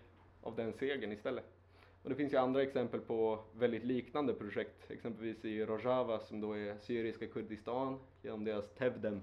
av 0.43 0.57
den 0.57 0.73
segern 0.73 1.13
istället. 1.13 1.45
Och 2.03 2.11
det 2.11 2.17
finns 2.17 2.33
ju 2.33 2.37
andra 2.37 2.63
exempel 2.63 3.01
på 3.01 3.39
väldigt 3.53 3.85
liknande 3.85 4.35
projekt, 4.35 4.91
exempelvis 4.91 5.45
i 5.45 5.65
Rojava 5.65 6.19
som 6.19 6.41
då 6.41 6.53
är 6.53 6.77
syriska 6.79 7.27
Kurdistan 7.27 7.99
genom 8.23 8.45
deras 8.45 8.71
Tevdem 8.71 9.21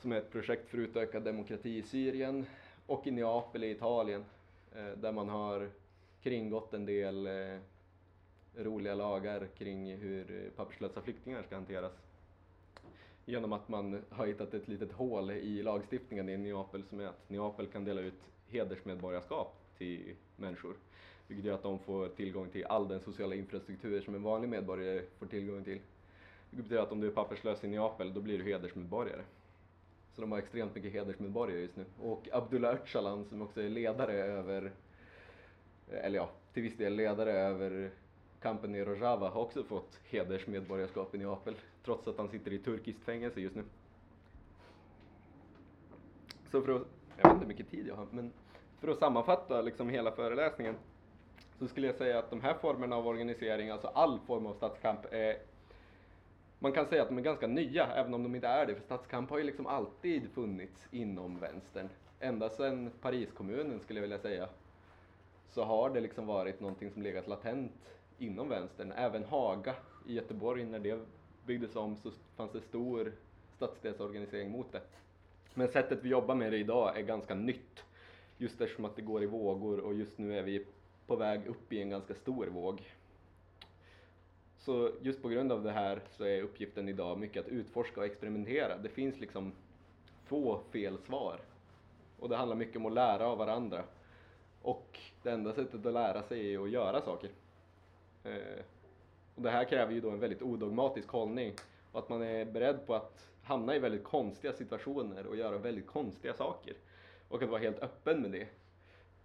som 0.00 0.12
är 0.12 0.16
ett 0.16 0.32
projekt 0.32 0.68
för 0.68 0.78
utökad 0.78 1.22
demokrati 1.22 1.76
i 1.76 1.82
Syrien 1.82 2.46
och 2.86 3.06
i 3.06 3.10
Neapel 3.10 3.64
i 3.64 3.70
Italien 3.70 4.24
eh, 4.74 4.86
där 4.96 5.12
man 5.12 5.28
har 5.28 5.70
kringgått 6.22 6.74
en 6.74 6.86
del 6.86 7.26
eh, 7.26 7.58
roliga 8.56 8.94
lagar 8.94 9.46
kring 9.58 9.96
hur 9.96 10.50
papperslösa 10.56 11.02
flyktingar 11.02 11.42
ska 11.42 11.54
hanteras. 11.54 11.92
Genom 13.24 13.52
att 13.52 13.68
man 13.68 14.02
har 14.10 14.26
hittat 14.26 14.54
ett 14.54 14.68
litet 14.68 14.92
hål 14.92 15.30
i 15.30 15.62
lagstiftningen 15.62 16.28
i 16.28 16.36
Neapel 16.36 16.84
som 16.84 17.00
är 17.00 17.06
att 17.06 17.30
Neapel 17.30 17.66
kan 17.66 17.84
dela 17.84 18.00
ut 18.00 18.20
hedersmedborgarskap 18.48 19.56
till 19.78 20.14
människor. 20.36 20.74
Vilket 21.26 21.46
gör 21.46 21.54
att 21.54 21.62
de 21.62 21.78
får 21.78 22.08
tillgång 22.08 22.48
till 22.48 22.64
all 22.64 22.88
den 22.88 23.00
sociala 23.00 23.34
infrastruktur 23.34 24.00
som 24.00 24.14
en 24.14 24.22
vanlig 24.22 24.48
medborgare 24.48 25.02
får 25.18 25.26
tillgång 25.26 25.64
till. 25.64 25.80
Vilket 26.50 26.64
betyder 26.64 26.82
att 26.82 26.92
om 26.92 27.00
du 27.00 27.06
är 27.06 27.12
papperslös 27.12 27.64
i 27.64 27.68
Neapel, 27.68 28.14
då 28.14 28.20
blir 28.20 28.38
du 28.38 28.44
hedersmedborgare. 28.44 29.22
Så 30.14 30.20
de 30.20 30.32
har 30.32 30.38
extremt 30.38 30.74
mycket 30.74 30.92
hedersmedborgare 30.92 31.60
just 31.60 31.76
nu. 31.76 31.84
Och 32.00 32.28
Abdullah 32.32 32.74
Öcalan 32.74 33.24
som 33.24 33.42
också 33.42 33.62
är 33.62 33.68
ledare 33.68 34.12
över, 34.12 34.72
eller 35.90 36.16
ja, 36.16 36.30
till 36.52 36.62
viss 36.62 36.76
del 36.76 36.94
ledare 36.94 37.32
över 37.32 37.90
kampen 38.42 38.74
i 38.74 38.84
Rojava 38.84 39.28
har 39.28 39.40
också 39.40 39.64
fått 39.64 40.00
hedersmedborgarskap 40.10 41.14
i 41.14 41.18
Neapel. 41.18 41.54
Trots 41.84 42.08
att 42.08 42.18
han 42.18 42.28
sitter 42.28 42.52
i 42.52 42.58
turkiskt 42.58 43.04
fängelse 43.04 43.40
just 43.40 43.56
nu. 43.56 43.64
Så 46.50 46.62
för 46.62 46.72
att, 46.72 46.82
jag 47.16 47.24
vet 47.24 47.32
inte 47.32 47.44
hur 47.44 47.46
mycket 47.46 47.70
tid 47.70 47.86
jag 47.86 47.96
har, 47.96 48.06
men 48.10 48.32
för 48.80 48.88
att 48.88 48.98
sammanfatta 48.98 49.62
liksom 49.62 49.88
hela 49.88 50.12
föreläsningen 50.12 50.74
så 51.58 51.68
skulle 51.68 51.86
jag 51.86 51.96
säga 51.96 52.18
att 52.18 52.30
de 52.30 52.40
här 52.40 52.54
formerna 52.54 52.96
av 52.96 53.06
organisering, 53.06 53.70
alltså 53.70 53.86
all 53.88 54.18
form 54.26 54.46
av 54.46 54.54
statskamp, 54.54 55.00
är 55.10 55.36
man 56.58 56.72
kan 56.72 56.86
säga 56.86 57.02
att 57.02 57.08
de 57.08 57.18
är 57.18 57.22
ganska 57.22 57.46
nya, 57.46 57.86
även 57.86 58.14
om 58.14 58.22
de 58.22 58.34
inte 58.34 58.46
är 58.48 58.66
det, 58.66 58.74
för 58.74 58.82
statskamp 58.82 59.30
har 59.30 59.38
ju 59.38 59.44
liksom 59.44 59.66
alltid 59.66 60.30
funnits 60.30 60.88
inom 60.90 61.38
vänstern. 61.38 61.88
Ända 62.20 62.50
sedan 62.50 62.90
Pariskommunen 63.00 63.80
skulle 63.80 63.98
jag 63.98 64.02
vilja 64.02 64.18
säga, 64.18 64.48
så 65.48 65.64
har 65.64 65.90
det 65.90 66.00
liksom 66.00 66.26
varit 66.26 66.60
någonting 66.60 66.90
som 66.90 67.02
legat 67.02 67.28
latent 67.28 67.92
inom 68.18 68.48
vänstern. 68.48 68.92
Även 68.92 69.24
Haga 69.24 69.74
i 70.06 70.14
Göteborg, 70.14 70.64
när 70.64 70.78
det 70.78 71.00
byggdes 71.46 71.76
om 71.76 71.96
så 71.96 72.10
fanns 72.36 72.52
det 72.52 72.60
stor 72.60 73.12
stadsdelsorganisering 73.56 74.50
mot 74.50 74.72
det. 74.72 74.80
Men 75.54 75.68
sättet 75.68 75.98
vi 76.02 76.08
jobbar 76.08 76.34
med 76.34 76.52
det 76.52 76.58
idag 76.58 76.98
är 76.98 77.02
ganska 77.02 77.34
nytt. 77.34 77.84
Just 78.38 78.60
eftersom 78.60 78.84
att 78.84 78.96
det 78.96 79.02
går 79.02 79.22
i 79.22 79.26
vågor 79.26 79.80
och 79.80 79.94
just 79.94 80.18
nu 80.18 80.38
är 80.38 80.42
vi 80.42 80.66
på 81.06 81.16
väg 81.16 81.46
upp 81.46 81.72
i 81.72 81.82
en 81.82 81.90
ganska 81.90 82.14
stor 82.14 82.46
våg. 82.46 82.82
Så 84.58 84.90
just 85.00 85.22
på 85.22 85.28
grund 85.28 85.52
av 85.52 85.62
det 85.62 85.70
här 85.70 86.00
så 86.10 86.24
är 86.24 86.42
uppgiften 86.42 86.88
idag 86.88 87.18
mycket 87.18 87.46
att 87.46 87.52
utforska 87.52 88.00
och 88.00 88.06
experimentera. 88.06 88.78
Det 88.78 88.88
finns 88.88 89.20
liksom 89.20 89.52
få 90.24 90.60
fel 90.70 90.98
svar. 90.98 91.40
Och 92.18 92.28
det 92.28 92.36
handlar 92.36 92.56
mycket 92.56 92.76
om 92.76 92.86
att 92.86 92.92
lära 92.92 93.26
av 93.26 93.38
varandra. 93.38 93.84
Och 94.62 94.98
det 95.22 95.30
enda 95.30 95.52
sättet 95.52 95.86
att 95.86 95.92
lära 95.92 96.22
sig 96.22 96.54
är 96.54 96.64
att 96.64 96.70
göra 96.70 97.00
saker. 97.00 97.30
Eh, 98.24 98.64
och 99.34 99.42
det 99.42 99.50
här 99.50 99.64
kräver 99.64 99.92
ju 99.92 100.00
då 100.00 100.10
en 100.10 100.20
väldigt 100.20 100.42
odogmatisk 100.42 101.08
hållning 101.08 101.54
och 101.92 101.98
att 101.98 102.08
man 102.08 102.22
är 102.22 102.44
beredd 102.44 102.86
på 102.86 102.94
att 102.94 103.28
hamna 103.42 103.76
i 103.76 103.78
väldigt 103.78 104.04
konstiga 104.04 104.52
situationer 104.52 105.26
och 105.26 105.36
göra 105.36 105.58
väldigt 105.58 105.86
konstiga 105.86 106.34
saker. 106.34 106.74
Och 107.28 107.42
att 107.42 107.48
vara 107.48 107.60
helt 107.60 107.82
öppen 107.82 108.22
med 108.22 108.30
det. 108.30 108.46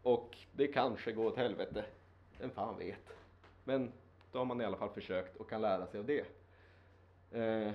Och 0.01 0.37
det 0.51 0.67
kanske 0.67 1.11
går 1.11 1.25
åt 1.25 1.37
helvete, 1.37 1.85
vem 2.39 2.49
fan 2.49 2.77
vet. 2.77 3.17
Men 3.63 3.91
då 4.31 4.37
har 4.37 4.45
man 4.45 4.61
i 4.61 4.65
alla 4.65 4.77
fall 4.77 4.89
försökt 4.89 5.35
och 5.35 5.49
kan 5.49 5.61
lära 5.61 5.87
sig 5.87 5.99
av 5.99 6.05
det. 6.05 6.25
Eh, 7.31 7.71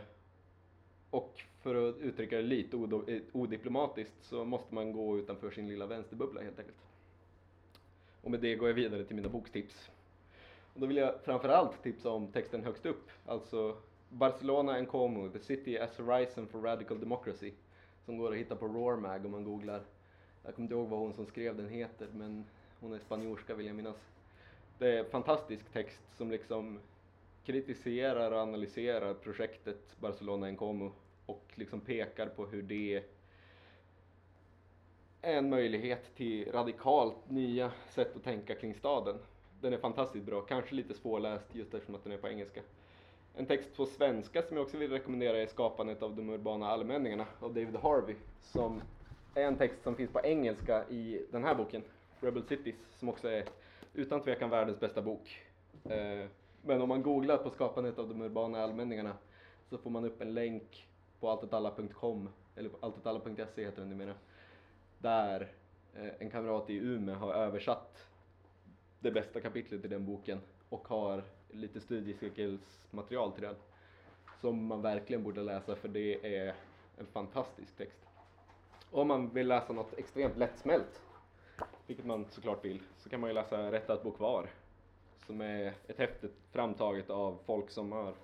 och 1.11 1.43
för 1.61 1.89
att 1.89 1.97
uttrycka 1.97 2.37
det 2.37 2.43
lite 2.43 2.77
eh, 2.77 3.21
odiplomatiskt 3.33 4.15
så 4.23 4.45
måste 4.45 4.75
man 4.75 4.93
gå 4.93 5.19
utanför 5.19 5.51
sin 5.51 5.69
lilla 5.69 5.87
vänsterbubbla 5.87 6.43
helt 6.43 6.59
enkelt. 6.59 6.79
Och 8.23 8.31
med 8.31 8.41
det 8.41 8.55
går 8.55 8.69
jag 8.69 8.75
vidare 8.75 9.05
till 9.05 9.17
mina 9.17 9.29
bokstips. 9.29 9.91
Och 10.75 10.81
då 10.81 10.87
vill 10.87 10.97
jag 10.97 11.21
framförallt 11.25 11.83
tipsa 11.83 12.11
om 12.11 12.27
texten 12.27 12.65
högst 12.65 12.87
upp, 12.87 13.11
alltså 13.27 13.77
Barcelona 14.09 14.73
and 14.75 14.89
Como, 14.89 15.29
The 15.29 15.39
City 15.39 15.79
as 15.79 15.99
Horizon 15.99 16.47
for 16.47 16.61
Radical 16.61 17.01
Democracy, 17.01 17.53
som 18.05 18.19
går 18.19 18.33
att 18.33 18.39
hitta 18.39 18.57
på 18.57 18.67
Roarmag 18.67 19.25
om 19.27 19.31
man 19.31 19.45
googlar. 19.45 19.83
Jag 20.45 20.55
kommer 20.55 20.65
inte 20.65 20.75
ihåg 20.75 20.89
vad 20.89 21.01
hon 21.01 21.13
som 21.13 21.27
skrev 21.27 21.57
den 21.57 21.69
heter, 21.69 22.09
men 22.15 22.45
hon 22.81 22.93
är 22.93 22.99
spanjorska 22.99 23.55
vill 23.55 23.67
jag 23.67 23.77
minnas. 23.77 23.97
Det 24.79 24.95
är 24.95 24.99
en 25.05 25.11
fantastisk 25.11 25.73
text 25.73 26.03
som 26.17 26.31
liksom 26.31 26.79
kritiserar 27.45 28.33
och 28.33 28.39
analyserar 28.39 29.15
projektet 29.15 29.97
Barcelona 30.01 30.49
en 30.49 30.57
Como 30.57 30.93
och 31.27 31.53
liksom 31.55 31.81
pekar 31.81 32.27
på 32.27 32.47
hur 32.47 32.63
det 32.63 33.03
är 35.23 35.37
en 35.37 35.51
möjlighet 35.51 36.15
till 36.17 36.53
radikalt 36.53 37.31
nya 37.31 37.73
sätt 37.89 38.17
att 38.17 38.25
tänka 38.25 38.55
kring 38.55 38.75
staden. 38.75 39.19
Den 39.63 39.73
är 39.73 39.79
fantastiskt 39.79 40.27
bra, 40.27 40.41
kanske 40.41 40.75
lite 40.75 40.95
svårläst 40.95 41.55
just 41.55 41.75
eftersom 41.75 41.95
att 41.95 42.05
den 42.05 42.13
är 42.13 42.17
på 42.17 42.29
engelska. 42.29 42.61
En 43.37 43.47
text 43.47 43.77
på 43.77 43.87
svenska 43.87 44.43
som 44.43 44.57
jag 44.57 44.65
också 44.65 44.77
vill 44.77 44.91
rekommendera 44.91 45.39
är 45.39 45.47
Skapandet 45.47 46.03
av 46.03 46.17
de 46.17 46.31
urbana 46.31 46.69
allmänningarna 46.69 47.27
av 47.41 47.55
David 47.55 47.77
Harvey 47.77 48.17
som 48.41 48.83
är 49.35 49.43
en 49.43 49.57
text 49.57 49.83
som 49.83 49.97
finns 49.97 50.11
på 50.11 50.21
engelska 50.21 50.89
i 50.89 51.27
den 51.31 51.45
här 51.45 51.55
boken, 51.55 51.83
Rebel 52.21 52.43
Cities, 52.43 52.75
som 52.99 53.09
också 53.09 53.29
är 53.29 53.45
utan 53.95 54.21
tvekan 54.21 54.51
världens 54.51 54.81
bästa 54.81 55.03
bok. 55.03 55.43
Eh, 55.85 56.27
men 56.63 56.83
om 56.83 56.89
man 56.89 57.03
googlar 57.03 57.37
på 57.37 57.51
Skapandet 57.51 57.99
av 57.99 58.09
de 58.09 58.23
urbana 58.23 58.63
allmänningarna 58.63 59.17
så 59.71 59.79
får 59.79 59.91
man 59.91 60.05
upp 60.05 60.21
en 60.21 60.35
länk 60.35 60.87
på 61.21 61.31
alltetalla.com, 61.31 62.29
eller 62.57 62.71
alltetalla.se 62.81 63.65
heter 63.65 63.81
den 63.81 63.91
numera, 63.91 64.15
där 64.99 65.53
eh, 65.95 66.13
en 66.19 66.31
kamrat 66.31 66.71
i 66.71 66.77
Umeå 66.77 67.15
har 67.15 67.35
översatt 67.35 68.12
det 69.03 69.11
bästa 69.11 69.41
kapitlet 69.41 69.85
i 69.85 69.89
den 69.89 70.07
boken 70.07 70.41
och 70.69 70.89
har 70.89 71.25
lite 71.51 71.81
studiecirkelsmaterial 71.81 73.33
till 73.33 73.43
den 73.43 73.55
som 74.41 74.67
man 74.67 74.83
verkligen 74.83 75.23
borde 75.23 75.41
läsa 75.41 75.77
för 75.77 75.89
det 75.89 76.37
är 76.37 76.55
en 76.99 77.07
fantastisk 77.07 77.77
text. 77.77 77.99
Om 78.91 79.09
man 79.09 79.29
vill 79.35 79.49
läsa 79.49 79.73
något 79.73 79.99
extremt 79.99 80.37
lättsmält, 80.37 81.03
vilket 81.87 82.07
man 82.07 82.27
såklart 82.31 82.65
vill, 82.65 82.83
så 82.99 83.09
kan 83.09 83.21
man 83.21 83.31
ju 83.31 83.35
läsa 83.35 83.73
Rätt 83.73 83.91
att 83.91 84.03
bo 84.03 84.11
kvar 84.11 84.51
som 85.27 85.41
är 85.41 85.75
ett 85.87 85.99
häfte 85.99 86.29
framtaget 86.53 87.11
av 87.11 87.39
folk 87.47 87.71
som 87.71 87.93
har 87.93 88.15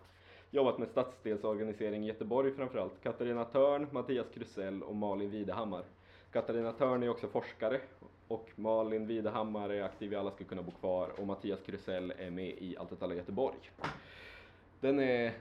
jobbat 0.50 0.78
med 0.78 0.88
stadsdelsorganisering 0.88 2.04
i 2.04 2.08
Göteborg 2.08 2.52
framförallt. 2.52 3.02
Katarina 3.02 3.44
Törn, 3.44 3.86
Mattias 3.90 4.26
Krusell 4.34 4.82
och 4.82 4.96
Malin 4.96 5.30
Videhammar. 5.30 5.84
Katarina 6.32 6.72
Törn 6.72 7.02
är 7.02 7.08
också 7.08 7.28
forskare 7.28 7.80
och 8.28 8.50
Malin 8.56 9.06
Videhammar 9.06 9.70
är 9.70 9.82
aktiv 9.82 10.12
i 10.12 10.16
Alla 10.16 10.30
ska 10.30 10.44
kunna 10.44 10.62
bo 10.62 10.70
kvar 10.70 11.20
och 11.20 11.26
Mattias 11.26 11.60
Krusell 11.66 12.12
är 12.18 12.30
med 12.30 12.48
i 12.48 12.76
Allt 12.76 13.02
alla 13.02 13.14
Göteborg. 13.14 13.70
Den 14.80 15.00
är 15.00 15.32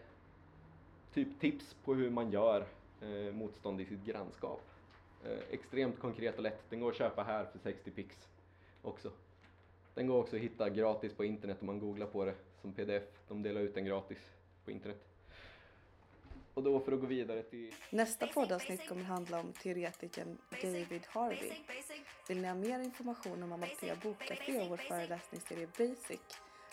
typ 1.13 1.39
tips 1.39 1.75
på 1.85 1.93
hur 1.93 2.09
man 2.09 2.31
gör 2.31 2.65
eh, 3.01 3.33
motstånd 3.33 3.81
i 3.81 3.85
sitt 3.85 4.05
grannskap. 4.05 4.61
Eh, 5.25 5.39
extremt 5.51 5.99
konkret 5.99 6.37
och 6.37 6.43
lätt. 6.43 6.69
Den 6.69 6.79
går 6.79 6.89
att 6.89 6.97
köpa 6.97 7.23
här 7.23 7.45
för 7.45 7.59
60 7.59 7.91
pix 7.91 8.27
också. 8.81 9.11
Den 9.93 10.07
går 10.07 10.19
också 10.19 10.35
att 10.35 10.41
hitta 10.41 10.69
gratis 10.69 11.13
på 11.13 11.25
internet 11.25 11.57
om 11.61 11.67
man 11.67 11.79
googlar 11.79 12.07
på 12.07 12.25
det 12.25 12.35
som 12.61 12.73
pdf. 12.73 13.03
De 13.27 13.43
delar 13.43 13.61
ut 13.61 13.73
den 13.73 13.85
gratis 13.85 14.31
på 14.65 14.71
internet. 14.71 15.16
Och 16.57 16.63
då 16.63 16.79
för 16.79 16.91
att 16.91 16.99
gå 16.99 17.07
vidare 17.07 17.43
till 17.43 17.73
Nästa 17.89 18.27
poddavsnitt 18.27 18.87
kommer 18.89 19.03
handla 19.03 19.39
om 19.39 19.53
teoretikern 19.53 20.37
David 20.61 21.01
Harvey. 21.07 21.51
Vill 22.27 22.41
ni 22.41 22.47
ha 22.47 22.55
mer 22.55 22.79
information 22.79 23.43
om 23.43 23.51
Amalthea 23.51 23.95
Bokcafé 23.95 24.61
och 24.61 24.69
vår 24.69 24.77
föreläsningsserie 24.77 25.67
Basic? 25.77 26.19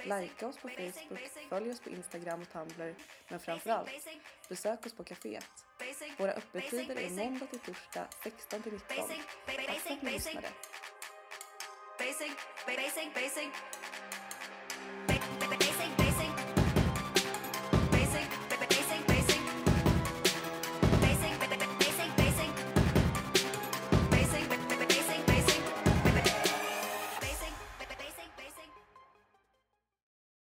Likea 0.03 0.49
oss 0.49 0.57
på 0.57 0.69
Facebook, 0.69 1.21
följ 1.49 1.71
oss 1.71 1.81
på 1.81 1.91
Instagram 1.91 2.43
och 2.43 2.49
Tumblr, 2.49 2.95
men 3.29 3.41
framförallt 3.41 3.91
besök 4.49 4.87
oss 4.87 4.93
på 4.93 5.05
kaféet. 5.05 5.65
Våra 6.19 6.33
öppettider 6.33 6.97
är 6.97 7.11
måndag 7.11 7.47
till 7.47 7.59
torsdag 7.59 8.09
16 8.25 8.63
till 8.63 8.73
19. 8.73 8.97
Tack 9.47 9.81
för 9.81 9.95
att 9.95 10.03
ni 10.03 10.13
lyssnade. 10.13 10.49
Basic, 11.99 12.33
basic, 12.67 13.15
basic. 13.15 13.49